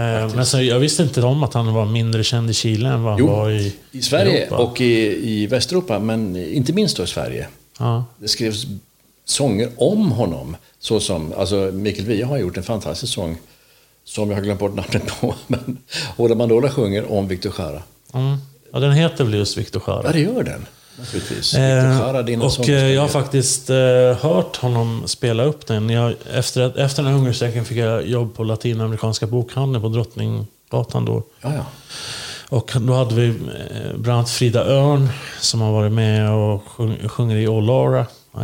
Eh, 0.02 0.36
men 0.36 0.46
så, 0.46 0.62
jag 0.62 0.80
visste 0.80 1.04
inte 1.04 1.22
om 1.22 1.44
att 1.44 1.54
han 1.54 1.74
var 1.74 1.86
mindre 1.86 2.24
känd 2.24 2.50
i 2.50 2.54
Chile 2.54 2.90
än 2.90 3.04
vad 3.04 3.14
han 3.14 3.20
Jo, 3.20 3.28
var 3.28 3.50
i 3.52 3.76
I 3.92 4.02
Sverige 4.02 4.46
Europa. 4.46 4.58
och 4.58 4.82
i, 4.82 5.30
i 5.30 5.48
Västeuropa, 5.48 6.00
men 6.00 6.36
inte 6.36 6.74
minst 6.74 6.98
då 6.98 7.04
i 7.04 7.08
Sverige. 7.08 7.48
Ja. 7.80 8.06
Det 8.18 8.28
skrevs 8.28 8.66
sånger 9.30 9.70
om 9.78 10.12
honom. 10.12 10.56
Så 10.80 11.00
som, 11.00 11.34
alltså 11.38 11.56
Mikael 11.74 12.06
Wiehe 12.08 12.26
har 12.26 12.38
gjort 12.38 12.58
en 12.58 12.64
fantastisk 12.64 13.14
sång 13.14 13.38
som 14.04 14.30
jag 14.30 14.38
har 14.38 14.44
glömt 14.44 14.60
bort 14.60 14.76
namnet 14.76 15.20
på. 15.22 15.36
Men 15.48 15.78
Ola 16.18 16.36
Mandola 16.36 16.70
sjunger 16.70 17.12
om 17.12 17.28
Victor 17.28 17.54
Jara. 17.58 17.82
Mm. 18.14 18.38
ja, 18.74 18.80
den 18.80 18.92
heter 18.92 19.24
väl 19.24 19.34
just 19.34 19.58
Victor 19.58 19.84
Ja, 19.88 19.94
Jara. 19.94 20.12
det 20.12 20.20
gör 20.20 20.44
den. 20.44 20.66
naturligtvis. 21.00 21.54
Eh, 21.54 22.00
Jara, 22.00 22.46
och 22.46 22.70
eh, 22.70 22.90
jag 22.90 23.02
har 23.02 23.08
faktiskt 23.08 23.70
eh, 23.70 23.78
hört 24.22 24.56
honom 24.56 25.04
spela 25.06 25.44
upp 25.44 25.68
den. 25.68 25.90
Jag, 25.90 26.14
efter, 26.34 26.80
efter 26.80 27.04
den 27.04 27.12
här 27.12 27.20
hungerstrejken 27.20 27.66
fick 27.66 27.78
jag 27.78 28.08
jobb 28.08 28.36
på 28.36 28.44
latinamerikanska 28.44 29.28
bokhandeln 29.28 29.82
på 29.82 29.90
Drottninggatan 29.90 31.06
då. 31.06 31.24
Ja, 31.42 31.54
ja. 31.56 31.66
Och 32.50 32.72
då 32.82 32.94
hade 32.94 33.16
vi 33.16 33.28
eh, 33.28 33.98
bland 33.98 34.18
annat 34.18 34.30
Frida 34.30 34.66
Örn 34.66 35.10
som 35.40 35.62
har 35.62 35.72
varit 35.72 35.92
med 35.92 36.32
och 36.32 36.64
sjung, 36.68 37.10
sjunger 37.10 37.36
i 37.36 37.48
Och 37.48 37.64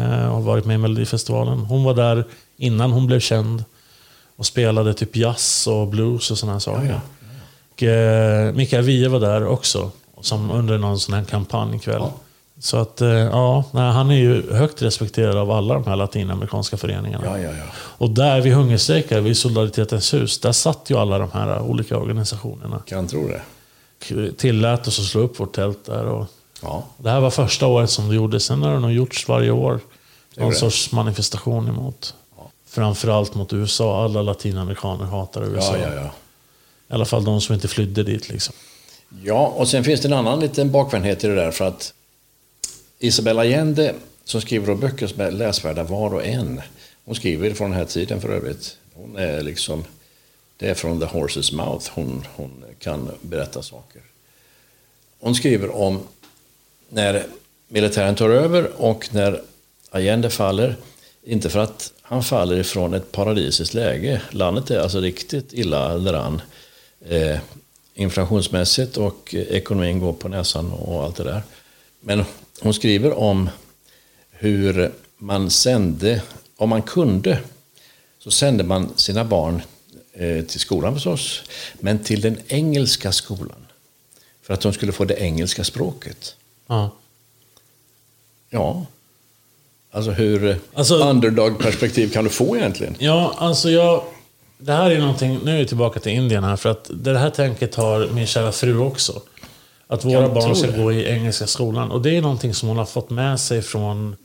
har 0.01 0.41
varit 0.41 0.65
med 0.65 0.75
i 0.75 0.77
Melodifestivalen. 0.77 1.59
Hon 1.59 1.83
var 1.83 1.93
där 1.93 2.25
innan 2.57 2.91
hon 2.91 3.07
blev 3.07 3.19
känd. 3.19 3.63
Och 4.35 4.45
spelade 4.45 4.93
typ 4.93 5.15
jazz 5.15 5.67
och 5.67 5.87
blues 5.87 6.31
och 6.31 6.37
sådana 6.37 6.59
saker. 6.59 6.85
Ja, 6.89 6.99
Och 7.73 7.83
eh, 7.83 8.53
Mikael 8.53 8.83
Wiehe 8.83 9.07
var 9.09 9.19
där 9.19 9.47
också. 9.47 9.91
Som 10.21 10.51
under 10.51 10.77
någon 10.77 10.99
sån 10.99 11.13
här 11.15 11.23
kampanjkväll. 11.23 11.99
Ja. 12.01 12.13
Så 12.59 12.77
att, 12.77 13.01
eh, 13.01 13.09
ja, 13.09 13.63
nej, 13.71 13.91
han 13.91 14.11
är 14.11 14.15
ju 14.15 14.53
högt 14.53 14.81
respekterad 14.81 15.37
av 15.37 15.51
alla 15.51 15.73
de 15.73 15.85
här 15.85 15.95
latinamerikanska 15.95 16.77
föreningarna. 16.77 17.25
Ja, 17.25 17.37
ja, 17.39 17.49
ja. 17.57 17.63
Och 17.75 18.09
där 18.09 18.41
vi 18.41 18.49
hungerstrejkade, 18.51 19.21
vid 19.21 19.37
Solidaritetens 19.37 20.13
hus, 20.13 20.39
där 20.39 20.51
satt 20.51 20.89
ju 20.89 20.97
alla 20.97 21.17
de 21.17 21.31
här 21.33 21.61
olika 21.61 21.97
organisationerna 21.97 22.81
Kan 22.85 23.07
tro 23.07 23.27
det. 23.27 24.31
tillät 24.37 24.87
oss 24.87 24.99
att 24.99 25.05
slå 25.05 25.21
upp 25.21 25.39
vårt 25.39 25.55
tält 25.55 25.85
där. 25.85 26.05
Och 26.05 26.25
Ja, 26.64 26.88
det 26.97 27.09
här 27.09 27.20
var 27.20 27.30
första 27.30 27.68
året 27.68 27.89
som 27.89 28.09
det 28.09 28.16
gjordes. 28.16 28.43
Sen 28.43 28.64
har 28.64 28.74
det 28.74 28.80
nog 28.80 28.91
gjorts 28.91 29.28
varje 29.28 29.51
år. 29.51 29.80
Någon 30.36 30.53
sorts 30.53 30.91
manifestation 30.91 31.68
emot. 31.68 32.14
Framförallt 32.68 33.36
mot 33.36 33.53
USA. 33.53 34.03
Alla 34.03 34.22
latinamerikaner 34.22 35.05
hatar 35.05 35.43
USA. 35.43 35.78
ja, 35.78 35.88
ja. 35.88 35.95
ja. 35.95 36.11
I 36.89 36.93
alla 36.93 37.05
fall 37.05 37.24
de 37.24 37.41
som 37.41 37.55
inte 37.55 37.68
flydde 37.68 38.03
dit. 38.03 38.30
Liksom. 38.30 38.55
Ja, 39.24 39.47
och 39.47 39.68
sen 39.68 39.84
finns 39.84 40.01
det 40.01 40.07
en 40.07 40.14
annan 40.14 40.39
liten 40.39 40.72
bakvändhet 40.72 41.24
i 41.24 41.28
det 41.28 41.36
där 41.36 41.51
för 41.51 41.68
att 41.68 41.93
Isabella 42.99 43.41
Allende 43.41 43.95
som 44.24 44.41
skriver 44.41 44.68
då 44.68 44.76
böcker 44.76 45.07
som 45.07 45.22
är 45.22 45.32
läsvärda 45.32 45.84
var 45.84 46.14
och 46.14 46.26
en. 46.26 46.61
Hon 47.05 47.16
skriver 47.16 47.53
från 47.53 47.70
den 47.70 47.80
här 47.80 47.86
tiden 47.86 48.22
för 48.22 48.30
övrigt. 48.30 48.78
Hon 48.93 49.18
är 49.18 49.41
liksom, 49.41 49.84
det 50.57 50.70
är 50.70 50.74
från 50.74 50.99
the 50.99 51.05
horse's 51.05 51.55
mouth 51.55 51.91
hon, 51.93 52.26
hon 52.36 52.64
kan 52.80 53.11
berätta 53.22 53.61
saker. 53.61 54.01
Hon 55.20 55.36
skriver 55.36 55.76
om 55.76 55.99
när 56.93 57.25
militären 57.67 58.15
tar 58.15 58.29
över 58.29 58.81
och 58.81 59.09
när 59.11 59.41
Allende 59.89 60.29
faller. 60.29 60.75
Inte 61.23 61.49
för 61.49 61.59
att 61.59 61.93
han 62.01 62.23
faller 62.23 62.57
ifrån 62.59 62.93
ett 62.93 63.11
paradisiskt 63.11 63.73
läge. 63.73 64.21
Landet 64.31 64.71
är 64.71 64.79
alltså 64.79 64.99
riktigt 64.99 65.53
illa 65.53 65.97
däran. 65.97 66.41
Eh, 67.05 67.37
inflationsmässigt 67.93 68.97
och 68.97 69.35
ekonomin 69.35 69.99
går 69.99 70.13
på 70.13 70.27
näsan 70.27 70.71
och 70.71 71.03
allt 71.03 71.15
det 71.15 71.23
där. 71.23 71.41
Men 71.99 72.23
hon 72.59 72.73
skriver 72.73 73.17
om 73.19 73.49
hur 74.31 74.91
man 75.17 75.49
sände, 75.49 76.21
om 76.55 76.69
man 76.69 76.81
kunde, 76.81 77.39
så 78.19 78.31
sände 78.31 78.63
man 78.63 78.93
sina 78.95 79.25
barn 79.25 79.61
eh, 80.13 80.45
till 80.45 80.59
skolan 80.59 80.93
förstås, 80.93 81.41
men 81.79 81.99
till 81.99 82.21
den 82.21 82.37
engelska 82.47 83.11
skolan. 83.11 83.65
För 84.41 84.53
att 84.53 84.61
de 84.61 84.73
skulle 84.73 84.91
få 84.91 85.05
det 85.05 85.17
engelska 85.17 85.63
språket. 85.63 86.35
Ja. 86.74 86.89
Ja. 88.49 88.86
Alltså 89.91 90.11
hur 90.11 90.59
Alltså- 90.74 90.95
underdog-perspektiv 90.95 92.11
kan 92.13 92.24
du 92.24 92.30
få 92.30 92.57
egentligen? 92.57 92.95
Ja, 92.99 93.34
alltså 93.38 93.69
jag... 93.69 94.03
Det 94.57 94.71
här 94.74 94.91
är 94.91 94.99
någonting... 94.99 95.39
Nu 95.43 95.53
är 95.53 95.57
vi 95.57 95.65
tillbaka 95.65 95.99
till 95.99 96.11
Indien 96.11 96.43
här. 96.43 96.55
För 96.55 96.69
att 96.69 96.89
det 96.93 97.17
här 97.19 97.30
tänket 97.30 97.76
har 97.76 98.07
min 98.07 98.28
kära 98.28 98.51
fru 98.51 98.78
också. 98.80 99.21
Att 99.88 100.05
våra 100.05 100.30
barn 100.30 100.55
ska 100.55 100.67
gå 100.71 100.91
i 100.91 101.09
engelska 101.09 101.47
skolan. 101.47 101.91
Och 101.91 102.01
det 102.01 102.17
är 102.17 102.21
någonting 102.21 102.53
som 102.53 102.67
hon 102.69 102.78
har 102.78 102.86
fått 102.86 103.09
med 103.09 103.39
sig 103.39 103.61
från 103.61 104.15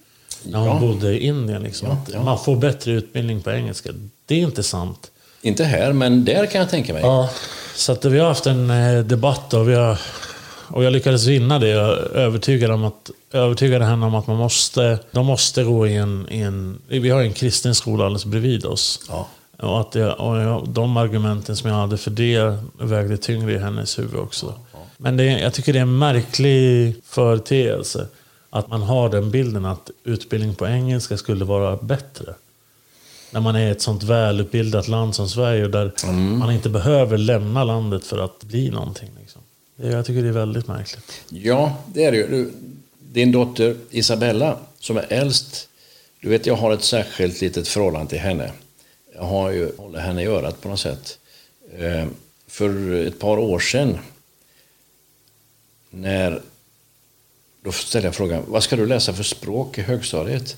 när 0.43 0.59
hon 0.59 0.69
Ja. 0.69 0.79
bodde 0.81 1.13
i 1.13 1.27
Indien. 1.27 1.63
Liksom. 1.63 1.89
Ja, 1.89 1.97
ja. 2.13 2.23
Man 2.23 2.39
får 2.39 2.57
bättre 2.57 2.93
utbildning 2.93 3.43
på 3.43 3.51
engelska. 3.51 3.91
Det 4.27 4.35
är 4.35 4.39
inte 4.39 4.63
sant. 4.63 5.11
Inte 5.43 5.65
här, 5.65 5.93
men 5.93 6.25
där 6.25 6.47
kan 6.47 6.61
jag 6.61 6.71
tänka 6.71 6.93
mig. 6.93 7.03
Ja, 7.03 7.31
så 7.75 7.93
att 7.93 8.05
vi 8.05 8.19
har 8.19 8.29
haft 8.29 8.47
en 8.47 8.71
eh, 8.71 9.05
debatt 9.05 9.55
och, 9.55 9.69
vi 9.69 9.75
har, 9.75 9.99
och 10.69 10.85
jag 10.85 10.93
lyckades 10.93 11.27
vinna 11.27 11.59
det. 11.59 11.69
Jag 11.69 11.99
övertygade, 11.99 12.75
om 12.75 12.85
att, 12.85 13.11
övertygade 13.33 13.85
henne 13.85 14.07
om 14.07 14.15
att 14.15 14.27
man 14.27 14.37
måste, 14.37 14.99
de 15.11 15.27
måste 15.27 15.65
gå 15.65 15.87
i 15.87 15.97
en, 15.97 16.27
i 16.31 16.39
en... 16.39 16.79
Vi 16.89 17.11
har 17.11 17.23
en 17.23 17.33
kristen 17.33 17.75
skola 17.75 18.05
alldeles 18.05 18.25
bredvid 18.25 18.65
oss. 18.65 19.01
Ja. 19.09 19.29
Och, 19.59 19.81
att 19.81 19.93
det, 19.93 20.13
och 20.13 20.37
jag, 20.39 20.69
de 20.69 20.97
argumenten 20.97 21.57
som 21.57 21.71
jag 21.71 21.77
hade 21.77 21.99
för 21.99 22.11
det 22.11 22.59
vägde 22.81 23.17
tyngre 23.17 23.53
i 23.53 23.59
hennes 23.59 23.99
huvud 23.99 24.21
också. 24.21 24.55
Men 24.97 25.17
det, 25.17 25.25
jag 25.25 25.55
tycker 25.55 25.73
det 25.73 25.79
är 25.79 25.83
en 25.83 25.99
märklig 25.99 26.95
företeelse. 27.05 28.07
Att 28.51 28.69
man 28.69 28.83
har 28.83 29.09
den 29.09 29.31
bilden 29.31 29.65
att 29.65 29.91
utbildning 30.05 30.55
på 30.55 30.67
engelska 30.67 31.17
skulle 31.17 31.45
vara 31.45 31.77
bättre. 31.77 32.35
När 33.31 33.41
man 33.41 33.57
är 33.57 33.73
ett 33.73 33.83
sånt 33.83 34.03
välutbildat 34.03 34.89
land 34.89 35.15
som 35.15 35.29
Sverige 35.29 35.69
där 35.69 35.93
man 36.39 36.53
inte 36.53 36.69
behöver 36.69 37.19
lämna 37.19 37.65
landet 37.65 38.05
för 38.05 38.19
att 38.19 38.45
bli 38.45 38.71
någonting. 38.71 39.09
Eh, 39.79 39.91
jag 39.91 40.07
tycker 40.07 40.23
det 40.23 40.29
är 40.29 40.33
väldigt 40.33 40.67
märkligt. 40.67 41.21
Ja, 41.29 41.77
det 41.95 42.05
är 42.05 42.13
det 42.13 42.19
ju. 42.19 42.51
Din 42.99 43.33
dotter 43.33 43.77
Isabella, 43.91 44.59
som 44.79 44.97
är 44.97 45.07
äldst, 45.13 45.69
du 46.21 46.29
vet 46.29 46.47
jag 46.47 46.55
har 46.55 46.73
ett 46.73 46.85
särskilt 46.85 47.41
litet 47.41 47.69
förhållande 47.69 48.11
till 48.11 48.19
henne. 48.19 48.53
Jag 49.15 49.23
har 49.23 49.51
ju, 49.51 49.77
håller 49.77 49.99
henne 49.99 50.23
i 50.23 50.27
örat 50.27 50.61
på 50.61 50.69
något 50.69 50.81
sätt. 50.81 51.19
Eh, 51.79 52.07
för 52.47 52.95
ett 53.07 53.19
par 53.19 53.39
år 53.39 53.59
sedan, 53.59 53.99
när, 55.91 56.43
då 57.63 57.73
ställde 57.73 58.09
jag 58.09 58.15
frågan, 58.15 58.45
vad 58.47 58.63
ska 58.63 58.77
du 58.77 58.87
läsa 58.87 59.15
för 59.15 59.23
språk 59.23 59.79
i 59.79 59.83
högstadiet? 59.83 60.57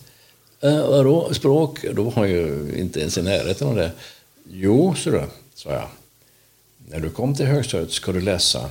Äh, 0.61 0.89
vadå, 0.89 1.35
språk? 1.35 1.85
Då 1.93 2.03
var 2.03 2.13
hon 2.13 2.29
ju 2.29 2.75
inte 2.77 3.01
ens 3.01 3.19
i 3.19 3.23
närheten 3.23 3.69
av 3.69 3.77
det. 3.77 3.91
Jo, 4.51 4.95
så 4.95 5.25
sa 5.55 5.73
jag. 5.73 5.89
När 6.89 7.01
du 7.01 7.11
kom 7.11 7.35
till 7.35 7.47
högstadiet 7.47 7.93
ska 7.93 8.13
du 8.13 8.21
läsa, 8.21 8.71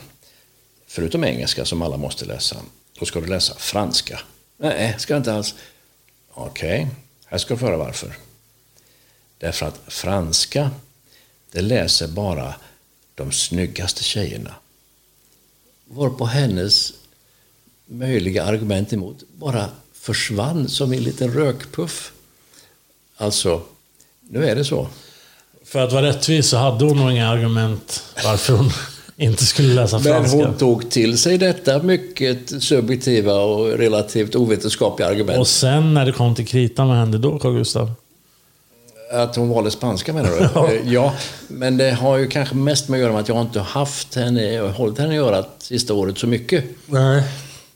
förutom 0.89 1.23
engelska 1.23 1.65
som 1.65 1.81
alla 1.81 1.97
måste 1.97 2.25
läsa, 2.25 2.55
då 2.99 3.05
ska 3.05 3.21
du 3.21 3.27
läsa 3.27 3.55
franska. 3.55 4.19
Nej, 4.57 4.95
ska 4.99 5.13
jag 5.13 5.19
inte 5.19 5.33
alls. 5.33 5.55
Okej, 6.33 6.87
här 7.25 7.37
ska 7.37 7.53
du 7.53 7.59
få 7.59 7.65
höra 7.65 7.77
varför. 7.77 8.15
Därför 9.37 9.65
att 9.65 9.79
franska, 9.87 10.71
det 11.51 11.61
läser 11.61 12.07
bara 12.07 12.55
de 13.15 13.31
snyggaste 13.31 14.03
tjejerna. 14.03 14.55
Varpå 15.85 16.25
hennes 16.25 16.93
möjliga 17.85 18.43
argument 18.43 18.93
emot 18.93 19.23
bara 19.33 19.69
försvann 19.93 20.67
som 20.67 20.93
en 20.93 21.03
liten 21.03 21.33
rökpuff. 21.33 22.11
Alltså, 23.17 23.61
nu 24.19 24.45
är 24.45 24.55
det 24.55 24.65
så. 24.65 24.87
För 25.63 25.79
att 25.79 25.93
vara 25.93 26.05
rättvis 26.05 26.49
så 26.49 26.57
hade 26.57 26.85
hon 26.85 26.97
nog 26.97 27.11
inga 27.11 27.29
argument 27.29 28.03
varför 28.23 28.53
hon 28.53 28.71
inte 29.19 29.45
skulle 29.45 29.73
läsa 29.73 29.95
Men 29.97 30.03
franska. 30.03 30.37
hon 30.37 30.57
tog 30.57 30.89
till 30.91 31.17
sig 31.17 31.37
detta 31.37 31.83
mycket 31.83 32.63
subjektiva 32.63 33.33
och 33.33 33.67
relativt 33.67 34.35
ovetenskapliga 34.35 35.09
argument. 35.09 35.39
Och 35.39 35.47
sen 35.47 35.93
när 35.93 36.05
det 36.05 36.11
kom 36.11 36.35
till 36.35 36.47
kritan, 36.47 36.87
vad 36.87 36.97
hände 36.97 37.17
då 37.17 37.39
Carl 37.39 37.53
Gustav? 37.53 37.91
Att 39.13 39.35
hon 39.35 39.49
valde 39.49 39.71
spanska 39.71 40.13
menar 40.13 40.29
du? 40.29 40.49
Ja. 40.55 40.71
Eh, 40.71 40.93
ja, 40.93 41.13
men 41.47 41.77
det 41.77 41.91
har 41.91 42.17
ju 42.17 42.27
kanske 42.27 42.55
mest 42.55 42.89
med 42.89 42.97
att 42.97 43.01
göra 43.01 43.11
med 43.13 43.21
att 43.21 43.27
jag 43.29 43.41
inte 43.41 43.59
haft 43.59 44.15
henne, 44.15 44.59
hållit 44.59 44.97
henne 44.99 45.15
i 45.15 45.17
örat 45.17 45.49
sista 45.59 45.93
året 45.93 46.17
så 46.17 46.27
mycket. 46.27 46.63
Nej. 46.85 47.23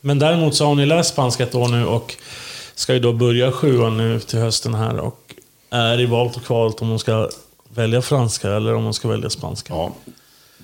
Men 0.00 0.18
däremot 0.18 0.54
så 0.54 0.64
har 0.64 0.68
hon 0.68 0.78
ju 0.78 0.86
läst 0.86 1.10
spanska 1.12 1.42
ett 1.42 1.54
år 1.54 1.68
nu 1.68 1.86
och 1.86 2.14
ska 2.74 2.92
ju 2.94 3.00
då 3.00 3.12
börja 3.12 3.52
sjuan 3.52 3.96
nu 3.96 4.20
till 4.20 4.38
hösten 4.38 4.74
här 4.74 4.98
och 4.98 5.34
är 5.70 6.00
i 6.00 6.06
valet 6.06 6.36
och 6.36 6.44
kvalet 6.44 6.82
om 6.82 6.88
hon 6.88 6.98
ska 6.98 7.28
välja 7.74 8.02
franska 8.02 8.50
eller 8.56 8.74
om 8.74 8.84
hon 8.84 8.94
ska 8.94 9.08
välja 9.08 9.30
spanska. 9.30 9.74
Ja, 9.74 9.92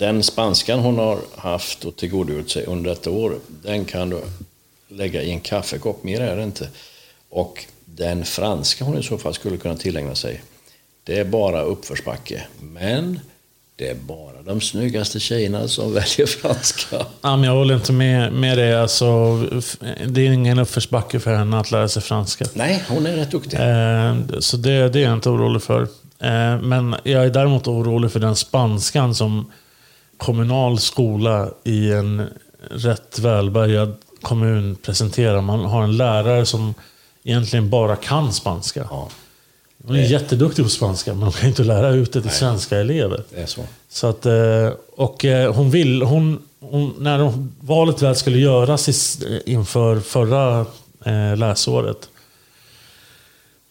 den 0.01 0.23
spanskan 0.23 0.81
hon 0.81 0.99
har 0.99 1.19
haft 1.37 1.85
och 1.85 1.97
tillgodogjort 1.97 2.51
sig 2.51 2.65
under 2.65 2.91
detta 2.91 3.11
år, 3.11 3.35
den 3.47 3.85
kan 3.85 4.11
du 4.11 4.21
lägga 4.89 5.23
i 5.23 5.31
en 5.31 5.41
kaffekopp, 5.41 6.05
mer 6.05 6.21
är 6.21 6.37
det 6.37 6.43
inte. 6.43 6.69
Och 7.29 7.65
den 7.85 8.25
franska 8.25 8.85
hon 8.85 8.99
i 8.99 9.03
så 9.03 9.19
fall 9.19 9.35
skulle 9.35 9.57
kunna 9.57 9.77
tillägna 9.77 10.15
sig, 10.15 10.43
det 11.05 11.19
är 11.19 11.25
bara 11.25 11.63
uppförsbacke. 11.63 12.47
Men 12.61 13.21
det 13.77 13.89
är 13.89 13.95
bara 13.95 14.43
de 14.45 14.61
snyggaste 14.61 15.21
tjejerna 15.21 15.69
som 15.69 15.95
väljer 15.95 16.27
franska. 16.27 16.97
Ja, 17.23 17.37
men 17.37 17.45
jag 17.45 17.55
håller 17.55 17.75
inte 17.75 17.93
med, 17.93 18.33
med 18.33 18.59
det. 18.59 18.83
Alltså, 18.83 19.37
det 20.07 20.21
är 20.21 20.31
ingen 20.31 20.59
uppförsbacke 20.59 21.21
för 21.21 21.35
henne 21.35 21.59
att 21.59 21.71
lära 21.71 21.89
sig 21.89 22.03
franska. 22.03 22.45
Nej, 22.55 22.85
hon 22.89 23.07
är 23.07 23.17
rätt 23.17 23.31
duktig. 23.31 23.61
Eh, 23.61 24.39
så 24.41 24.57
det, 24.57 24.89
det 24.89 24.99
är 24.99 25.05
jag 25.05 25.13
inte 25.13 25.31
orolig 25.31 25.63
för. 25.63 25.83
Eh, 26.19 26.61
men 26.61 26.97
jag 27.03 27.25
är 27.25 27.31
däremot 27.31 27.67
orolig 27.69 28.13
för 28.13 28.21
den 28.21 28.37
spanskan 28.37 29.15
som 29.15 29.51
kommunal 30.21 30.79
skola 30.79 31.49
i 31.65 31.93
en 31.93 32.29
rätt 32.71 33.19
välbärgad 33.19 33.97
kommun 34.23 34.77
presenterar. 34.83 35.41
Man 35.41 35.65
har 35.65 35.83
en 35.83 35.97
lärare 35.97 36.47
som 36.47 36.75
egentligen 37.25 37.71
bara 37.71 37.97
kan 37.97 38.33
spanska. 38.33 38.87
Ja. 38.91 39.09
Hon 39.87 39.97
är 39.97 40.01
jätteduktig 40.01 40.65
på 40.65 40.71
spanska, 40.71 41.15
men 41.15 41.23
hon 41.23 41.33
kan 41.33 41.49
inte 41.49 41.65
lära 41.65 41.91
ut 41.91 42.13
det 42.13 42.23
till 42.23 42.31
svenska 42.31 42.79
elever. 42.79 43.23
Det 43.31 43.41
är 43.43 43.47
så. 43.47 43.61
Så 43.89 44.07
att, 44.07 44.27
eh, 44.27 44.71
och 44.97 45.25
eh, 45.25 45.55
hon 45.55 45.71
vill, 45.71 46.03
hon, 46.03 46.43
hon, 46.61 46.95
när 46.99 47.19
de, 47.19 47.53
valet 47.61 48.03
väl 48.03 48.17
skulle 48.17 48.39
göras 48.39 49.21
inför 49.47 50.01
förra 50.01 50.67
eh, 51.05 51.37
läsåret 51.37 52.09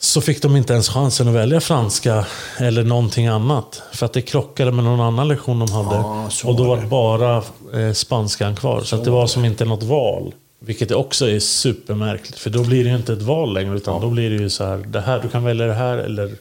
så 0.01 0.21
fick 0.21 0.41
de 0.41 0.55
inte 0.55 0.73
ens 0.73 0.89
chansen 0.89 1.27
att 1.27 1.33
välja 1.33 1.61
franska 1.61 2.25
eller 2.57 2.83
någonting 2.83 3.27
annat. 3.27 3.81
För 3.91 4.05
att 4.05 4.13
det 4.13 4.21
krockade 4.21 4.71
med 4.71 4.83
någon 4.83 4.99
annan 5.01 5.27
lektion 5.27 5.59
de 5.59 5.71
hade. 5.71 5.95
Ja, 5.95 6.29
så 6.31 6.47
och 6.47 6.55
då 6.55 6.63
var 6.63 6.77
det. 6.77 6.87
bara 6.87 7.43
eh, 7.73 7.93
spanskan 7.93 8.55
kvar. 8.55 8.81
Så, 8.81 8.95
att 8.95 9.03
det 9.03 9.11
var 9.11 9.27
som 9.27 9.45
inte 9.45 9.65
något 9.65 9.83
val. 9.83 10.33
Vilket 10.59 10.91
också 10.91 11.29
är 11.29 11.39
supermärkligt. 11.39 12.39
För 12.39 12.49
då 12.49 12.63
blir 12.63 12.83
det 12.83 12.89
ju 12.89 12.95
inte 12.95 13.13
ett 13.13 13.21
val 13.21 13.53
längre. 13.53 13.75
Utan 13.75 14.01
då 14.01 14.09
blir 14.09 14.29
det 14.29 14.35
ju 14.35 14.49
så 14.49 14.63
här, 14.63 14.77
det 14.77 15.01
här, 15.01 15.19
du 15.19 15.29
kan 15.29 15.43
välja 15.43 15.65
det 15.65 15.73
här 15.73 15.97
eller 15.97 16.35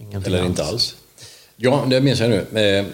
ingenting 0.00 0.34
Eller 0.34 0.46
inte 0.46 0.64
alls. 0.64 0.96
Ja, 1.56 1.84
det 1.90 2.00
minns 2.00 2.20
jag 2.20 2.30
nu. 2.30 2.38
Eh, 2.38 2.84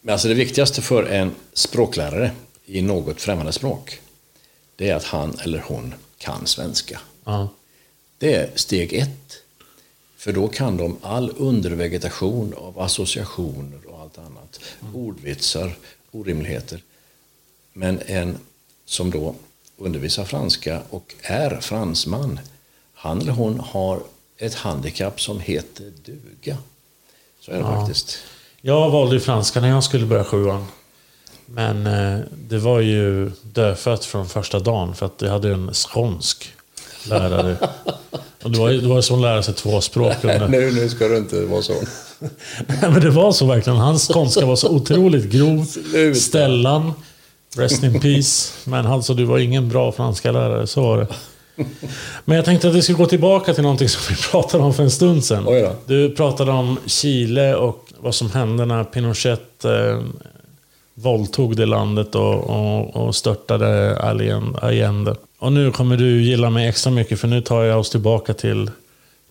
Men 0.00 0.12
alltså 0.12 0.28
det 0.28 0.34
viktigaste 0.34 0.82
för 0.82 1.02
en 1.04 1.34
språklärare 1.52 2.30
i 2.66 2.82
något 2.82 3.20
främmande 3.20 3.52
språk, 3.52 4.00
det 4.76 4.90
är 4.90 4.94
att 4.94 5.04
han 5.04 5.36
eller 5.44 5.64
hon 5.66 5.94
kan 6.18 6.46
svenska. 6.46 7.00
Ja. 7.24 7.48
Det 8.18 8.34
är 8.34 8.50
steg 8.54 8.92
ett. 8.92 9.42
För 10.16 10.32
då 10.32 10.48
kan 10.48 10.76
de 10.76 10.96
all 11.02 11.32
undervegetation 11.36 12.54
av 12.56 12.80
associationer 12.80 13.78
och 13.86 14.00
allt 14.00 14.18
annat. 14.18 14.60
Ordvitsar, 14.94 15.76
orimligheter. 16.10 16.82
Men 17.72 18.00
en 18.06 18.38
som 18.84 19.10
då 19.10 19.34
undervisar 19.76 20.24
franska 20.24 20.82
och 20.90 21.14
är 21.22 21.60
fransman, 21.60 22.40
han 22.94 23.20
eller 23.20 23.32
hon 23.32 23.60
har 23.60 24.02
ett 24.36 24.54
handikapp 24.54 25.20
som 25.20 25.40
heter 25.40 25.92
duga. 26.04 26.56
Så 27.40 27.50
är 27.50 27.58
det 27.58 27.64
faktiskt. 27.64 28.18
Jag 28.60 28.90
valde 28.90 29.20
franska 29.20 29.60
när 29.60 29.68
jag 29.68 29.84
skulle 29.84 30.06
börja 30.06 30.24
sjuan. 30.24 30.66
Men 31.46 31.86
eh, 31.86 32.20
det 32.48 32.58
var 32.58 32.80
ju 32.80 33.30
dödfött 33.42 34.04
från 34.04 34.28
första 34.28 34.58
dagen 34.58 34.94
för 34.94 35.06
att 35.06 35.22
jag 35.22 35.30
hade 35.30 35.52
en 35.52 35.74
skånsk 35.74 36.54
lärare. 37.04 37.56
Och 38.42 38.50
det 38.50 38.58
var 38.58 38.70
ju 38.70 38.80
det 38.80 38.88
var 38.88 39.00
som 39.00 39.16
att 39.16 39.22
lära 39.22 39.42
sig 39.42 39.54
två 39.54 39.80
språk. 39.80 40.16
Under. 40.22 40.48
nu, 40.48 40.72
nu 40.72 40.88
ska 40.88 41.08
du 41.08 41.16
inte 41.16 41.40
vara 41.40 41.62
så. 41.62 41.72
Nej, 42.66 42.78
men 42.80 43.00
det 43.00 43.10
var 43.10 43.32
så 43.32 43.46
verkligen. 43.46 43.78
Hans 43.78 44.08
skånska 44.08 44.46
var 44.46 44.56
så 44.56 44.68
otroligt 44.68 45.24
grov. 45.24 45.64
Sluta. 45.64 46.20
Stellan, 46.20 46.92
rest 47.56 47.82
in 47.82 48.00
peace. 48.00 48.52
Men 48.64 48.86
alltså, 48.86 49.14
du 49.14 49.24
var 49.24 49.38
ingen 49.38 49.68
bra 49.68 49.92
franska 49.92 50.32
lärare, 50.32 50.66
så 50.66 50.82
var 50.82 50.98
det. 50.98 51.06
Men 52.24 52.36
jag 52.36 52.44
tänkte 52.44 52.68
att 52.68 52.74
vi 52.74 52.82
skulle 52.82 52.98
gå 52.98 53.06
tillbaka 53.06 53.54
till 53.54 53.62
någonting 53.62 53.88
som 53.88 54.14
vi 54.14 54.22
pratade 54.30 54.64
om 54.64 54.74
för 54.74 54.82
en 54.82 54.90
stund 54.90 55.24
sedan. 55.24 55.46
Du 55.86 56.10
pratade 56.10 56.52
om 56.52 56.78
Chile 56.86 57.54
och 57.54 57.92
vad 57.98 58.14
som 58.14 58.30
hände 58.30 58.64
när 58.64 58.84
Pinochet 58.84 59.64
eh, 59.64 60.02
våldtog 60.94 61.56
det 61.56 61.66
landet 61.66 62.14
och, 62.14 62.34
och, 62.34 62.96
och 62.96 63.14
störtade 63.14 63.98
Allende. 64.60 65.14
Och 65.38 65.52
nu 65.52 65.72
kommer 65.72 65.96
du 65.96 66.22
gilla 66.22 66.50
mig 66.50 66.68
extra 66.68 66.92
mycket 66.92 67.20
för 67.20 67.28
nu 67.28 67.40
tar 67.40 67.62
jag 67.62 67.80
oss 67.80 67.90
tillbaka 67.90 68.34
till, 68.34 68.70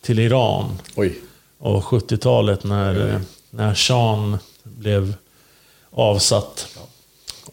till 0.02 0.20
Iran 0.20 0.80
Oj. 0.96 1.20
och 1.58 1.84
70-talet 1.84 2.64
när, 2.64 3.22
när 3.50 3.74
Sean 3.74 4.38
blev 4.64 5.14
avsatt. 5.92 6.78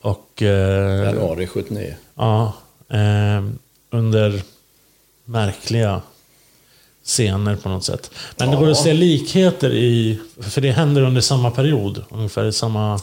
Och 0.01 0.43
eh, 0.43 1.05
Januari 1.05 1.47
79. 1.47 1.95
ja, 2.15 2.53
eh, 2.89 3.45
under 3.91 4.43
märkliga 5.25 6.03
scener 7.05 7.57
på 7.57 7.69
något 7.69 7.85
sätt. 7.85 8.11
Men 8.37 8.51
det 8.51 8.57
går 8.57 8.71
att 8.71 8.79
se 8.79 8.93
likheter 8.93 9.71
i, 9.73 10.21
för 10.41 10.61
det 10.61 10.71
händer 10.71 11.03
under 11.03 11.21
samma 11.21 11.51
period, 11.51 12.05
ungefär 12.11 12.45
i 12.45 12.53
samma... 12.53 13.01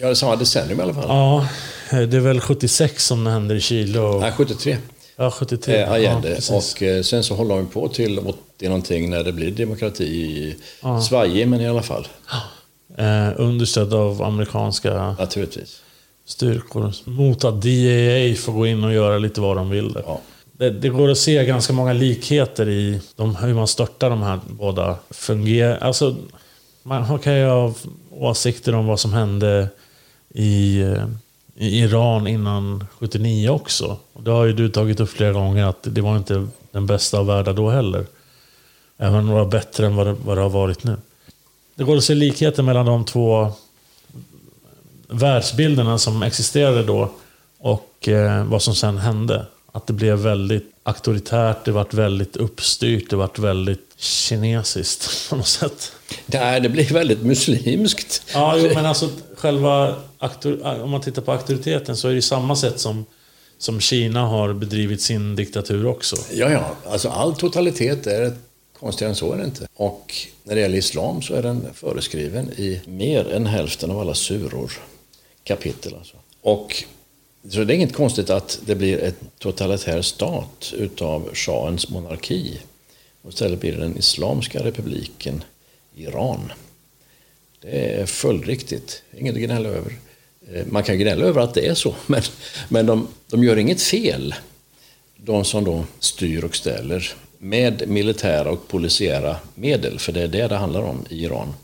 Ja, 0.00 0.14
samma 0.14 0.36
decennium 0.36 0.80
i 0.80 0.82
alla 0.82 0.94
fall. 0.94 1.04
Ja, 1.08 1.46
det 1.90 2.16
är 2.16 2.20
väl 2.20 2.40
76 2.40 3.06
som 3.06 3.24
det 3.24 3.30
händer 3.30 3.54
i 3.54 3.60
Chile 3.60 3.98
och... 4.00 4.20
Nej, 4.20 4.32
73. 4.36 4.76
Ja, 5.16 5.30
73. 5.30 5.76
Eh, 5.76 5.92
Allende. 5.92 6.38
Ja, 6.50 6.56
och 6.56 6.82
eh, 6.82 7.02
sen 7.02 7.24
så 7.24 7.34
håller 7.34 7.54
de 7.56 7.66
på 7.66 7.88
till 7.88 8.18
80 8.18 8.68
någonting 8.68 9.10
när 9.10 9.24
det 9.24 9.32
blir 9.32 9.50
demokrati 9.50 10.04
i 10.04 10.56
Sverige, 11.08 11.46
men 11.46 11.60
i 11.60 11.68
alla 11.68 11.82
fall. 11.82 12.06
eh, 12.98 13.28
understödd 13.36 13.94
av 13.94 14.22
amerikanska 14.22 15.16
Naturligtvis. 15.18 15.80
styrkor 16.26 16.92
mot 17.04 17.44
att 17.44 17.54
DAA 17.62 18.34
får 18.36 18.52
gå 18.52 18.66
in 18.66 18.84
och 18.84 18.92
göra 18.92 19.18
lite 19.18 19.40
vad 19.40 19.56
de 19.56 19.70
vill. 19.70 19.96
Ja. 20.06 20.20
Det, 20.52 20.70
det 20.70 20.88
går 20.88 21.10
att 21.10 21.18
se 21.18 21.44
ganska 21.44 21.72
många 21.72 21.92
likheter 21.92 22.68
i 22.68 23.00
de, 23.16 23.36
hur 23.36 23.54
man 23.54 23.68
störtar 23.68 24.10
de 24.10 24.22
här 24.22 24.40
båda 24.50 24.96
fungerar. 25.10 25.78
Alltså, 25.78 26.16
man 26.82 27.18
kan 27.18 27.38
ju 27.38 27.46
ha 27.46 27.74
åsikter 28.10 28.74
om 28.74 28.86
vad 28.86 29.00
som 29.00 29.12
hände 29.12 29.68
i, 30.34 30.80
eh, 30.80 31.06
i 31.54 31.78
Iran 31.78 32.26
innan 32.26 32.84
79 32.98 33.48
också. 33.48 33.96
Och 34.12 34.22
det 34.22 34.30
har 34.30 34.44
ju 34.44 34.52
du 34.52 34.68
tagit 34.68 35.00
upp 35.00 35.10
flera 35.10 35.32
gånger 35.32 35.64
att 35.64 35.78
det 35.82 36.00
var 36.00 36.16
inte 36.16 36.46
den 36.70 36.86
bästa 36.86 37.18
av 37.18 37.26
världar 37.26 37.52
då 37.52 37.70
heller. 37.70 38.06
Även 38.98 39.14
om 39.14 39.26
det 39.26 39.32
var 39.32 39.44
bättre 39.44 39.86
än 39.86 39.96
vad 39.96 40.06
det, 40.06 40.12
vad 40.12 40.36
det 40.36 40.42
har 40.42 40.50
varit 40.50 40.84
nu. 40.84 40.96
Det 41.74 41.84
går 41.84 41.96
att 41.96 42.04
se 42.04 42.14
likheter 42.14 42.62
mellan 42.62 42.86
de 42.86 43.04
två 43.04 43.52
världsbilderna 45.08 45.98
som 45.98 46.22
existerade 46.22 46.82
då 46.82 47.10
och 47.58 48.08
eh, 48.08 48.44
vad 48.44 48.62
som 48.62 48.74
sen 48.74 48.98
hände. 48.98 49.46
Att 49.72 49.86
det 49.86 49.92
blev 49.92 50.18
väldigt 50.18 50.72
auktoritärt, 50.82 51.64
det 51.64 51.72
vart 51.72 51.94
väldigt 51.94 52.36
uppstyrt, 52.36 53.10
det 53.10 53.16
vart 53.16 53.38
väldigt 53.38 53.94
kinesiskt 53.96 55.30
på 55.30 55.36
något 55.36 55.46
sätt. 55.46 55.92
Nej, 56.26 56.60
det 56.60 56.68
blir 56.68 56.92
väldigt 56.92 57.22
muslimskt. 57.22 58.22
Ja, 58.34 58.56
jo, 58.58 58.70
men 58.74 58.86
alltså 58.86 59.08
själva... 59.36 59.96
Om 60.82 60.90
man 60.90 61.00
tittar 61.00 61.22
på 61.22 61.32
auktoriteten 61.32 61.96
så 61.96 62.08
är 62.08 62.14
det 62.14 62.22
samma 62.22 62.56
sätt 62.56 62.80
som, 62.80 63.04
som 63.58 63.80
Kina 63.80 64.26
har 64.26 64.52
bedrivit 64.52 65.02
sin 65.02 65.36
diktatur 65.36 65.86
också. 65.86 66.16
Ja, 66.32 66.50
ja, 66.50 66.76
alltså 66.90 67.08
all 67.08 67.34
totalitet 67.34 68.06
är 68.06 68.32
konstigare 68.78 69.10
än 69.10 69.16
så 69.16 69.32
är 69.32 69.38
det 69.38 69.44
inte. 69.44 69.66
Och 69.74 70.14
när 70.44 70.54
det 70.54 70.60
gäller 70.60 70.78
islam 70.78 71.22
så 71.22 71.34
är 71.34 71.42
den 71.42 71.66
föreskriven 71.74 72.50
i 72.50 72.80
mer 72.86 73.32
än 73.32 73.46
hälften 73.46 73.90
av 73.90 74.00
alla 74.00 74.14
suror. 74.14 74.72
Kapitel 75.44 75.94
alltså. 75.94 76.16
Och 76.40 76.84
så 77.50 77.64
det 77.64 77.72
är 77.72 77.76
inget 77.76 77.94
konstigt 77.94 78.30
att 78.30 78.60
det 78.66 78.74
blir 78.74 78.98
en 78.98 79.14
totalitär 79.38 80.02
stat 80.02 80.72
utav 80.76 81.28
shahens 81.34 81.88
monarki. 81.88 82.58
Och 83.22 83.32
istället 83.32 83.60
blir 83.60 83.72
det 83.72 83.78
den 83.78 83.98
Islamska 83.98 84.64
republiken 84.64 85.44
Iran. 85.96 86.52
Det 87.60 88.00
är 88.00 88.06
följdriktigt. 88.06 89.02
Inget 89.18 89.34
att 89.34 89.40
gnälla 89.40 89.68
över. 89.68 89.92
Eh, 90.52 90.66
man 90.66 90.82
kan 90.82 90.98
gnälla 90.98 91.24
över 91.24 91.40
att 91.40 91.54
det 91.54 91.66
är 91.66 91.74
så, 91.74 91.94
men, 92.06 92.22
men 92.68 92.86
de, 92.86 93.08
de 93.30 93.44
gör 93.44 93.56
inget 93.56 93.82
fel. 93.82 94.34
De 95.16 95.44
som 95.44 95.64
då 95.64 95.84
styr 95.98 96.44
och 96.44 96.56
ställer 96.56 97.14
med 97.38 97.88
militära 97.88 98.50
och 98.50 98.68
polisiära 98.68 99.36
medel, 99.54 99.98
för 99.98 100.12
det 100.12 100.22
är 100.22 100.28
det 100.28 100.48
det 100.48 100.56
handlar 100.56 100.82
om 100.82 101.04
i 101.08 101.24
Iran. 101.24 101.54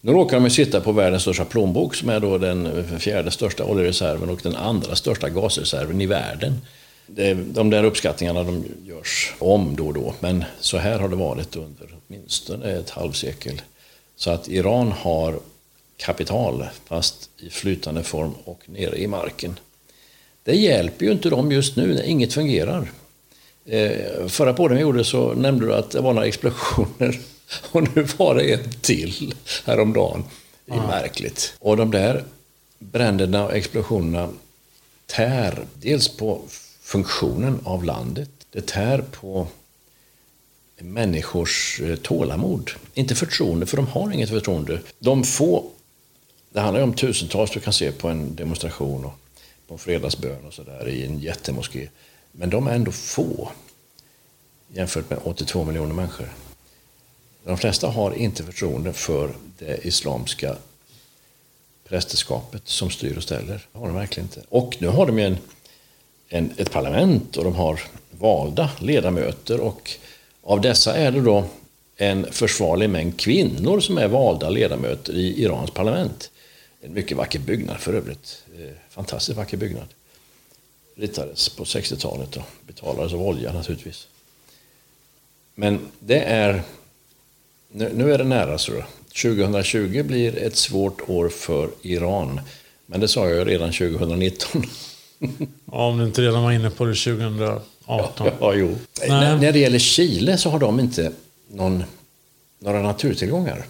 Nu 0.00 0.12
råkar 0.12 0.40
de 0.40 0.50
sitta 0.50 0.80
på 0.80 0.92
världens 0.92 1.22
största 1.22 1.44
plånbok 1.44 1.94
som 1.94 2.08
är 2.08 2.20
då 2.20 2.38
den 2.38 2.84
fjärde 2.98 3.30
största 3.30 3.64
oljereserven 3.64 4.30
och 4.30 4.40
den 4.42 4.56
andra 4.56 4.96
största 4.96 5.28
gasreserven 5.28 6.00
i 6.00 6.06
världen. 6.06 6.60
Det, 7.06 7.34
de 7.34 7.70
där 7.70 7.84
uppskattningarna 7.84 8.44
de 8.44 8.64
görs 8.84 9.34
om 9.38 9.76
då 9.76 9.86
och 9.86 9.94
då, 9.94 10.14
men 10.20 10.44
så 10.60 10.78
här 10.78 10.98
har 10.98 11.08
det 11.08 11.16
varit 11.16 11.56
under 11.56 11.88
åtminstone 12.06 12.72
ett 12.72 12.90
halvsekel. 12.90 13.62
Så 14.16 14.30
att 14.30 14.48
Iran 14.48 14.92
har 14.92 15.40
kapital, 15.96 16.66
fast 16.84 17.30
i 17.38 17.50
flytande 17.50 18.02
form 18.02 18.34
och 18.44 18.60
nere 18.66 18.96
i 18.96 19.06
marken. 19.06 19.58
Det 20.42 20.56
hjälper 20.56 21.06
ju 21.06 21.12
inte 21.12 21.30
dem 21.30 21.52
just 21.52 21.76
nu 21.76 21.94
när 21.94 22.02
inget 22.02 22.32
fungerar. 22.32 22.90
Eh, 23.64 24.26
förra 24.28 24.52
podden 24.52 24.76
vi 24.76 24.82
gjorde 24.82 25.04
så 25.04 25.34
nämnde 25.34 25.66
du 25.66 25.74
att 25.74 25.90
det 25.90 26.00
var 26.00 26.12
några 26.12 26.26
explosioner 26.26 27.20
och 27.72 27.96
nu 27.96 28.06
var 28.16 28.34
det 28.34 28.54
en 28.54 28.72
till 28.80 29.34
häromdagen. 29.64 30.24
Det 30.66 30.72
är 30.72 30.86
märkligt. 30.86 31.54
Och 31.58 31.76
de 31.76 31.90
där 31.90 32.24
bränderna 32.78 33.44
och 33.44 33.56
explosionerna 33.56 34.28
tär 35.06 35.58
dels 35.74 36.08
på 36.08 36.40
funktionen 36.86 37.60
av 37.64 37.84
landet, 37.84 38.30
det 38.50 38.66
tär 38.66 39.04
på 39.12 39.46
människors 40.78 41.80
eh, 41.80 41.96
tålamod. 41.96 42.70
Inte 42.94 43.14
förtroende, 43.14 43.66
för 43.66 43.76
de 43.76 43.86
har 43.86 44.12
inget 44.12 44.28
förtroende. 44.28 44.80
De 44.98 45.24
få, 45.24 45.64
det 46.50 46.60
handlar 46.60 46.80
ju 46.80 46.84
om 46.84 46.94
tusentals 46.94 47.50
du 47.50 47.60
kan 47.60 47.72
se 47.72 47.92
på 47.92 48.08
en 48.08 48.36
demonstration 48.36 49.04
och 49.04 49.12
på 49.68 49.74
en 49.74 49.78
fredagsbön 49.78 50.44
och 50.46 50.54
sådär 50.54 50.88
i 50.88 51.06
en 51.06 51.18
jättemoské. 51.18 51.88
Men 52.32 52.50
de 52.50 52.66
är 52.66 52.74
ändå 52.74 52.92
få 52.92 53.50
jämfört 54.68 55.10
med 55.10 55.18
82 55.24 55.64
miljoner 55.64 55.94
människor. 55.94 56.28
De 57.44 57.58
flesta 57.58 57.88
har 57.88 58.14
inte 58.14 58.44
förtroende 58.44 58.92
för 58.92 59.34
det 59.58 59.86
islamska 59.86 60.56
prästerskapet 61.88 62.62
som 62.64 62.90
styr 62.90 63.16
och 63.16 63.22
ställer. 63.22 63.66
Det 63.72 63.78
har 63.78 63.86
de 63.86 63.96
verkligen 63.96 64.26
inte. 64.26 64.42
Och 64.48 64.76
nu 64.80 64.86
har 64.86 65.06
de 65.06 65.18
ju 65.18 65.24
en, 65.24 65.38
en, 66.28 66.52
ett 66.56 66.70
parlament 66.70 67.36
och 67.36 67.44
de 67.44 67.54
har 67.54 67.80
valda 68.10 68.70
ledamöter 68.80 69.60
och 69.60 69.90
av 70.42 70.60
dessa 70.60 70.96
är 70.96 71.10
det 71.10 71.20
då 71.20 71.44
en 71.96 72.32
försvarlig 72.32 72.90
mängd 72.90 73.20
kvinnor 73.20 73.80
som 73.80 73.98
är 73.98 74.08
valda 74.08 74.50
ledamöter 74.50 75.12
i 75.12 75.42
Irans 75.42 75.70
parlament. 75.70 76.30
En 76.80 76.92
mycket 76.92 77.16
vacker 77.16 77.38
byggnad 77.38 77.80
för 77.80 77.94
övrigt. 77.94 78.42
Eh, 78.58 78.70
fantastiskt 78.90 79.36
vacker 79.36 79.56
byggnad. 79.56 79.88
Ritades 80.96 81.48
på 81.48 81.64
60-talet 81.64 82.36
och 82.36 82.42
betalades 82.66 83.12
av 83.12 83.22
olja 83.22 83.52
naturligtvis. 83.52 84.06
Men 85.54 85.80
det 85.98 86.20
är... 86.20 86.62
Nu 87.68 88.12
är 88.12 88.18
det 88.18 88.24
nära 88.24 88.58
så. 88.58 88.72
2020 89.22 90.02
blir 90.02 90.36
ett 90.36 90.56
svårt 90.56 91.08
år 91.08 91.28
för 91.28 91.70
Iran. 91.82 92.40
Men 92.86 93.00
det 93.00 93.08
sa 93.08 93.28
jag 93.28 93.48
redan 93.48 93.72
2019. 93.72 94.62
Ja, 95.72 95.88
om 95.88 95.98
du 95.98 96.04
inte 96.04 96.22
redan 96.22 96.42
var 96.42 96.52
inne 96.52 96.70
på 96.70 96.84
det 96.84 96.94
2018. 96.94 98.30
Ja, 98.40 98.54
jo. 98.54 98.76
När, 99.08 99.36
när 99.36 99.52
det 99.52 99.58
gäller 99.58 99.78
Chile 99.78 100.36
så 100.36 100.50
har 100.50 100.58
de 100.58 100.80
inte 100.80 101.12
någon, 101.48 101.84
några 102.58 102.82
naturtillgångar. 102.82 103.64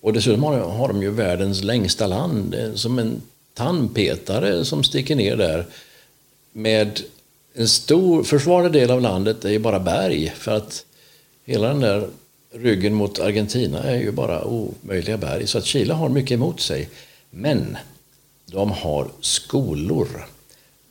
Och 0.00 0.12
dessutom 0.12 0.42
har, 0.42 0.58
har 0.58 0.88
de 0.88 1.02
ju 1.02 1.10
världens 1.10 1.62
längsta 1.62 2.06
land, 2.06 2.56
som 2.74 2.98
en 2.98 3.22
tandpetare 3.54 4.64
som 4.64 4.84
sticker 4.84 5.16
ner 5.16 5.36
där. 5.36 5.66
Med 6.52 7.00
en 7.54 7.68
stor, 7.68 8.22
försvarlig 8.22 8.72
del 8.72 8.90
av 8.90 9.00
landet 9.00 9.44
är 9.44 9.50
ju 9.50 9.58
bara 9.58 9.80
berg. 9.80 10.32
För 10.36 10.52
att 10.52 10.84
hela 11.44 11.68
den 11.68 11.80
där 11.80 12.08
ryggen 12.54 12.94
mot 12.94 13.18
Argentina 13.18 13.82
är 13.82 13.96
ju 13.96 14.10
bara 14.12 14.44
omöjliga 14.44 15.16
berg. 15.16 15.46
Så 15.46 15.58
att 15.58 15.64
Chile 15.64 15.94
har 15.94 16.08
mycket 16.08 16.34
emot 16.34 16.60
sig. 16.60 16.88
Men 17.30 17.76
de 18.46 18.70
har 18.70 19.08
skolor. 19.20 20.26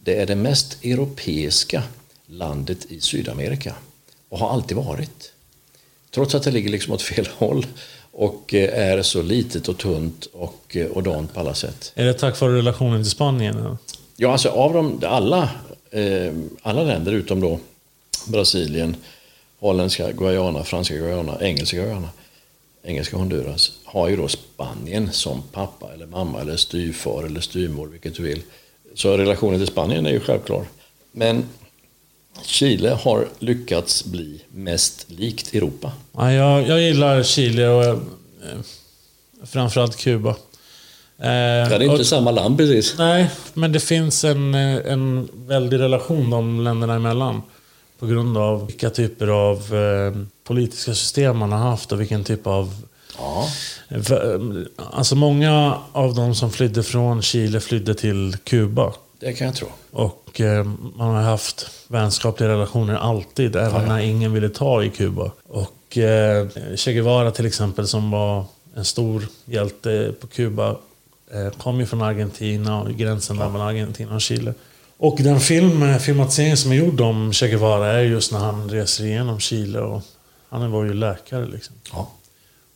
Det 0.07 0.15
är 0.15 0.25
det 0.25 0.35
mest 0.35 0.83
europeiska 0.83 1.83
landet 2.25 2.85
i 2.91 3.01
Sydamerika 3.01 3.75
och 4.29 4.39
har 4.39 4.49
alltid 4.49 4.77
varit. 4.77 5.31
Trots 6.11 6.35
att 6.35 6.43
det 6.43 6.51
ligger 6.51 6.69
liksom 6.69 6.93
åt 6.93 7.01
fel 7.01 7.29
håll 7.37 7.65
och 8.11 8.53
eh, 8.53 8.89
är 8.89 9.01
så 9.01 9.21
litet 9.21 9.67
och 9.67 9.77
tunt 9.77 10.25
och 10.25 10.77
eh, 10.77 10.87
ordant 10.87 11.33
på 11.33 11.39
alla 11.39 11.53
sätt. 11.53 11.91
Är 11.95 12.05
det 12.05 12.13
tack 12.13 12.41
vare 12.41 12.57
relationen 12.57 13.03
till 13.03 13.11
Spanien? 13.11 13.77
Ja, 14.15 14.31
alltså 14.31 14.49
av 14.49 14.73
de, 14.73 15.01
alla, 15.05 15.49
eh, 15.91 16.33
alla 16.61 16.83
länder 16.83 17.11
utom 17.11 17.39
då 17.39 17.59
Brasilien, 18.27 18.95
holländska 19.59 20.11
Guyana, 20.11 20.63
franska 20.63 20.95
Guyana, 20.95 21.37
engelska 21.41 21.77
Guyana, 21.77 22.09
engelska 22.83 23.17
Honduras, 23.17 23.71
har 23.83 24.09
ju 24.09 24.15
då 24.15 24.27
Spanien 24.27 25.11
som 25.11 25.41
pappa 25.51 25.93
eller 25.93 26.05
mamma 26.05 26.41
eller 26.41 26.57
styvfar 26.57 27.23
eller 27.23 27.41
styvmor, 27.41 27.87
vilket 27.87 28.15
du 28.15 28.23
vill. 28.23 28.41
Så 28.97 29.17
relationen 29.17 29.59
till 29.59 29.67
Spanien 29.67 30.05
är 30.05 30.11
ju 30.11 30.19
självklar. 30.19 30.65
Men 31.11 31.45
Chile 32.43 32.89
har 32.89 33.27
lyckats 33.39 34.05
bli 34.05 34.41
mest 34.49 35.05
likt 35.07 35.53
Europa. 35.53 35.91
Ja, 36.11 36.31
jag, 36.33 36.67
jag 36.67 36.81
gillar 36.81 37.23
Chile 37.23 37.67
och 37.67 37.85
eh, 37.85 37.97
framförallt 39.45 39.97
Kuba. 39.97 40.29
Eh, 40.29 40.35
det 41.17 41.25
är 41.25 41.81
inte 41.81 41.95
och, 41.95 42.05
samma 42.05 42.31
land 42.31 42.57
precis. 42.57 42.95
Nej, 42.97 43.29
men 43.53 43.71
det 43.71 43.79
finns 43.79 44.23
en, 44.23 44.55
eh, 44.55 44.91
en 44.91 45.29
väldig 45.33 45.79
relation 45.79 46.29
de 46.29 46.61
länderna 46.61 46.95
emellan. 46.95 47.41
På 47.99 48.07
grund 48.07 48.37
av 48.37 48.67
vilka 48.67 48.89
typer 48.89 49.27
av 49.27 49.75
eh, 49.75 50.21
politiska 50.43 50.93
system 50.93 51.37
man 51.37 51.51
har 51.51 51.59
haft 51.59 51.91
och 51.91 52.01
vilken 52.01 52.23
typ 52.23 52.47
av... 52.47 52.86
Ja. 53.17 53.49
För, 54.03 54.41
alltså 54.91 55.15
många 55.15 55.77
av 55.91 56.15
de 56.15 56.35
som 56.35 56.51
flydde 56.51 56.83
från 56.83 57.21
Chile 57.21 57.59
flydde 57.59 57.93
till 57.93 58.37
Kuba. 58.43 58.93
Det 59.19 59.33
kan 59.33 59.47
jag 59.47 59.55
tro. 59.55 59.67
Och 59.91 60.41
eh, 60.41 60.63
man 60.95 61.15
har 61.15 61.21
haft 61.21 61.69
vänskapliga 61.87 62.49
relationer 62.49 62.95
alltid, 62.95 63.55
även 63.55 63.73
ja, 63.73 63.81
ja. 63.81 63.87
när 63.87 63.99
ingen 63.99 64.33
ville 64.33 64.49
ta 64.49 64.83
i 64.83 64.89
Kuba. 64.89 65.31
Och 65.47 65.97
eh, 65.97 66.47
Che 66.75 66.93
Guevara 66.93 67.31
till 67.31 67.45
exempel, 67.45 67.87
som 67.87 68.11
var 68.11 68.45
en 68.75 68.85
stor 68.85 69.27
hjälte 69.45 70.13
på 70.19 70.27
Kuba, 70.27 70.75
eh, 71.31 71.49
kom 71.57 71.79
ju 71.79 71.85
från 71.85 72.01
Argentina 72.01 72.81
och 72.81 72.89
gränsen 72.89 73.37
ja. 73.37 73.49
mellan 73.49 73.67
Argentina 73.67 74.15
och 74.15 74.21
Chile. 74.21 74.53
Och 74.97 75.17
den 75.19 75.39
film, 75.39 75.83
eh, 75.83 75.97
filmatiseringen 75.97 76.57
som 76.57 76.71
är 76.71 76.75
gjord 76.75 77.01
om 77.01 77.33
Che 77.33 77.47
Guevara 77.47 77.87
är 77.87 78.01
just 78.01 78.31
när 78.31 78.39
han 78.39 78.69
reser 78.69 79.05
igenom 79.05 79.39
Chile. 79.39 79.79
Och 79.79 80.01
han 80.49 80.71
var 80.71 80.83
ju 80.83 80.93
läkare 80.93 81.45
liksom. 81.45 81.75
Ja. 81.93 82.11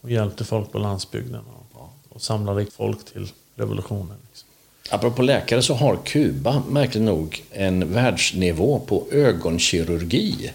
Och 0.01 0.11
hjälpte 0.11 0.43
folk 0.43 0.71
på 0.71 0.77
landsbygden. 0.77 1.41
Och, 1.73 1.89
och 2.09 2.21
samlade 2.21 2.65
folk 2.65 3.05
till 3.05 3.27
revolutionen. 3.55 4.17
Liksom. 4.29 4.49
Apropå 4.89 5.21
läkare 5.21 5.61
så 5.61 5.73
har 5.73 5.95
Kuba 6.03 6.63
märkligt 6.69 7.03
nog 7.03 7.43
en 7.51 7.93
världsnivå 7.93 8.79
på 8.79 9.07
ögonkirurgi. 9.11 10.51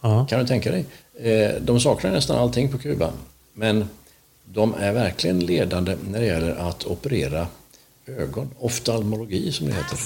Aha. 0.00 0.26
Kan 0.26 0.40
du 0.40 0.46
tänka 0.46 0.70
dig? 0.70 0.84
Eh, 1.20 1.50
de 1.60 1.80
saknar 1.80 2.10
nästan 2.10 2.38
allting 2.38 2.72
på 2.72 2.78
Kuba. 2.78 3.12
Men 3.52 3.88
de 4.44 4.74
är 4.74 4.92
verkligen 4.92 5.40
ledande 5.40 5.96
när 6.10 6.20
det 6.20 6.26
gäller 6.26 6.54
att 6.54 6.86
operera 6.86 7.46
ögon. 8.06 8.50
Oftalmologi 8.58 9.52
som 9.52 9.66
det 9.66 9.72
heter. 9.72 9.98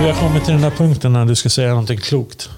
Vi 0.00 0.04
har 0.04 0.20
kommit 0.20 0.44
till 0.44 0.52
den 0.52 0.62
där 0.62 0.70
punkten 0.70 1.12
när 1.12 1.24
du 1.24 1.36
ska 1.36 1.48
säga 1.48 1.68
någonting 1.68 2.00
klokt. 2.00 2.48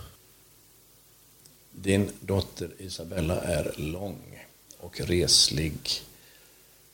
Din 1.72 2.10
dotter 2.20 2.70
Isabella 2.78 3.40
är 3.40 3.74
lång 3.76 4.18
och 4.78 5.00
reslig 5.00 5.74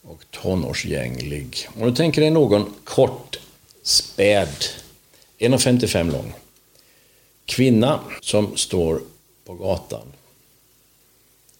och 0.02 0.24
tonårsgänglig. 0.30 1.68
Om 1.76 1.82
du 1.82 1.94
tänker 1.94 2.20
dig 2.20 2.30
någon 2.30 2.74
kort, 2.84 3.38
späd, 3.82 4.64
1,55 5.38 6.12
lång, 6.12 6.32
kvinna 7.44 8.00
som 8.20 8.56
står 8.56 9.00
på 9.44 9.54
gatan, 9.54 10.12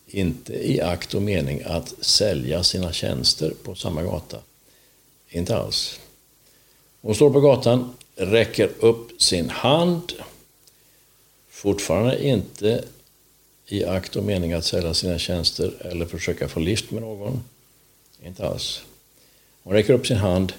inte 0.07 0.53
i 0.71 0.81
akt 0.81 1.15
och 1.15 1.23
mening 1.23 1.63
att 1.67 1.95
sälja 2.01 2.63
sina 2.63 2.93
tjänster 2.93 3.55
på 3.63 3.75
samma 3.75 4.03
gata. 4.03 4.39
Inte 5.29 5.57
alls. 5.57 6.01
Hon 7.01 7.15
står 7.15 7.31
på 7.31 7.41
gatan, 7.41 7.95
räcker 8.17 8.71
upp 8.81 9.23
sin 9.23 9.51
hand, 9.51 10.13
fortfarande 11.49 12.27
inte 12.27 12.85
i 13.67 13.85
akt 13.85 14.17
och 14.17 14.25
mening 14.25 14.53
att 14.53 14.65
sälja 14.65 14.95
sina 14.95 15.19
tjänster 15.19 15.73
eller 15.81 16.07
försöka 16.07 16.49
få 16.49 16.61
lift 16.61 16.91
med 16.91 17.03
någon. 17.03 17.45
Inte 18.25 18.49
alls. 18.49 18.83
Hon 19.63 19.73
räcker 19.73 19.93
upp 19.93 20.07
sin 20.07 20.17
hand 20.17 20.53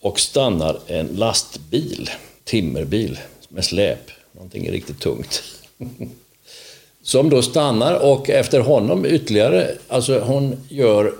och 0.00 0.20
stannar 0.20 0.80
en 0.86 1.06
lastbil, 1.06 2.10
timmerbil 2.44 3.18
med 3.48 3.64
släp, 3.64 4.10
någonting 4.32 4.70
riktigt 4.70 5.00
tungt. 5.00 5.42
Som 7.02 7.30
då 7.30 7.42
stannar 7.42 7.94
och 7.94 8.30
efter 8.30 8.60
honom 8.60 9.06
ytterligare, 9.06 9.76
alltså 9.88 10.20
hon 10.20 10.56
gör 10.68 11.14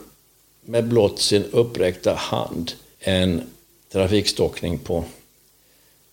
med 0.65 0.85
blott 0.89 1.21
sin 1.21 1.45
uppräckta 1.45 2.15
hand 2.15 2.73
en 2.99 3.43
trafikstockning 3.93 4.79
på, 4.79 5.05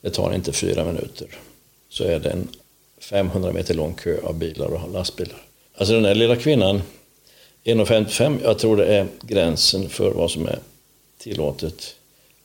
det 0.02 0.10
tar 0.10 0.34
inte 0.34 0.54
fyra 0.54 0.86
minuter, 0.86 1.28
så 1.90 2.04
är 2.04 2.20
det 2.20 2.30
en 2.30 2.48
500 3.00 3.54
meter 3.54 3.74
lång 3.74 3.94
kö 3.94 4.22
av 4.24 4.38
bilar 4.38 4.68
och 4.68 4.92
lastbilar. 4.94 5.42
Alltså 5.76 5.94
den 5.94 6.04
där 6.04 6.16
lilla 6.16 6.36
kvinnan, 6.36 6.82
1,55, 7.64 8.40
jag 8.44 8.60
tror 8.60 8.78
det 8.78 8.86
är 8.86 9.08
gränsen 9.22 9.90
för 9.90 10.12
vad 10.12 10.32
som 10.32 10.48
är 10.48 10.60
tillåtet. 11.18 11.96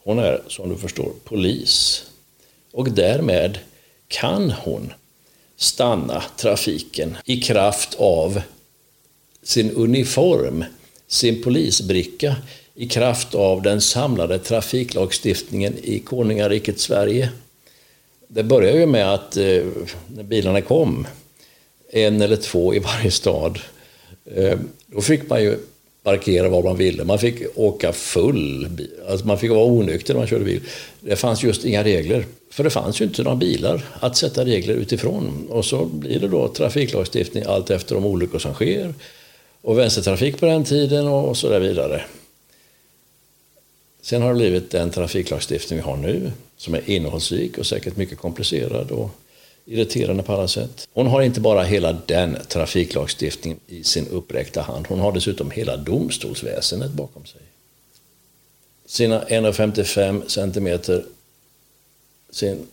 Hon 0.04 0.18
är, 0.18 0.42
som 0.48 0.68
du 0.68 0.76
förstår, 0.76 1.12
polis. 1.24 2.04
Och 2.72 2.90
därmed 2.90 3.58
kan 4.08 4.50
hon 4.50 4.92
stanna 5.56 6.22
trafiken 6.36 7.16
i 7.24 7.40
kraft 7.40 7.94
av 7.94 8.42
sin 9.42 9.70
uniform, 9.70 10.64
sin 11.06 11.42
polisbricka, 11.42 12.36
i 12.74 12.88
kraft 12.88 13.34
av 13.34 13.62
den 13.62 13.80
samlade 13.80 14.38
trafiklagstiftningen 14.38 15.74
i 15.82 15.98
konungariket 15.98 16.80
Sverige. 16.80 17.28
Det 18.28 18.42
började 18.42 18.78
ju 18.78 18.86
med 18.86 19.14
att 19.14 19.36
eh, 19.36 19.62
när 20.14 20.22
bilarna 20.22 20.60
kom, 20.60 21.06
en 21.92 22.22
eller 22.22 22.36
två 22.36 22.74
i 22.74 22.78
varje 22.78 23.10
stad, 23.10 23.58
eh, 24.34 24.58
då 24.86 25.00
fick 25.00 25.30
man 25.30 25.42
ju 25.42 25.58
parkera 26.02 26.48
var 26.48 26.62
man 26.62 26.76
ville. 26.76 27.04
Man 27.04 27.18
fick 27.18 27.58
åka 27.58 27.92
full. 27.92 28.68
Alltså 29.08 29.26
man 29.26 29.38
fick 29.38 29.50
vara 29.50 29.64
onykter 29.64 30.14
när 30.14 30.20
man 30.20 30.28
körde 30.28 30.44
bil. 30.44 30.60
Det 31.00 31.16
fanns 31.16 31.42
just 31.42 31.64
inga 31.64 31.84
regler. 31.84 32.26
För 32.50 32.64
det 32.64 32.70
fanns 32.70 33.00
ju 33.00 33.04
inte 33.04 33.22
några 33.22 33.36
bilar 33.36 33.84
att 34.00 34.16
sätta 34.16 34.44
regler 34.44 34.74
utifrån. 34.74 35.46
Och 35.50 35.64
så 35.64 35.84
blir 35.84 36.20
det 36.20 36.28
då 36.28 36.48
trafiklagstiftning 36.48 37.44
allt 37.46 37.70
efter 37.70 37.94
de 37.94 38.06
olyckor 38.06 38.38
som 38.38 38.54
sker. 38.54 38.94
Och 39.62 39.78
vänstertrafik 39.78 40.40
på 40.40 40.46
den 40.46 40.64
tiden 40.64 41.06
och 41.06 41.36
så 41.36 41.48
där 41.48 41.60
vidare. 41.60 42.02
Sen 44.02 44.22
har 44.22 44.28
det 44.28 44.34
blivit 44.34 44.70
den 44.70 44.90
trafiklagstiftning 44.90 45.78
vi 45.78 45.82
har 45.84 45.96
nu 45.96 46.32
som 46.56 46.74
är 46.74 46.90
innehållsrik 46.90 47.58
och 47.58 47.66
säkert 47.66 47.96
mycket 47.96 48.18
komplicerad 48.18 48.90
och 48.90 49.10
irriterande 49.64 50.22
på 50.22 50.32
alla 50.32 50.48
sätt. 50.48 50.88
Hon 50.92 51.06
har 51.06 51.22
inte 51.22 51.40
bara 51.40 51.62
hela 51.62 51.92
den 51.92 52.38
trafiklagstiftningen 52.48 53.60
i 53.66 53.84
sin 53.84 54.08
uppräckta 54.08 54.62
hand, 54.62 54.86
hon 54.88 55.00
har 55.00 55.12
dessutom 55.12 55.50
hela 55.50 55.76
domstolsväsendet 55.76 56.90
bakom 56.90 57.26
sig. 57.26 57.40
Sina 58.86 59.24
1,55 59.24 60.28
centimeter, 60.28 61.04
sin 62.30 62.66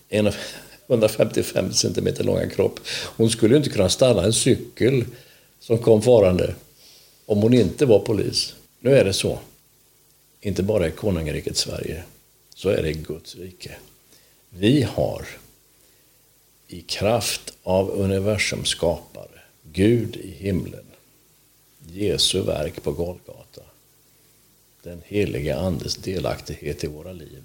155 0.88 1.74
centimeter 1.74 2.24
långa 2.24 2.50
kropp. 2.50 2.80
Hon 3.18 3.30
skulle 3.30 3.58
inte 3.58 3.70
kunna 3.70 3.90
stanna 3.90 4.24
en 4.24 4.34
cykel 4.34 5.06
som 5.60 5.78
kom 5.78 6.02
farande 6.02 6.56
om 7.26 7.42
hon 7.42 7.54
inte 7.54 7.86
var 7.86 8.00
polis. 8.00 8.54
Nu 8.80 8.98
är 8.98 9.06
det 9.06 9.14
så. 9.14 9.40
Inte 10.42 10.64
bara 10.64 10.88
i 10.88 10.92
konungariket 10.92 11.58
Sverige, 11.58 12.04
så 12.56 12.70
är 12.70 12.84
det 12.84 12.90
i 12.90 12.94
Guds 12.94 13.36
rike. 13.36 13.76
Vi 14.50 14.82
har 14.82 15.28
i 16.68 16.82
kraft 16.82 17.54
av 17.64 17.90
universums 17.90 18.70
skapare, 18.70 19.42
Gud 19.64 20.16
i 20.16 20.32
himlen, 20.32 20.86
Jesu 21.88 22.42
verk 22.42 22.84
på 22.84 22.92
Golgata, 22.92 23.62
den 24.84 25.02
heliga 25.06 25.60
Andes 25.60 25.96
delaktighet 25.96 26.84
i 26.84 26.88
våra 26.88 27.12
liv, 27.12 27.44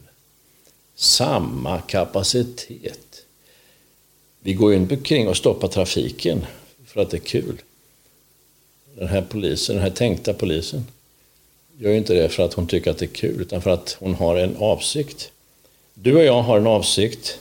samma 0.94 1.80
kapacitet. 1.80 3.26
Vi 4.40 4.54
går 4.54 4.72
ju 4.72 4.78
inte 4.78 4.94
omkring 4.94 5.28
och 5.28 5.36
stoppar 5.36 5.68
trafiken 5.68 6.46
för 6.86 7.00
att 7.00 7.10
det 7.10 7.16
är 7.16 7.18
kul. 7.18 7.62
Den 8.94 9.08
här 9.08 9.22
polisen, 9.22 9.76
den 9.76 9.82
här 9.82 9.90
tänkta 9.90 10.34
polisen, 10.34 10.84
gör 11.78 11.90
ju 11.90 11.96
inte 11.96 12.14
det 12.14 12.28
för 12.28 12.42
att 12.42 12.54
hon 12.54 12.66
tycker 12.66 12.90
att 12.90 12.98
det 12.98 13.04
är 13.04 13.14
kul, 13.14 13.40
utan 13.40 13.62
för 13.62 13.70
att 13.70 13.96
hon 14.00 14.14
har 14.14 14.36
en 14.36 14.56
avsikt. 14.56 15.32
Du 15.94 16.16
och 16.16 16.24
jag 16.24 16.42
har 16.42 16.58
en 16.58 16.66
avsikt 16.66 17.38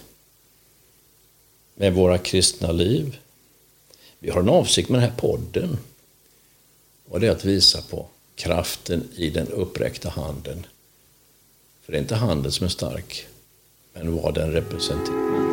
med 1.75 1.93
våra 1.93 2.17
kristna 2.17 2.71
liv. 2.71 3.17
Vi 4.19 4.29
har 4.29 4.39
en 4.39 4.49
avsikt 4.49 4.89
med 4.89 5.01
den 5.01 5.09
här 5.09 5.17
podden. 5.17 5.77
Och 7.09 7.19
det 7.19 7.27
är 7.27 7.31
att 7.31 7.45
visa 7.45 7.81
på 7.81 8.07
kraften 8.35 9.09
i 9.15 9.29
den 9.29 9.47
uppräckta 9.47 10.09
handen. 10.09 10.65
För 11.81 11.91
det 11.91 11.97
är 11.97 12.01
inte 12.01 12.15
handen 12.15 12.51
som 12.51 12.65
är 12.65 12.69
stark, 12.69 13.27
men 13.93 14.15
vad 14.15 14.33
den 14.33 14.51
representerar. 14.51 15.52